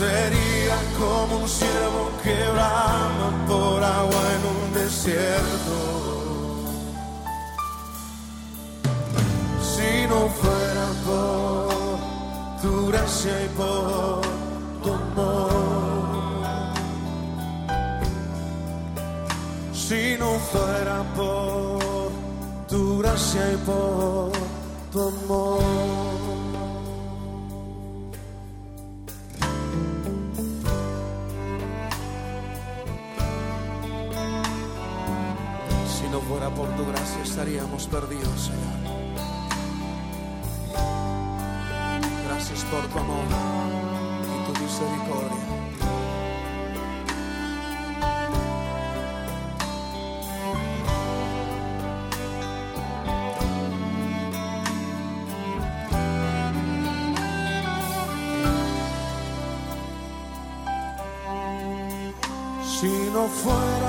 sería 0.05 0.77
como 0.99 1.37
un 1.43 1.49
ciervo 1.49 2.03
que 2.23 2.37
brama 2.55 3.27
por 3.47 3.83
agua 3.83 4.21
en 4.35 4.41
un 4.55 4.61
desierto. 4.81 5.77
Si 9.71 9.91
no 10.11 10.19
fuera 10.41 10.87
por 11.07 11.97
tu 12.61 12.87
gracia 12.89 13.33
y 13.45 13.49
por 13.59 14.21
tu 14.83 14.89
amor, 15.03 16.41
si 19.73 20.01
no 20.21 20.31
fuera 20.51 20.97
por 21.19 22.09
tu 22.71 22.99
gracia 22.99 23.43
y 23.53 23.57
por 23.69 24.31
tu 24.91 24.99
amor. 25.13 26.04
Por 36.55 36.69
tu 36.75 36.85
gracia 36.85 37.21
estaríamos 37.21 37.87
perdidos, 37.87 38.45
Señor. 38.45 38.95
Gracias 42.27 42.63
por 42.65 42.87
tu 42.87 42.99
amor 42.99 43.25
y 44.23 44.53
tu 44.53 44.61
misericordia. 44.61 45.45
Si 62.79 62.87
no 63.13 63.27
fuera 63.27 63.84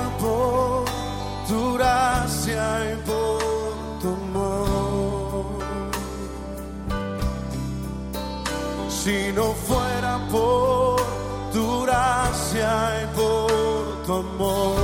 Si 9.07 9.31
no 9.31 9.53
fuera 9.53 10.19
por 10.29 10.99
tu 11.53 11.83
gracia 11.83 13.03
y 13.03 13.15
por 13.15 14.03
tu 14.05 14.13
amor. 14.15 14.75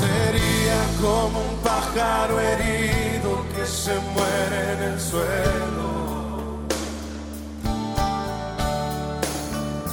Sería 0.00 0.80
como 1.00 1.38
un 1.48 1.56
pájaro 1.64 2.38
herido 2.40 3.30
que 3.56 3.64
se 3.64 3.94
muere 4.14 4.58
en 4.74 4.82
el 4.92 5.00
suelo. 5.00 5.88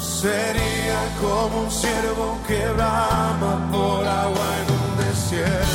Sería 0.01 0.99
como 1.21 1.61
un 1.61 1.71
ciervo 1.71 2.37
que 2.45 2.67
brama 2.73 3.69
por 3.71 4.05
agua 4.05 4.47
en 4.59 4.67
un 4.79 5.07
desierto. 5.07 5.70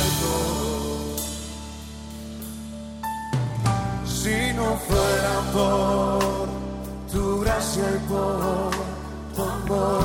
Si 4.27 4.53
no 4.53 4.75
fuera 4.87 5.35
por 5.53 6.47
tu 7.09 7.39
gracia 7.39 7.83
y 7.95 7.99
por 8.09 8.71
tu 9.33 9.41
amor. 9.41 10.03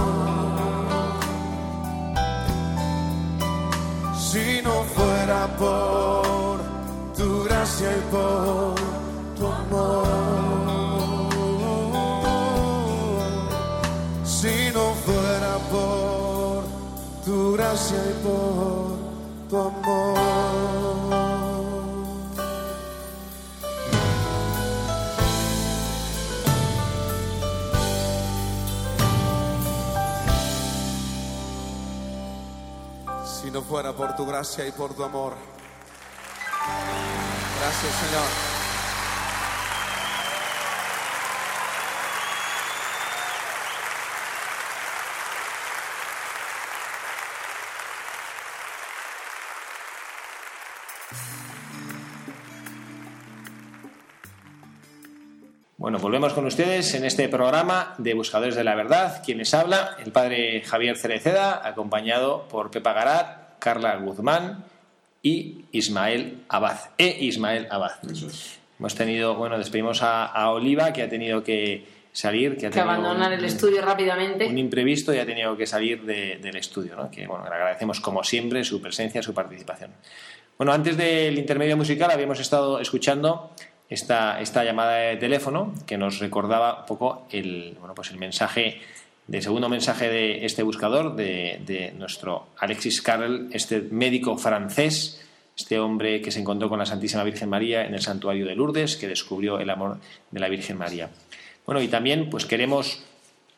Si 4.17 4.63
no 4.63 4.85
fuera 4.95 5.41
por 5.59 6.61
tu 7.17 7.43
gracia 7.47 7.89
y 7.97 8.03
por 8.13 8.75
tu 9.37 9.45
amor. 9.61 10.07
Si 14.25 14.71
no 14.73 14.85
fuera 15.05 15.55
por 15.73 16.63
tu 17.25 17.55
gracia 17.55 17.99
y 18.13 18.15
por 18.25 18.87
tu 19.51 19.57
amor. 19.59 20.62
No 33.53 33.61
fuera 33.61 33.93
por 33.93 34.17
tu 34.17 34.25
gracia 34.25 34.67
y 34.67 34.73
por 34.73 34.95
tu 34.95 35.05
amor. 35.05 35.35
Gracias, 37.61 37.95
Señor. 37.95 38.53
Bueno, 55.77 55.99
volvemos 55.99 56.33
con 56.33 56.47
ustedes 56.47 56.95
en 56.95 57.05
este 57.05 57.29
programa 57.29 57.95
de 57.99 58.15
Buscadores 58.15 58.55
de 58.55 58.65
la 58.65 58.77
Verdad. 58.77 59.21
Quien 59.25 59.39
les 59.39 59.53
habla, 59.53 59.97
el 59.99 60.13
padre 60.13 60.63
Javier 60.63 60.97
Cereceda, 60.97 61.61
acompañado 61.67 62.47
por 62.49 62.71
Pepa 62.71 62.93
Garat, 62.93 63.42
Carla 63.63 63.95
Guzmán 63.97 64.65
y 65.23 65.67
Ismael 65.71 66.43
Abad. 66.49 66.79
E 66.99 67.19
Ismael 67.21 67.69
Abad. 67.71 67.93
Hemos 68.79 68.95
tenido, 68.97 69.37
bueno, 69.37 69.57
despedimos 69.57 70.03
a, 70.03 70.27
a 70.27 70.51
Oliva, 70.51 70.93
que 70.93 71.03
ha 71.05 71.09
tenido 71.09 71.45
que 71.45 71.87
salir, 72.13 72.57
que 72.57 72.67
ha 72.67 72.71
Que 72.71 72.75
tenido 72.81 72.91
abandonar 72.91 73.29
un- 73.33 73.39
el 73.39 73.45
estudio 73.45 73.81
rápidamente. 73.83 74.47
un 74.47 74.59
imprevisto 74.59 75.15
y 75.15 75.19
ha 75.19 75.25
tenido 75.25 75.57
que 75.57 75.67
salir 75.67 76.03
de- 76.03 76.39
del 76.39 76.57
estudio, 76.57 76.97
¿no? 76.97 77.09
que 77.09 77.25
bueno, 77.29 77.45
le 77.49 77.55
agradecemos 77.55 78.01
como 78.01 78.25
siempre 78.25 78.65
su 78.65 78.83
presencia, 78.83 79.23
su 79.23 79.33
participación. 79.33 79.93
Bueno, 80.59 80.73
antes 80.73 80.97
del 80.97 81.39
intermedio 81.39 81.77
musical 81.77 82.11
habíamos 82.11 82.41
estado 82.41 82.81
escuchando 82.81 83.53
esta, 83.89 84.41
esta 84.41 84.65
llamada 84.65 84.95
de 84.97 85.17
teléfono 85.19 85.73
que 85.87 85.97
nos 85.97 86.19
recordaba 86.19 86.81
un 86.81 86.87
poco 86.87 87.27
el, 87.31 87.77
bueno, 87.79 87.95
pues 87.95 88.11
el 88.11 88.19
mensaje, 88.19 88.81
el 89.37 89.43
segundo 89.43 89.69
mensaje 89.69 90.09
de 90.09 90.45
este 90.45 90.63
buscador, 90.63 91.17
de, 91.17 91.61
de 91.67 91.93
nuestro 91.93 92.49
Alexis 92.59 93.01
Carrel, 93.03 93.49
este 93.53 93.81
médico 93.81 94.37
francés, 94.37 95.21
este 95.57 95.79
hombre 95.79 96.21
que 96.21 96.31
se 96.31 96.41
encontró 96.41 96.69
con 96.69 96.79
la 96.79 96.87
Santísima 96.87 97.25
Virgen 97.25 97.49
María 97.49 97.85
en 97.85 97.95
el 97.95 98.01
santuario 98.01 98.47
de 98.47 98.55
Lourdes, 98.55 98.97
que 98.97 99.09
descubrió 99.09 99.59
el 99.59 99.71
amor 99.71 99.99
de 100.31 100.41
la 100.41 100.49
Virgen 100.49 100.79
María. 100.79 101.11
Bueno, 101.67 101.81
y 101.81 101.89
también 101.89 102.31
pues 102.31 102.47
queremos 102.47 103.05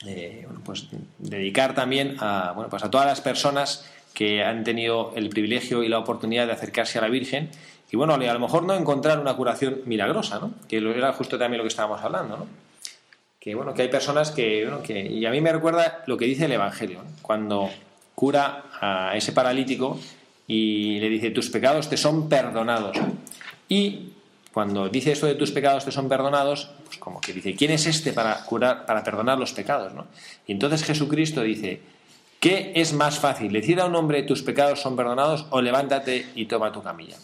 eh, 0.06 0.46
pues, 0.64 0.86
dedicar 1.18 1.74
también 1.74 2.16
a, 2.20 2.52
bueno, 2.54 2.68
pues 2.68 2.84
a 2.84 2.90
todas 2.90 3.06
las 3.06 3.20
personas 3.20 3.88
que 4.12 4.44
han 4.44 4.64
tenido 4.64 5.12
el 5.16 5.28
privilegio 5.28 5.82
y 5.82 5.88
la 5.88 5.98
oportunidad 5.98 6.46
de 6.46 6.52
acercarse 6.52 6.98
a 6.98 7.02
la 7.02 7.08
Virgen 7.08 7.50
y 7.90 7.96
bueno, 7.96 8.14
a 8.14 8.18
lo 8.18 8.40
mejor 8.40 8.64
no 8.64 8.74
encontrar 8.74 9.20
una 9.20 9.34
curación 9.34 9.82
milagrosa, 9.86 10.40
¿no? 10.40 10.52
que 10.66 10.78
era 10.78 11.12
justo 11.12 11.38
también 11.38 11.58
lo 11.58 11.64
que 11.64 11.68
estábamos 11.68 12.02
hablando, 12.02 12.36
¿no? 12.38 12.46
Que 13.44 13.54
bueno, 13.54 13.74
que 13.74 13.82
hay 13.82 13.88
personas 13.88 14.30
que, 14.30 14.64
bueno, 14.64 14.82
que 14.82 14.98
y 14.98 15.26
a 15.26 15.30
mí 15.30 15.38
me 15.42 15.52
recuerda 15.52 16.02
lo 16.06 16.16
que 16.16 16.24
dice 16.24 16.46
el 16.46 16.52
Evangelio, 16.52 17.00
cuando 17.20 17.68
cura 18.14 18.64
a 18.80 19.14
ese 19.18 19.32
paralítico 19.32 20.00
y 20.46 20.98
le 20.98 21.10
dice 21.10 21.30
tus 21.30 21.50
pecados 21.50 21.90
te 21.90 21.98
son 21.98 22.30
perdonados 22.30 22.96
y 23.68 24.12
cuando 24.50 24.88
dice 24.88 25.12
esto 25.12 25.26
de 25.26 25.34
tus 25.34 25.50
pecados 25.50 25.84
te 25.84 25.92
son 25.92 26.08
perdonados, 26.08 26.70
pues 26.86 26.96
como 26.96 27.20
que 27.20 27.34
dice, 27.34 27.54
¿quién 27.54 27.72
es 27.72 27.86
este 27.86 28.14
para 28.14 28.42
curar, 28.46 28.86
para 28.86 29.04
perdonar 29.04 29.36
los 29.36 29.52
pecados? 29.52 29.92
¿no? 29.92 30.06
Y 30.46 30.52
entonces 30.52 30.82
Jesucristo 30.82 31.42
dice, 31.42 31.82
¿qué 32.40 32.72
es 32.76 32.94
más 32.94 33.18
fácil? 33.18 33.52
¿Decir 33.52 33.78
a 33.78 33.84
un 33.84 33.94
hombre 33.94 34.22
tus 34.22 34.42
pecados 34.42 34.80
son 34.80 34.96
perdonados 34.96 35.44
o 35.50 35.60
levántate 35.60 36.30
y 36.34 36.46
toma 36.46 36.72
tu 36.72 36.82
camilla? 36.82 37.16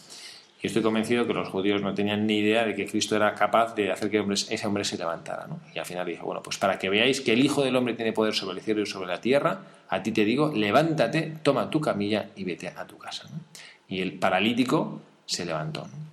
Y 0.61 0.67
estoy 0.67 0.83
convencido 0.83 1.25
que 1.25 1.33
los 1.33 1.49
judíos 1.49 1.81
no 1.81 1.93
tenían 1.93 2.27
ni 2.27 2.37
idea 2.37 2.65
de 2.65 2.75
que 2.75 2.85
Cristo 2.85 3.15
era 3.15 3.33
capaz 3.33 3.73
de 3.73 3.91
hacer 3.91 4.11
que 4.11 4.23
ese 4.31 4.67
hombre 4.67 4.83
se 4.83 4.97
levantara. 4.97 5.47
¿no? 5.47 5.59
Y 5.73 5.79
al 5.79 5.85
final 5.85 6.05
dijo, 6.05 6.25
bueno, 6.25 6.43
pues 6.43 6.57
para 6.57 6.77
que 6.77 6.89
veáis 6.89 7.21
que 7.21 7.33
el 7.33 7.43
Hijo 7.43 7.63
del 7.63 7.75
Hombre 7.75 7.95
tiene 7.95 8.13
poder 8.13 8.35
sobre 8.35 8.59
el 8.59 8.63
cielo 8.63 8.81
y 8.81 8.85
sobre 8.85 9.07
la 9.07 9.19
tierra, 9.19 9.61
a 9.89 10.03
ti 10.03 10.11
te 10.11 10.23
digo, 10.23 10.51
levántate, 10.53 11.37
toma 11.41 11.69
tu 11.69 11.81
camilla 11.81 12.29
y 12.35 12.43
vete 12.43 12.67
a 12.67 12.85
tu 12.85 12.97
casa. 12.97 13.27
¿no? 13.31 13.39
Y 13.87 14.01
el 14.01 14.13
paralítico 14.19 15.01
se 15.25 15.45
levantó. 15.45 15.81
¿no? 15.81 16.11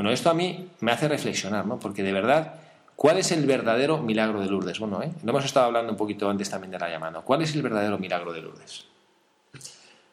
Bueno, 0.00 0.12
esto 0.12 0.30
a 0.30 0.34
mí 0.34 0.70
me 0.80 0.92
hace 0.92 1.06
reflexionar, 1.06 1.66
¿no? 1.66 1.78
Porque 1.78 2.02
de 2.02 2.14
verdad, 2.14 2.54
¿cuál 2.96 3.18
es 3.18 3.32
el 3.32 3.44
verdadero 3.44 3.98
milagro 3.98 4.40
de 4.40 4.46
Lourdes? 4.46 4.78
Bueno, 4.78 5.02
¿eh? 5.02 5.12
lo 5.22 5.28
hemos 5.28 5.44
estado 5.44 5.66
hablando 5.66 5.92
un 5.92 5.98
poquito 5.98 6.30
antes 6.30 6.48
también 6.48 6.70
de 6.70 6.78
la 6.78 6.88
llamada. 6.88 7.20
¿Cuál 7.20 7.42
es 7.42 7.54
el 7.54 7.60
verdadero 7.60 7.98
milagro 7.98 8.32
de 8.32 8.40
Lourdes? 8.40 8.86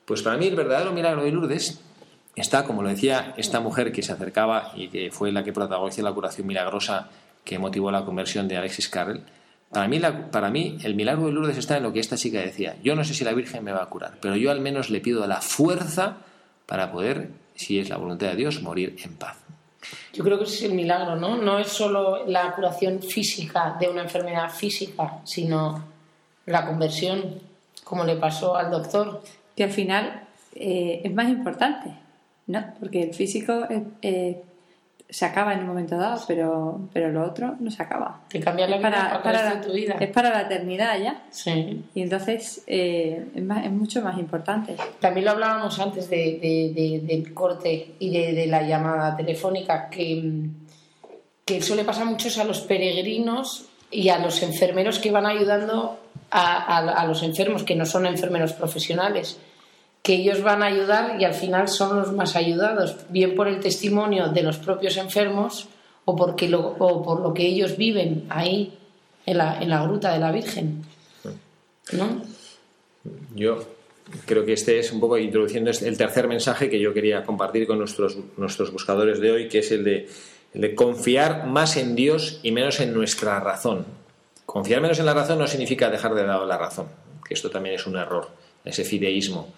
Pues 0.04 0.22
para 0.22 0.36
mí 0.36 0.46
el 0.46 0.58
verdadero 0.58 0.92
milagro 0.92 1.24
de 1.24 1.32
Lourdes 1.32 1.82
está, 2.42 2.64
como 2.64 2.82
lo 2.84 2.90
decía 2.90 3.34
esta 3.38 3.60
mujer 3.60 3.92
que 3.92 4.02
se 4.04 4.12
acercaba 4.12 4.72
y 4.76 4.88
que 4.90 5.12
fue 5.12 5.32
la 5.32 5.44
que 5.44 5.54
protagonizó 5.54 6.02
la 6.02 6.12
curación 6.14 6.48
milagrosa 6.48 7.10
que 7.44 7.60
motivó 7.60 7.92
la 7.92 8.04
conversión 8.06 8.48
de 8.48 8.58
Alexis 8.58 8.90
Carrel. 8.90 9.24
Para 9.72 9.88
mí, 9.88 10.00
la- 10.00 10.30
para 10.32 10.50
mí 10.50 10.78
el 10.84 10.96
milagro 10.96 11.26
de 11.28 11.32
Lourdes 11.34 11.58
está 11.58 11.78
en 11.78 11.84
lo 11.84 11.92
que 11.94 12.00
esta 12.00 12.16
chica 12.18 12.40
decía. 12.40 12.76
Yo 12.84 12.96
no 12.96 13.04
sé 13.04 13.14
si 13.14 13.24
la 13.24 13.34
Virgen 13.34 13.64
me 13.64 13.72
va 13.72 13.84
a 13.84 13.88
curar, 13.88 14.18
pero 14.22 14.36
yo 14.36 14.52
al 14.52 14.62
menos 14.62 14.90
le 14.90 15.00
pido 15.02 15.26
la 15.28 15.42
fuerza 15.42 16.18
para 16.66 16.92
poder, 16.92 17.30
si 17.56 17.80
es 17.80 17.90
la 17.90 17.98
voluntad 17.98 18.28
de 18.28 18.36
Dios, 18.36 18.62
morir 18.62 18.96
en 19.04 19.16
paz. 19.16 19.38
Yo 20.14 20.24
creo 20.24 20.38
que 20.38 20.44
ese 20.44 20.56
es 20.56 20.64
el 20.64 20.74
milagro, 20.74 21.16
¿no? 21.16 21.38
No 21.38 21.60
es 21.60 21.68
solo 21.68 22.26
la 22.28 22.54
curación 22.54 23.02
física 23.02 23.78
de 23.80 23.88
una 23.88 24.04
enfermedad 24.04 24.50
física, 24.50 25.20
sino 25.24 25.84
la 26.46 26.66
conversión. 26.66 27.40
como 27.84 28.04
le 28.04 28.18
pasó 28.18 28.58
al 28.58 28.70
doctor. 28.70 29.22
Que 29.56 29.64
al 29.64 29.72
final 29.72 30.24
eh, 30.56 31.00
es 31.06 31.14
más 31.14 31.30
importante, 31.30 31.90
¿no? 32.48 32.74
Porque 32.80 33.04
el 33.04 33.14
físico 33.14 33.66
eh, 33.70 33.84
eh, 34.02 34.42
se 35.10 35.24
acaba 35.26 35.54
en 35.54 35.60
un 35.62 35.68
momento 35.68 35.96
dado, 35.98 36.22
pero, 36.28 36.82
pero 36.92 37.10
lo 37.12 37.24
otro 37.26 37.56
no 37.60 37.72
se 37.72 37.82
acaba. 37.82 38.22
Te 38.28 38.40
cambia 38.42 38.68
la 38.68 38.78
vida 38.78 38.90
para, 38.92 39.24
para, 39.24 39.44
la, 39.44 39.56
de 39.56 39.66
tu 39.68 39.74
vida. 39.74 39.96
es 40.00 40.10
para 40.10 40.30
la 40.32 40.42
eternidad 40.42 41.00
ya. 41.00 41.24
Sí. 41.30 41.84
Y 41.96 42.02
entonces 42.02 42.64
eh, 42.68 43.26
es, 43.34 43.44
más- 43.44 43.66
es 43.66 43.72
mucho 43.72 44.02
más 44.02 44.18
importante. 44.18 44.76
También 45.00 45.26
lo 45.26 45.32
hablábamos 45.32 45.80
antes 45.80 46.10
de, 46.10 46.40
de- 46.42 46.74
de- 46.76 47.02
del 47.06 47.34
corte 47.34 47.94
y 48.00 48.10
de, 48.12 48.34
de 48.34 48.48
la 48.48 48.64
llamada 48.64 49.16
telefónica, 49.16 49.90
que, 49.90 50.42
que 51.46 51.58
eso 51.58 51.76
le 51.76 51.86
pasa 51.86 52.04
mucho 52.04 52.30
a 52.42 52.44
los 52.44 52.60
peregrinos 52.62 53.66
y 53.90 54.10
a 54.10 54.20
los 54.20 54.44
enfermeros 54.44 55.00
que 55.00 55.12
van 55.12 55.26
ayudando 55.26 56.00
a, 56.32 56.78
a- 56.78 57.02
a 57.02 57.06
los 57.08 57.24
enfermos, 57.24 57.64
que 57.64 57.76
no 57.76 57.86
son 57.86 58.06
enfermeros 58.06 58.52
profesionales, 58.52 59.40
que 60.08 60.14
ellos 60.14 60.42
van 60.42 60.64
a 60.64 60.68
ayudar 60.68 61.20
y 61.20 61.26
al 61.26 61.34
final 61.34 61.68
son 61.68 62.00
los 62.00 62.14
más 62.14 62.38
ayudados, 62.38 62.96
bien 63.10 63.36
por 63.36 63.50
el 63.50 63.60
testimonio 63.60 64.30
de 64.30 64.42
los 64.42 64.58
propios 64.58 64.96
enfermos 64.96 65.68
o, 66.06 66.16
porque 66.16 66.48
lo, 66.48 66.62
o 66.80 67.04
por 67.04 67.20
lo 67.20 67.34
que 67.34 67.46
ellos 67.46 67.76
viven 67.76 68.24
ahí 68.30 68.74
en 69.26 69.38
la, 69.38 69.84
gruta 69.84 70.14
de 70.14 70.20
la 70.20 70.32
Virgen. 70.32 70.86
¿No? 71.92 72.22
Yo 73.36 73.66
creo 74.26 74.46
que 74.46 74.54
este 74.54 74.80
es 74.80 74.94
un 74.94 75.02
poco 75.02 75.18
introduciendo 75.18 75.72
el 75.72 75.98
tercer 75.98 76.30
mensaje 76.30 76.70
que 76.70 76.80
yo 76.80 76.94
quería 76.94 77.26
compartir 77.26 77.68
con 77.68 77.78
nuestros, 77.78 78.18
nuestros 78.38 78.72
buscadores 78.72 79.20
de 79.20 79.32
hoy, 79.32 79.50
que 79.50 79.60
es 79.60 79.74
el 79.74 79.84
de, 79.84 80.08
el 80.54 80.62
de 80.62 80.74
confiar 80.74 81.48
más 81.48 81.76
en 81.76 81.96
Dios 81.98 82.40
y 82.44 82.54
menos 82.54 82.80
en 82.80 82.94
nuestra 82.94 83.42
razón. 83.42 83.86
Confiar 84.46 84.80
menos 84.80 85.00
en 85.00 85.06
la 85.06 85.14
razón 85.14 85.38
no 85.38 85.48
significa 85.48 85.90
dejar 85.90 86.16
de 86.16 86.26
lado 86.26 86.46
la 86.46 86.58
razón, 86.58 86.88
que 87.28 87.34
esto 87.34 87.50
también 87.50 87.76
es 87.76 87.86
un 87.86 87.98
error, 87.98 88.30
ese 88.64 88.86
fideísmo, 88.86 89.54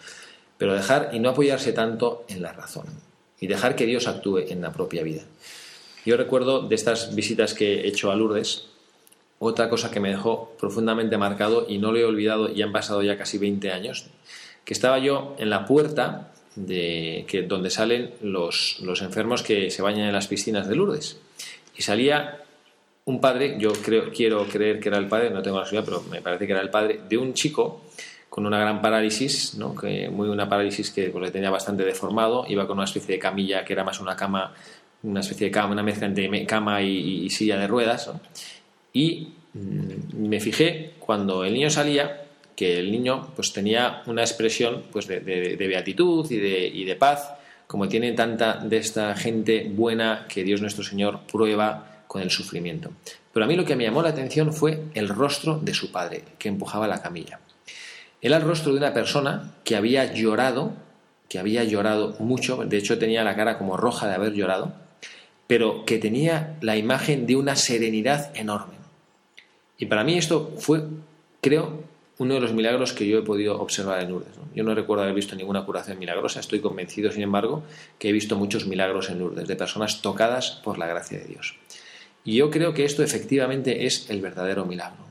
pero 0.59 0.75
dejar 0.75 1.09
y 1.13 1.19
no 1.19 1.29
apoyarse 1.29 1.73
tanto 1.73 2.25
en 2.27 2.43
la 2.43 2.51
razón 2.51 2.85
y 3.39 3.47
dejar 3.47 3.75
que 3.75 3.85
Dios 3.85 4.07
actúe 4.07 4.39
en 4.49 4.61
la 4.61 4.73
propia 4.73 5.01
vida. 5.01 5.23
Yo 6.05 6.17
recuerdo 6.17 6.67
de 6.67 6.75
estas 6.75 7.15
visitas 7.15 7.53
que 7.53 7.81
he 7.81 7.87
hecho 7.87 8.11
a 8.11 8.15
Lourdes, 8.15 8.67
otra 9.39 9.69
cosa 9.69 9.89
que 9.89 10.01
me 10.01 10.09
dejó 10.09 10.53
profundamente 10.59 11.17
marcado 11.17 11.65
y 11.67 11.77
no 11.77 11.93
lo 11.93 11.97
he 11.97 12.03
olvidado 12.03 12.51
y 12.51 12.61
han 12.61 12.73
pasado 12.73 13.01
ya 13.01 13.17
casi 13.17 13.37
20 13.37 13.71
años, 13.71 14.07
que 14.65 14.73
estaba 14.73 14.99
yo 14.99 15.35
en 15.39 15.49
la 15.49 15.65
puerta 15.65 16.33
de 16.55 17.45
donde 17.47 17.69
salen 17.69 18.11
los, 18.21 18.79
los 18.81 19.01
enfermos 19.01 19.43
que 19.43 19.71
se 19.71 19.81
bañan 19.81 20.07
en 20.07 20.13
las 20.13 20.27
piscinas 20.27 20.67
de 20.67 20.75
Lourdes. 20.75 21.17
Y 21.77 21.83
salía 21.83 22.43
un 23.05 23.21
padre, 23.21 23.55
yo 23.59 23.71
creo, 23.71 24.11
quiero 24.11 24.45
creer 24.45 24.81
que 24.81 24.89
era 24.89 24.97
el 24.97 25.07
padre, 25.07 25.29
no 25.29 25.41
tengo 25.41 25.57
la 25.57 25.65
seguridad, 25.65 25.85
pero 25.85 26.03
me 26.09 26.21
parece 26.21 26.45
que 26.45 26.51
era 26.51 26.61
el 26.61 26.69
padre, 26.69 26.99
de 27.07 27.17
un 27.17 27.33
chico 27.33 27.83
con 28.29 28.45
una 28.45 28.59
gran 28.59 28.81
parálisis, 28.81 29.57
que, 29.79 30.09
muy 30.09 30.29
una 30.29 30.47
parálisis 30.47 30.91
que 30.91 31.09
pues, 31.09 31.23
le 31.25 31.31
tenía 31.31 31.49
bastante 31.49 31.83
deformado, 31.83 32.45
iba 32.47 32.67
con 32.67 32.77
una 32.77 32.85
especie 32.85 33.15
de 33.15 33.19
camilla 33.19 33.65
que 33.65 33.73
era 33.73 33.83
más 33.83 33.99
una 33.99 34.15
cama, 34.15 34.53
una 35.03 35.21
especie 35.21 35.47
de 35.47 35.51
cama, 35.51 35.71
una 35.73 35.83
mezcla 35.83 36.05
entre 36.07 36.45
cama 36.45 36.81
y, 36.81 37.29
silla 37.29 37.57
de 37.57 37.67
ruedas, 37.67 38.11
y 38.93 39.29
mm, 39.53 40.27
me 40.27 40.39
fijé 40.39 40.91
cuando 40.99 41.43
el 41.43 41.53
niño 41.53 41.69
salía 41.69 42.25
que 42.55 42.77
el 42.77 42.91
niño 42.91 43.29
pues 43.35 43.53
tenía 43.53 44.03
una 44.05 44.21
expresión 44.21 44.83
pues 44.91 45.07
de, 45.07 45.21
de- 45.21 45.55
de 45.55 45.67
beatitud 45.67 46.29
y 46.29 46.37
de, 46.37 46.67
y 46.67 46.83
de 46.83 46.95
paz 46.95 47.31
como 47.67 47.87
tiene 47.87 48.11
tanta 48.13 48.55
de 48.55 48.77
esta 48.77 49.15
gente 49.15 49.69
buena 49.73 50.25
que 50.27 50.43
Dios 50.43 50.59
nuestro 50.59 50.83
Señor 50.83 51.19
prueba 51.31 52.03
con 52.07 52.21
el 52.21 52.31
sufrimiento. 52.31 52.89
Pero 53.31 53.45
a 53.45 53.47
mí 53.47 53.55
lo 53.55 53.63
que 53.63 53.75
me 53.75 53.83
llamó 53.83 54.01
la 54.01 54.09
atención 54.09 54.51
fue 54.51 54.85
el 54.95 55.07
rostro 55.07 55.59
de 55.59 55.73
su 55.75 55.91
padre, 55.91 56.23
que 56.39 56.49
empujaba 56.49 56.87
la 56.87 56.99
camilla. 57.01 57.39
Era 58.21 58.37
el 58.37 58.43
rostro 58.43 58.73
de 58.73 58.79
una 58.79 58.93
persona 58.93 59.53
que 59.63 59.75
había 59.75 60.13
llorado, 60.13 60.73
que 61.29 61.39
había 61.39 61.63
llorado 61.63 62.15
mucho, 62.19 62.57
de 62.65 62.77
hecho 62.77 62.99
tenía 62.99 63.23
la 63.23 63.35
cara 63.35 63.57
como 63.57 63.77
roja 63.77 64.07
de 64.07 64.15
haber 64.15 64.33
llorado, 64.33 64.73
pero 65.47 65.85
que 65.85 65.97
tenía 65.97 66.57
la 66.61 66.77
imagen 66.77 67.25
de 67.25 67.35
una 67.35 67.55
serenidad 67.55 68.35
enorme. 68.35 68.75
Y 69.77 69.85
para 69.85 70.03
mí 70.03 70.17
esto 70.17 70.53
fue, 70.57 70.83
creo, 71.41 71.83
uno 72.19 72.33
de 72.33 72.41
los 72.41 72.53
milagros 72.53 72.91
que 72.91 73.07
yo 73.07 73.19
he 73.19 73.21
podido 73.21 73.59
observar 73.59 74.03
en 74.03 74.11
Lourdes. 74.11 74.37
¿no? 74.37 74.43
Yo 74.53 74.63
no 74.63 74.75
recuerdo 74.75 75.03
haber 75.03 75.15
visto 75.15 75.35
ninguna 75.35 75.65
curación 75.65 75.97
milagrosa, 75.97 76.41
estoy 76.41 76.59
convencido, 76.59 77.11
sin 77.11 77.23
embargo, 77.23 77.63
que 77.97 78.09
he 78.09 78.11
visto 78.11 78.35
muchos 78.35 78.67
milagros 78.67 79.09
en 79.09 79.19
Lourdes, 79.19 79.47
de 79.47 79.55
personas 79.55 80.01
tocadas 80.01 80.59
por 80.63 80.77
la 80.77 80.85
gracia 80.85 81.17
de 81.17 81.25
Dios. 81.25 81.55
Y 82.25 82.35
yo 82.35 82.51
creo 82.51 82.73
que 82.73 82.83
esto 82.83 83.03
efectivamente 83.03 83.85
es 83.85 84.09
el 84.09 84.21
verdadero 84.21 84.65
milagro. 84.65 85.08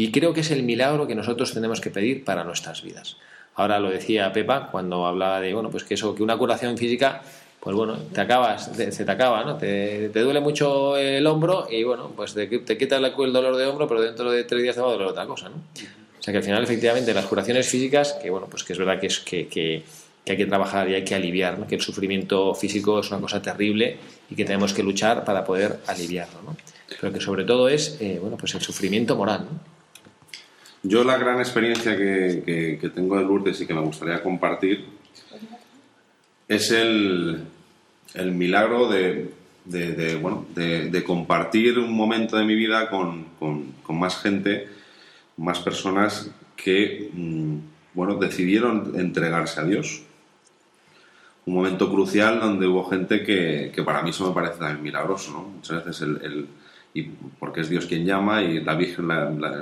Y 0.00 0.12
creo 0.12 0.32
que 0.32 0.42
es 0.42 0.50
el 0.52 0.62
milagro 0.62 1.08
que 1.08 1.16
nosotros 1.16 1.52
tenemos 1.52 1.80
que 1.80 1.90
pedir 1.90 2.22
para 2.24 2.44
nuestras 2.44 2.82
vidas. 2.84 3.16
Ahora 3.56 3.80
lo 3.80 3.90
decía 3.90 4.32
Pepa 4.32 4.68
cuando 4.70 5.04
hablaba 5.06 5.40
de, 5.40 5.52
bueno, 5.52 5.70
pues 5.70 5.82
que 5.82 5.94
eso, 5.94 6.14
que 6.14 6.22
una 6.22 6.36
curación 6.36 6.78
física, 6.78 7.20
pues 7.58 7.74
bueno, 7.74 7.96
te 8.14 8.20
acabas, 8.20 8.70
se 8.76 9.04
te 9.04 9.10
acaba, 9.10 9.42
¿no? 9.44 9.56
Te, 9.56 10.08
duele 10.10 10.38
mucho 10.40 10.96
el 10.96 11.26
hombro 11.26 11.66
y 11.68 11.82
bueno, 11.82 12.12
pues 12.14 12.32
te, 12.32 12.46
te 12.46 12.78
quitas 12.78 13.00
la- 13.00 13.08
el 13.08 13.32
dolor 13.32 13.56
de 13.56 13.66
hombro, 13.66 13.88
pero 13.88 14.00
dentro 14.00 14.30
de 14.30 14.44
tres 14.44 14.62
días 14.62 14.76
te 14.76 14.80
va 14.82 14.86
a 14.88 14.92
doler 14.92 15.08
otra 15.08 15.26
cosa, 15.26 15.48
¿no? 15.48 15.56
O 15.56 16.22
sea 16.22 16.30
que 16.30 16.38
al 16.38 16.44
final, 16.44 16.62
efectivamente, 16.62 17.12
las 17.12 17.26
curaciones 17.26 17.68
físicas, 17.68 18.12
que 18.22 18.30
bueno, 18.30 18.46
pues 18.48 18.62
que 18.62 18.74
es 18.74 18.78
verdad 18.78 19.00
que, 19.00 19.08
es, 19.08 19.18
que- 19.18 19.48
que 19.48 19.82
hay 20.30 20.36
que 20.36 20.46
trabajar 20.46 20.88
y 20.90 20.94
hay 20.94 21.04
que 21.04 21.14
aliviar, 21.16 21.58
¿no? 21.58 21.66
que 21.66 21.74
el 21.74 21.80
sufrimiento 21.80 22.54
físico 22.54 23.00
es 23.00 23.10
una 23.10 23.18
cosa 23.20 23.40
terrible 23.42 23.96
y 24.30 24.34
que 24.36 24.44
tenemos 24.44 24.72
que 24.74 24.82
luchar 24.84 25.24
para 25.24 25.42
poder 25.42 25.78
aliviarlo, 25.86 26.42
¿no? 26.44 26.56
Pero 27.00 27.12
que 27.14 27.20
sobre 27.20 27.44
todo 27.44 27.68
es, 27.68 27.96
eh, 28.00 28.18
bueno, 28.20 28.36
pues 28.36 28.54
el 28.54 28.60
sufrimiento 28.60 29.16
moral, 29.16 29.46
¿no? 29.50 29.77
Yo 30.82 31.04
la 31.04 31.18
gran 31.18 31.38
experiencia 31.38 31.96
que, 31.96 32.42
que- 32.80 32.88
tengo 32.90 33.16
de 33.16 33.24
Lourdes 33.24 33.60
y 33.60 33.66
que 33.66 33.74
me 33.74 33.80
gustaría 33.80 34.22
compartir 34.22 34.84
es 36.46 36.70
el, 36.70 37.44
el 38.14 38.32
milagro 38.32 38.88
de, 38.88 39.30
de- 39.64 40.16
bueno, 40.16 40.46
de, 40.54 40.88
compartir 41.04 41.78
un 41.78 41.92
momento 41.92 42.36
de 42.36 42.44
mi 42.44 42.54
vida 42.54 42.88
con, 42.90 43.24
con- 43.38 43.74
más 43.98 44.20
gente, 44.20 44.68
más 45.36 45.58
personas 45.60 46.30
que 46.56 47.10
mm, 47.12 47.56
bueno, 47.94 48.14
decidieron 48.14 48.92
entregarse 48.98 49.60
a 49.60 49.64
Dios. 49.64 50.02
Un 51.46 51.54
momento 51.54 51.90
crucial 51.90 52.40
donde 52.40 52.66
hubo 52.66 52.84
gente 52.88 53.22
que, 53.24 53.72
que 53.74 53.82
para 53.82 54.02
mí 54.02 54.10
eso 54.10 54.28
me 54.28 54.34
parece 54.34 54.58
también 54.58 54.82
milagroso. 54.82 55.32
¿no? 55.32 55.42
Muchas 55.56 55.84
veces 55.84 56.02
el, 56.02 56.46
y 56.94 57.02
porque 57.38 57.62
es 57.62 57.68
Dios 57.68 57.86
quien 57.86 58.04
llama 58.06 58.42
y 58.42 58.60
la 58.62 58.74
Virgen 58.74 59.08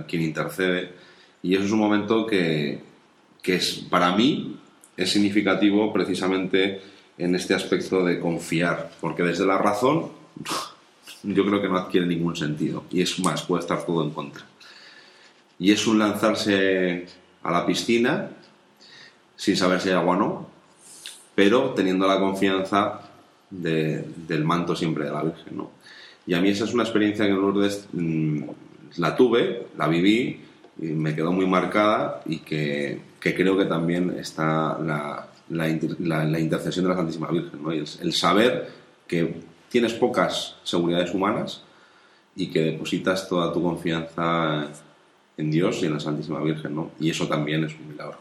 quien 0.08 0.22
intercede. 0.22 1.05
Y 1.46 1.54
eso 1.54 1.64
es 1.64 1.70
un 1.72 1.78
momento 1.78 2.26
que, 2.26 2.80
que 3.42 3.56
es, 3.56 3.84
para 3.88 4.16
mí 4.16 4.56
es 4.96 5.10
significativo 5.12 5.92
precisamente 5.92 6.80
en 7.18 7.34
este 7.34 7.54
aspecto 7.54 8.04
de 8.04 8.18
confiar, 8.18 8.90
porque 9.00 9.22
desde 9.22 9.46
la 9.46 9.58
razón 9.58 10.10
yo 11.22 11.44
creo 11.46 11.60
que 11.62 11.68
no 11.68 11.76
adquiere 11.78 12.06
ningún 12.06 12.34
sentido. 12.36 12.84
Y 12.90 13.00
es 13.02 13.18
más, 13.20 13.42
puede 13.42 13.60
estar 13.62 13.84
todo 13.86 14.02
en 14.04 14.10
contra. 14.10 14.44
Y 15.58 15.70
es 15.72 15.86
un 15.86 15.98
lanzarse 15.98 17.06
a 17.42 17.50
la 17.52 17.64
piscina 17.64 18.30
sin 19.36 19.56
saber 19.56 19.80
si 19.80 19.88
hay 19.90 19.94
agua 19.94 20.16
o 20.16 20.18
no, 20.18 20.48
pero 21.34 21.70
teniendo 21.74 22.06
la 22.06 22.18
confianza 22.18 23.02
de- 23.50 24.04
del 24.26 24.44
manto 24.44 24.74
siempre 24.74 25.04
de 25.04 25.10
la 25.12 25.22
Virgen. 25.22 25.56
¿no? 25.56 25.70
Y 26.26 26.34
a 26.34 26.40
mí 26.40 26.48
esa 26.48 26.64
es 26.64 26.74
una 26.74 26.82
experiencia 26.82 27.24
que 27.26 27.30
en 27.32 27.40
Lourdes 27.40 27.86
mm, 27.92 28.42
la 28.96 29.14
tuve, 29.14 29.68
la 29.76 29.86
viví, 29.88 30.40
me 30.78 31.14
quedó 31.14 31.32
muy 31.32 31.46
marcada 31.46 32.22
y 32.26 32.38
que, 32.40 33.00
que 33.20 33.34
creo 33.34 33.56
que 33.56 33.64
también 33.64 34.16
está 34.18 34.78
la, 34.78 35.26
la, 35.50 35.68
inter- 35.68 35.96
la- 36.00 36.24
la 36.24 36.38
intercesión 36.38 36.84
de 36.84 36.90
la 36.90 36.96
Santísima 36.96 37.28
Virgen. 37.30 37.62
¿no? 37.62 37.72
Y 37.72 37.78
el, 37.78 37.88
el 38.02 38.12
saber 38.12 38.70
que 39.06 39.40
tienes 39.70 39.94
pocas 39.94 40.56
seguridades 40.64 41.12
humanas 41.14 41.62
y 42.34 42.48
que 42.50 42.60
depositas 42.62 43.28
toda 43.28 43.52
tu 43.52 43.62
confianza 43.62 44.66
en 45.38 45.50
Dios 45.50 45.82
y 45.82 45.86
en 45.86 45.94
la 45.94 46.00
Santísima 46.00 46.40
Virgen. 46.40 46.74
¿no? 46.74 46.90
Y 47.00 47.10
eso 47.10 47.26
también 47.26 47.64
es 47.64 47.74
un 47.74 47.88
milagro. 47.88 48.18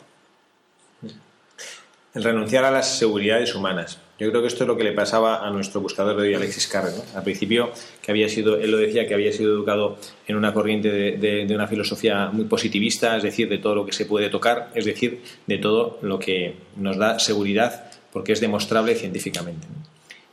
El 2.14 2.24
renunciar 2.24 2.64
a 2.64 2.72
las 2.72 2.98
seguridades 2.98 3.54
humanas. 3.56 4.00
Yo 4.18 4.30
creo 4.30 4.42
que 4.42 4.48
esto 4.48 4.64
es 4.64 4.68
lo 4.68 4.78
que 4.78 4.84
le 4.86 4.94
pasaba 4.94 5.46
a 5.46 5.52
nuestro 5.52 5.82
buscador 5.82 6.16
de 6.16 6.30
hoy, 6.30 6.34
Alexis 6.34 6.68
Carrel. 6.68 6.94
¿no? 6.96 7.18
Al 7.18 7.24
principio, 7.24 7.72
que 8.02 8.12
había 8.12 8.30
sido, 8.30 8.56
él 8.56 8.72
lo 8.72 8.78
decía, 8.78 9.08
que 9.08 9.14
había 9.14 9.34
sido 9.34 9.54
educado 9.54 9.98
en 10.26 10.38
una 10.38 10.54
corriente 10.54 10.90
de, 10.90 11.54
una 11.54 11.68
filosofía 11.68 12.30
muy 12.32 12.46
positivista, 12.46 13.18
es 13.18 13.24
decir, 13.24 13.50
de 13.50 13.58
todo 13.58 13.76
lo 13.76 13.86
que 13.86 13.92
se 13.92 14.06
puede 14.06 14.30
tocar, 14.30 14.72
es 14.74 14.86
decir, 14.86 15.22
de 15.46 15.58
todo 15.58 16.00
lo 16.02 16.18
que 16.18 16.56
nos 16.78 16.98
da 16.98 17.20
seguridad 17.20 17.92
porque 18.14 18.32
es 18.32 18.40
demostrable 18.40 18.96
científicamente. 18.96 19.68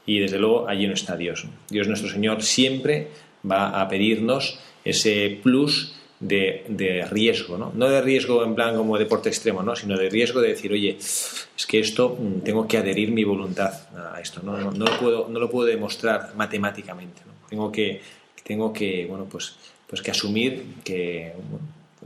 Y 0.07 0.21
desde 0.21 0.39
luego 0.39 0.69
allí 0.69 0.87
no 0.87 0.95
está 0.95 1.17
Dios. 1.17 1.47
Dios 1.69 1.89
nuestro 1.89 2.09
Señor 2.09 2.43
siempre 2.43 3.09
va 3.49 3.81
a 3.81 3.89
pedirnos 3.89 4.61
ese 4.85 5.41
plus 5.43 5.97
de, 6.23 6.65
de 6.69 7.05
riesgo, 7.07 7.59
¿no? 7.59 7.73
No 7.75 7.89
de 7.89 8.01
riesgo 8.01 8.45
en 8.45 8.55
plan 8.55 8.77
como 8.77 8.97
deporte 8.97 9.29
extremo, 9.29 9.63
¿no? 9.63 9.75
Sino 9.75 9.99
de 9.99 10.09
riesgo 10.09 10.41
de 10.41 10.49
decir, 10.49 10.73
oye, 10.73 10.97
es 10.99 11.67
que 11.69 11.81
esto 11.81 12.17
mm, 12.19 12.41
tengo 12.41 12.67
que 12.67 12.79
adherir 12.79 13.11
mi 13.11 13.25
voluntad 13.25 13.73
a 14.15 14.21
esto, 14.21 14.41
¿no? 14.43 14.57
No, 14.57 14.71
lo, 14.71 14.99
puedo, 14.99 15.29
no 15.29 15.41
lo 15.41 15.51
puedo 15.51 15.67
demostrar 15.67 16.33
matemáticamente. 16.37 17.23
Tengo 17.51 17.73
que, 17.73 18.01
tengo 18.45 18.73
que 18.73 19.05
bueno, 19.07 19.27
pues, 19.29 19.57
pues 19.89 20.01
que 20.01 20.13
asumir 20.13 20.77
que, 20.85 21.33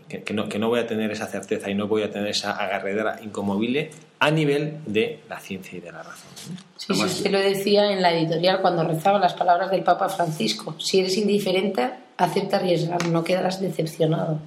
que, 0.08 0.32
no, 0.32 0.48
que 0.48 0.58
no 0.58 0.70
voy 0.70 0.80
a 0.80 0.86
tener 0.86 1.10
esa 1.10 1.26
certeza 1.26 1.70
y 1.70 1.74
no 1.74 1.86
voy 1.86 2.02
a 2.02 2.10
tener 2.10 2.28
esa 2.28 2.52
agarredera 2.52 3.20
incomovible 3.22 3.90
a 4.18 4.30
nivel 4.30 4.78
de 4.86 5.20
la 5.28 5.38
ciencia 5.40 5.76
y 5.76 5.82
de 5.82 5.92
la 5.92 6.02
razón. 6.02 6.30
Sí, 6.78 6.94
sí, 6.94 7.28
lo 7.28 7.38
decía 7.38 7.92
en 7.92 8.00
la 8.00 8.14
editorial 8.14 8.62
cuando 8.62 8.82
rezaba 8.82 9.18
las 9.18 9.34
palabras 9.34 9.70
del 9.70 9.82
Papa 9.82 10.08
Francisco. 10.08 10.74
Si 10.78 11.00
eres 11.00 11.18
indiferente, 11.18 12.05
acepta 12.16 12.56
arriesgar, 12.56 13.06
no 13.08 13.24
quedarás 13.24 13.60
decepcionado. 13.60 14.38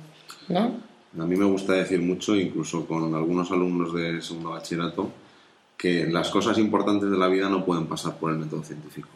¿No? 0.48 0.90
A 1.18 1.26
mí 1.26 1.36
me 1.36 1.46
gusta 1.46 1.74
decir 1.74 2.02
mucho, 2.02 2.36
incluso 2.36 2.86
con 2.86 3.14
algunos 3.16 3.52
alumnos 3.52 3.94
de 3.94 4.22
segundo 4.22 4.52
bachillerato, 4.52 5.12
que 5.78 6.06
las 6.08 6.30
cosas 6.30 6.58
importantes 6.58 7.10
de 7.10 7.18
la 7.18 7.28
vida 7.28 7.50
no 7.50 7.66
pueden 7.66 7.88
pasar 7.88 8.18
por 8.18 8.32
el 8.32 8.38
método 8.38 8.64
científico. 8.64 9.10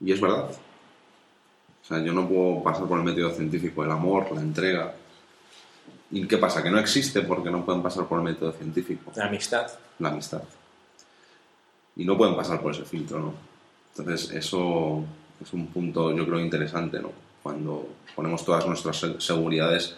Y 0.00 0.12
es 0.12 0.20
verdad. 0.20 0.50
O 0.50 1.84
sea, 1.86 2.02
yo 2.02 2.12
no 2.12 2.28
puedo 2.28 2.62
pasar 2.62 2.86
por 2.86 2.98
el 2.98 3.04
método 3.04 3.30
científico, 3.30 3.84
el 3.84 3.90
amor, 3.90 4.28
la 4.34 4.40
entrega. 4.40 4.94
¿Y 6.10 6.26
qué 6.26 6.38
pasa? 6.38 6.62
Que 6.62 6.70
no 6.70 6.78
existe 6.78 7.22
porque 7.22 7.50
no 7.50 7.64
pueden 7.64 7.82
pasar 7.82 8.06
por 8.06 8.18
el 8.18 8.24
método 8.24 8.52
científico. 8.52 9.12
La 9.14 9.26
amistad. 9.26 9.66
La 9.98 10.10
amistad. 10.10 10.42
Y 11.96 12.04
no 12.04 12.16
pueden 12.16 12.36
pasar 12.36 12.60
por 12.60 12.72
ese 12.72 12.84
filtro, 12.84 13.18
¿no? 13.18 13.34
Entonces, 13.96 14.30
eso 14.30 15.04
es 15.42 15.52
un 15.52 15.66
punto, 15.66 16.14
yo 16.14 16.24
creo, 16.24 16.40
interesante, 16.40 17.00
¿no? 17.00 17.10
Cuando 17.42 17.88
ponemos 18.14 18.44
todas 18.44 18.66
nuestras 18.66 18.96
se- 18.98 19.20
seguridades 19.20 19.94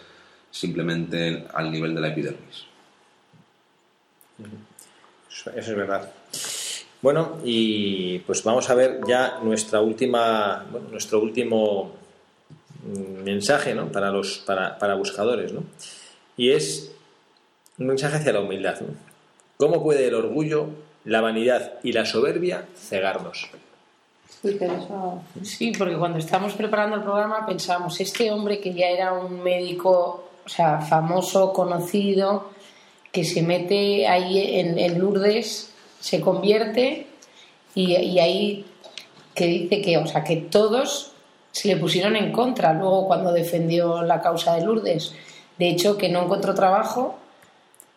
simplemente 0.51 1.45
al 1.53 1.71
nivel 1.71 1.95
de 1.95 2.01
la 2.01 2.07
epidermis. 2.09 2.65
Eso, 5.29 5.49
eso 5.51 5.71
es 5.71 5.77
verdad. 5.77 6.11
Bueno, 7.01 7.39
y 7.43 8.19
pues 8.19 8.43
vamos 8.43 8.69
a 8.69 8.75
ver 8.75 8.99
ya 9.07 9.39
nuestra 9.43 9.81
última, 9.81 10.65
bueno, 10.71 10.89
nuestro 10.89 11.19
último 11.19 11.93
mm, 12.85 13.23
mensaje 13.23 13.73
¿no? 13.73 13.91
para 13.91 14.11
los 14.11 14.39
para, 14.39 14.77
para 14.77 14.95
buscadores, 14.95 15.51
¿no? 15.51 15.63
Y 16.37 16.51
es 16.51 16.91
un 17.79 17.87
mensaje 17.87 18.17
hacia 18.17 18.33
la 18.33 18.41
humildad. 18.41 18.79
¿no? 18.81 18.87
¿Cómo 19.57 19.81
puede 19.83 20.07
el 20.07 20.13
orgullo, 20.15 20.67
la 21.05 21.21
vanidad 21.21 21.79
y 21.83 21.91
la 21.93 22.05
soberbia 22.05 22.65
cegarnos? 22.77 23.49
Sí, 25.43 25.71
porque 25.77 25.95
cuando 25.95 26.17
estábamos 26.17 26.53
preparando 26.53 26.95
el 26.95 27.03
programa 27.03 27.45
pensamos, 27.45 27.99
este 27.99 28.31
hombre 28.31 28.59
que 28.59 28.73
ya 28.73 28.87
era 28.87 29.13
un 29.13 29.41
médico, 29.43 30.23
o 30.45 30.49
sea, 30.49 30.81
famoso, 30.81 31.53
conocido, 31.53 32.49
que 33.11 33.23
se 33.23 33.43
mete 33.43 34.07
ahí 34.07 34.59
en, 34.59 34.79
en 34.79 34.99
Lourdes, 34.99 35.71
se 35.99 36.21
convierte 36.21 37.07
y, 37.75 37.95
y 37.95 38.19
ahí 38.19 38.65
que 39.35 39.45
dice 39.45 39.81
que, 39.81 39.97
o 39.97 40.07
sea, 40.07 40.23
que 40.23 40.37
todos 40.37 41.11
se 41.51 41.67
le 41.67 41.77
pusieron 41.77 42.15
en 42.15 42.31
contra 42.31 42.73
luego 42.73 43.07
cuando 43.07 43.31
defendió 43.31 44.01
la 44.01 44.21
causa 44.21 44.55
de 44.55 44.65
Lourdes. 44.65 45.13
De 45.57 45.69
hecho, 45.69 45.97
que 45.97 46.09
no 46.09 46.23
encontró 46.23 46.55
trabajo 46.55 47.17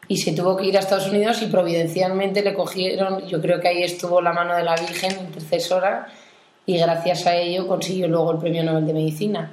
y 0.09 0.18
se 0.18 0.32
tuvo 0.32 0.57
que 0.57 0.66
ir 0.66 0.76
a 0.76 0.80
Estados 0.80 1.09
Unidos 1.09 1.41
y 1.41 1.47
providencialmente 1.47 2.43
le 2.43 2.53
cogieron, 2.53 3.26
yo 3.26 3.41
creo 3.41 3.61
que 3.61 3.68
ahí 3.68 3.82
estuvo 3.82 4.20
la 4.20 4.32
mano 4.32 4.55
de 4.55 4.64
la 4.64 4.74
Virgen 4.74 5.12
intercesora 5.18 6.09
y 6.67 6.79
gracias 6.79 7.27
a 7.27 7.37
ello 7.37 7.67
consiguió 7.67 8.09
luego 8.09 8.33
el 8.33 8.39
Premio 8.39 8.62
Nobel 8.65 8.87
de 8.87 8.95
Medicina. 8.95 9.51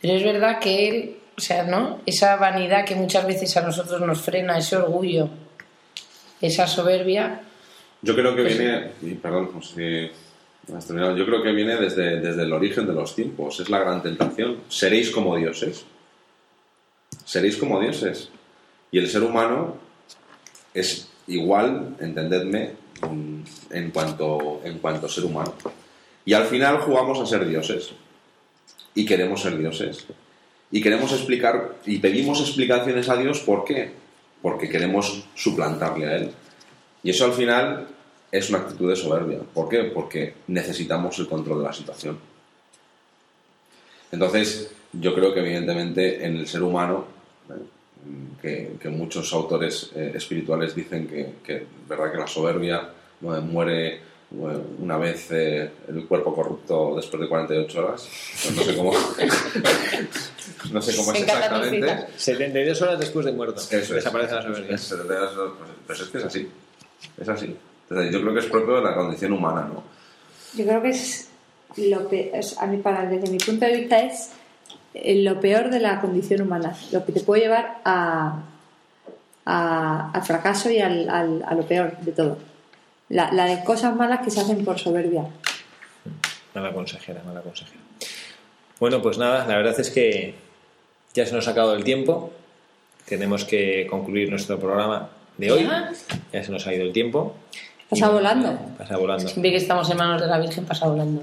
Pero 0.00 0.14
es 0.14 0.24
verdad 0.24 0.58
que 0.58 0.88
él, 0.88 1.16
o 1.36 1.40
sea, 1.40 1.64
¿no? 1.64 2.00
Esa 2.06 2.36
vanidad 2.36 2.84
que 2.84 2.94
muchas 2.94 3.26
veces 3.26 3.56
a 3.56 3.62
nosotros 3.62 4.00
nos 4.00 4.20
frena, 4.20 4.58
ese 4.58 4.76
orgullo, 4.76 5.28
esa 6.40 6.66
soberbia, 6.66 7.40
Yo 8.02 8.14
creo 8.16 8.34
que 8.34 8.42
Pues 8.42 8.58
viene, 8.58 8.90
y 9.00 9.14
perdón, 9.14 9.50
si 9.62 10.10
has 10.74 10.86
terminado. 10.86 11.16
yo 11.16 11.24
creo 11.24 11.42
que 11.42 11.52
viene 11.52 11.76
desde, 11.76 12.20
desde 12.20 12.42
el 12.42 12.52
origen 12.52 12.86
de 12.86 12.92
los 12.92 13.14
tiempos, 13.14 13.60
es 13.60 13.70
la 13.70 13.78
gran 13.78 14.02
tentación. 14.02 14.58
Seréis 14.68 15.10
como 15.10 15.36
dioses. 15.36 15.84
Seréis 17.24 17.56
como 17.56 17.80
dioses. 17.80 18.28
Y 18.90 18.98
el 18.98 19.08
ser 19.08 19.22
humano 19.22 19.76
es 20.74 21.08
igual, 21.28 21.96
entendedme, 22.00 22.72
en 23.70 23.90
cuanto, 23.90 24.60
en 24.64 24.78
cuanto 24.78 25.08
ser 25.08 25.24
humano. 25.24 25.54
Y 26.24 26.34
al 26.34 26.44
final 26.44 26.78
jugamos 26.78 27.18
a 27.20 27.26
ser 27.26 27.46
dioses. 27.46 27.90
Y 28.94 29.04
queremos 29.04 29.42
ser 29.42 29.56
dioses. 29.58 30.06
Y 30.70 30.80
queremos 30.80 31.12
explicar, 31.12 31.76
y 31.84 31.98
pedimos 31.98 32.40
explicaciones 32.40 33.08
a 33.08 33.16
Dios, 33.16 33.40
¿por 33.40 33.64
qué? 33.64 33.90
Porque 34.40 34.68
queremos 34.68 35.24
suplantarle 35.34 36.06
a 36.06 36.16
Él. 36.16 36.30
Y 37.02 37.10
eso 37.10 37.24
al 37.24 37.32
final 37.32 37.88
es 38.30 38.48
una 38.48 38.60
actitud 38.60 38.88
de 38.88 38.96
soberbia. 38.96 39.40
¿Por 39.52 39.68
qué? 39.68 39.84
Porque 39.84 40.34
necesitamos 40.46 41.18
el 41.18 41.28
control 41.28 41.58
de 41.58 41.64
la 41.64 41.72
situación. 41.72 42.18
Entonces, 44.10 44.72
yo 44.92 45.14
creo 45.14 45.34
que 45.34 45.40
evidentemente 45.40 46.24
en 46.24 46.36
el 46.36 46.46
ser 46.46 46.62
humano, 46.62 47.06
¿eh? 48.42 48.76
que, 48.80 48.88
muchos 48.88 49.32
autores 49.32 49.90
eh, 49.94 50.12
espirituales 50.14 50.74
dicen 50.74 51.06
que, 51.06 51.34
que 51.44 51.66
verdad 51.88 52.12
que 52.12 52.18
la 52.18 52.26
soberbia 52.26 52.90
¿no? 53.20 53.40
muere 53.42 54.00
una 54.80 54.96
vez 54.96 55.26
eh, 55.30 55.70
el 55.88 56.06
cuerpo 56.06 56.34
corrupto 56.34 56.94
después 56.96 57.20
de 57.22 57.28
48 57.28 57.78
horas. 57.86 58.08
Pues 58.42 58.56
no 58.56 58.62
sé 58.62 58.76
cómo, 58.76 58.92
no 60.72 60.82
sé 60.82 60.96
cómo 60.96 61.12
es 61.12 61.20
exactamente. 61.22 61.80
notita. 61.80 62.06
72 62.16 62.82
horas 62.82 62.98
después 62.98 63.26
de 63.26 63.32
muerto. 63.32 63.60
Eso 63.60 63.76
es. 63.76 63.88
Desaparece 63.90 64.34
la 64.34 64.42
soberbia. 64.42 64.74
Es- 64.74 64.94
pero 65.06 65.56
pues 65.86 66.00
es 66.00 66.08
que 66.08 66.18
es 66.18 66.24
así. 66.24 66.48
Es 67.20 67.28
así. 67.28 67.56
Entonces, 67.88 68.12
yo 68.12 68.20
creo 68.22 68.32
que 68.34 68.40
es 68.40 68.46
propio 68.46 68.76
de 68.76 68.82
la 68.82 68.94
condición 68.94 69.32
humana, 69.32 69.68
¿no? 69.72 69.82
Yo 70.56 70.64
creo 70.66 70.82
que 70.82 70.90
es 70.90 71.28
lo 71.76 72.08
pe- 72.08 72.30
es- 72.38 72.56
a 72.58 72.66
mí 72.66 72.78
para 72.78 73.06
desde 73.06 73.30
mi 73.30 73.38
punto 73.38 73.64
de 73.66 73.76
vista 73.76 73.98
es 74.02 74.30
eh, 74.94 75.22
lo 75.22 75.40
peor 75.40 75.70
de 75.70 75.80
la 75.80 76.00
condición 76.00 76.42
humana, 76.42 76.76
lo 76.92 77.04
que 77.04 77.12
te 77.12 77.20
puede 77.20 77.42
llevar 77.42 77.80
a, 77.84 78.42
a- 79.44 80.10
al 80.12 80.22
fracaso 80.22 80.70
y 80.70 80.78
al, 80.80 81.08
al- 81.08 81.44
a 81.46 81.54
lo 81.54 81.62
peor 81.66 81.96
de 81.98 82.12
todo. 82.12 82.38
La, 83.12 83.30
la 83.32 83.44
de 83.44 83.62
cosas 83.62 83.94
malas 83.94 84.20
que 84.24 84.30
se 84.30 84.40
hacen 84.40 84.64
por 84.64 84.78
soberbia. 84.78 85.24
Mala 86.54 86.72
consejera, 86.72 87.22
mala 87.26 87.42
consejera. 87.42 87.80
Bueno, 88.80 89.02
pues 89.02 89.18
nada, 89.18 89.46
la 89.46 89.56
verdad 89.56 89.78
es 89.78 89.90
que 89.90 90.34
ya 91.14 91.26
se 91.26 91.34
nos 91.34 91.46
ha 91.46 91.50
acabado 91.50 91.74
el 91.74 91.84
tiempo. 91.84 92.32
Tenemos 93.06 93.44
que 93.44 93.86
concluir 93.88 94.30
nuestro 94.30 94.58
programa 94.58 95.10
de 95.36 95.52
hoy. 95.52 95.64
¿Ya? 95.64 95.92
Ya 96.32 96.42
se 96.42 96.50
nos 96.50 96.66
ha 96.66 96.74
ido 96.74 96.84
el 96.84 96.92
tiempo. 96.92 97.34
Pasa 97.90 98.06
Y- 98.08 98.12
volando. 98.12 98.58
Pasa 98.78 98.96
volando. 98.96 99.28
siempre 99.28 99.50
que 99.50 99.58
estamos 99.58 99.90
en 99.90 99.96
manos 99.98 100.20
de 100.22 100.26
la 100.28 100.38
Virgen 100.38 100.64
pasa 100.64 100.88
volando. 100.88 101.20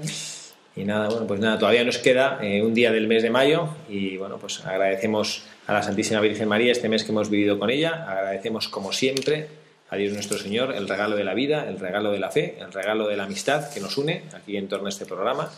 Y 0.76 0.84
nada, 0.84 1.08
bueno, 1.08 1.26
pues 1.26 1.40
nada, 1.40 1.58
todavía 1.58 1.82
nos 1.82 1.98
queda 1.98 2.38
eh, 2.40 2.62
un 2.62 2.72
día 2.72 2.92
del 2.92 3.08
mes 3.08 3.24
de 3.24 3.30
mayo 3.30 3.68
y 3.88 4.16
bueno, 4.16 4.38
pues 4.38 4.64
agradecemos 4.64 5.42
a 5.66 5.72
la 5.72 5.82
Santísima 5.82 6.20
Virgen 6.20 6.46
María 6.48 6.70
este 6.70 6.88
mes 6.88 7.02
que 7.02 7.10
hemos 7.10 7.28
vivido 7.28 7.58
con 7.58 7.70
ella. 7.70 8.06
Agradecemos 8.08 8.68
como 8.68 8.92
siempre 8.92 9.48
a 9.90 9.96
Dios 9.96 10.12
nuestro 10.12 10.38
Señor 10.38 10.72
el 10.74 10.88
regalo 10.88 11.16
de 11.16 11.24
la 11.24 11.34
vida, 11.34 11.68
el 11.68 11.78
regalo 11.78 12.12
de 12.12 12.20
la 12.20 12.30
fe, 12.30 12.56
el 12.60 12.72
regalo 12.72 13.08
de 13.08 13.16
la 13.16 13.24
amistad 13.24 13.72
que 13.72 13.80
nos 13.80 13.98
une 13.98 14.22
aquí 14.32 14.56
en 14.56 14.68
torno 14.68 14.86
a 14.86 14.88
este 14.88 15.04
programa, 15.04 15.50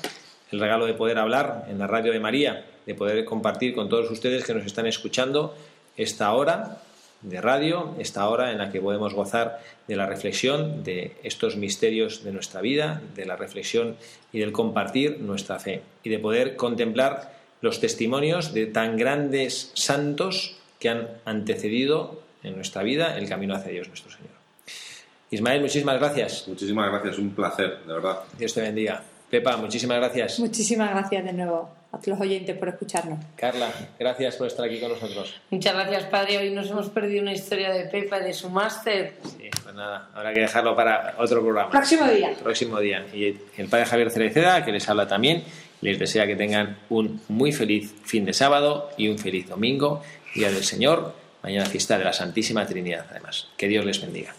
el 0.51 0.59
regalo 0.59 0.87
de 0.87 0.95
poder 0.95 1.19
hablar 1.19 1.67
en 1.69 1.79
la 1.79 1.87
radio 1.87 2.13
de 2.13 2.21
María, 2.21 2.65
de 2.87 2.95
poder 2.95 3.25
compartir 3.25 3.75
con 3.75 3.89
todos 3.89 4.11
ustedes 4.11 4.45
que 4.45 4.55
nos 4.55 4.65
están 4.65 4.87
escuchando 4.87 5.55
esta 5.97 6.33
hora 6.33 6.79
de 7.21 7.41
radio, 7.41 7.95
esta 7.99 8.29
hora 8.29 8.51
en 8.51 8.59
la 8.59 8.73
que 8.73 8.81
podemos 8.81 9.15
gozar 9.15 9.61
de 9.87 9.97
la 9.97 10.07
reflexión 10.07 10.83
de 10.83 11.13
estos 11.23 11.57
misterios 11.57 12.25
de 12.25 12.33
nuestra 12.33 12.61
vida, 12.61 13.01
de 13.15 13.27
la 13.27 13.37
reflexión 13.37 13.97
y 14.33 14.41
del 14.41 14.53
compartir 14.53 15.21
nuestra 15.21 15.59
fe 15.59 15.83
y 16.03 16.11
de 16.11 16.19
poder 16.19 16.57
contemplar 16.57 17.33
los 17.61 17.81
testimonios 17.81 18.53
de 18.55 18.67
tan 18.67 18.97
grandes 18.97 19.71
santos 19.75 20.57
que 20.81 20.89
han 20.89 21.09
antecedido 21.25 22.22
en 22.43 22.55
nuestra 22.55 22.83
vida 22.83 23.17
el 23.17 23.29
camino 23.29 23.55
hacia 23.55 23.73
Dios 23.73 23.89
nuestro 23.89 24.11
Señor. 24.11 24.33
Ismael, 25.31 25.63
muchísimas 25.63 25.99
gracias. 25.99 26.47
Muchísimas 26.47 26.91
gracias, 26.91 27.19
un 27.19 27.31
placer, 27.31 27.79
de 27.87 27.93
verdad. 27.93 28.19
Dios 28.39 28.53
te 28.53 28.61
bendiga. 28.61 29.03
Pepa, 29.31 29.57
muchísimas 29.57 29.97
gracias. 29.97 30.39
Muchísimas 30.39 30.91
gracias 30.91 31.25
de 31.25 31.33
nuevo 31.33 31.71
a 31.91 31.99
los 32.05 32.21
oyentes 32.21 32.57
por 32.57 32.69
escucharnos. 32.69 33.19
Carla, 33.37 33.71
gracias 33.99 34.37
por 34.37 34.47
estar 34.47 34.67
aquí 34.67 34.79
con 34.79 34.91
nosotros. 34.91 35.35
Muchas 35.51 35.75
gracias, 35.75 36.05
padre. 36.05 36.39
Hoy 36.39 36.51
nos 36.51 36.71
hemos 36.71 36.91
perdido 36.91 37.23
una 37.23 37.33
historia 37.33 37.73
de 37.73 37.87
Pepa 37.87 38.19
y 38.19 38.25
de 38.25 38.33
su 38.35 38.51
máster. 38.51 39.15
Sí, 39.23 39.49
pues 39.63 39.75
nada, 39.75 40.11
habrá 40.15 40.35
que 40.35 40.41
dejarlo 40.41 40.77
para 40.77 41.15
otro 41.19 41.41
programa. 41.41 41.71
Próximo 41.71 42.07
día. 42.09 42.35
próximo 42.43 42.79
día. 42.79 43.07
Y 43.15 43.37
el 43.57 43.69
padre 43.69 43.87
Javier 43.87 44.11
Cereceda, 44.11 44.65
que 44.65 44.73
les 44.73 44.87
habla 44.89 45.07
también, 45.07 45.45
les 45.81 45.99
desea 45.99 46.27
que 46.27 46.37
tengan 46.37 46.79
un 46.91 47.21
muy 47.29 47.53
feliz 47.53 47.95
fin 48.05 48.25
de 48.27 48.33
sábado 48.33 48.91
y 48.97 49.09
un 49.09 49.19
feliz 49.19 49.49
domingo, 49.49 50.03
Día 50.35 50.51
del 50.51 50.65
Señor, 50.65 51.15
mañana 51.43 51.67
fiesta 51.67 51.99
de 51.99 52.05
la 52.05 52.13
Santísima 52.13 52.67
Trinidad, 52.67 53.07
además. 53.11 53.49
Que 53.57 53.69
Dios 53.69 53.85
les 53.85 54.01
bendiga. 54.01 54.35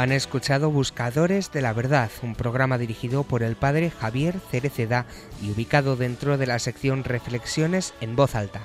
Han 0.00 0.12
escuchado 0.12 0.70
Buscadores 0.70 1.52
de 1.52 1.60
la 1.60 1.74
Verdad, 1.74 2.10
un 2.22 2.34
programa 2.34 2.78
dirigido 2.78 3.22
por 3.22 3.42
el 3.42 3.54
padre 3.54 3.90
Javier 3.90 4.40
Cereceda 4.50 5.04
y 5.42 5.50
ubicado 5.50 5.94
dentro 5.94 6.38
de 6.38 6.46
la 6.46 6.58
sección 6.58 7.04
Reflexiones 7.04 7.92
en 8.00 8.16
voz 8.16 8.34
alta. 8.34 8.62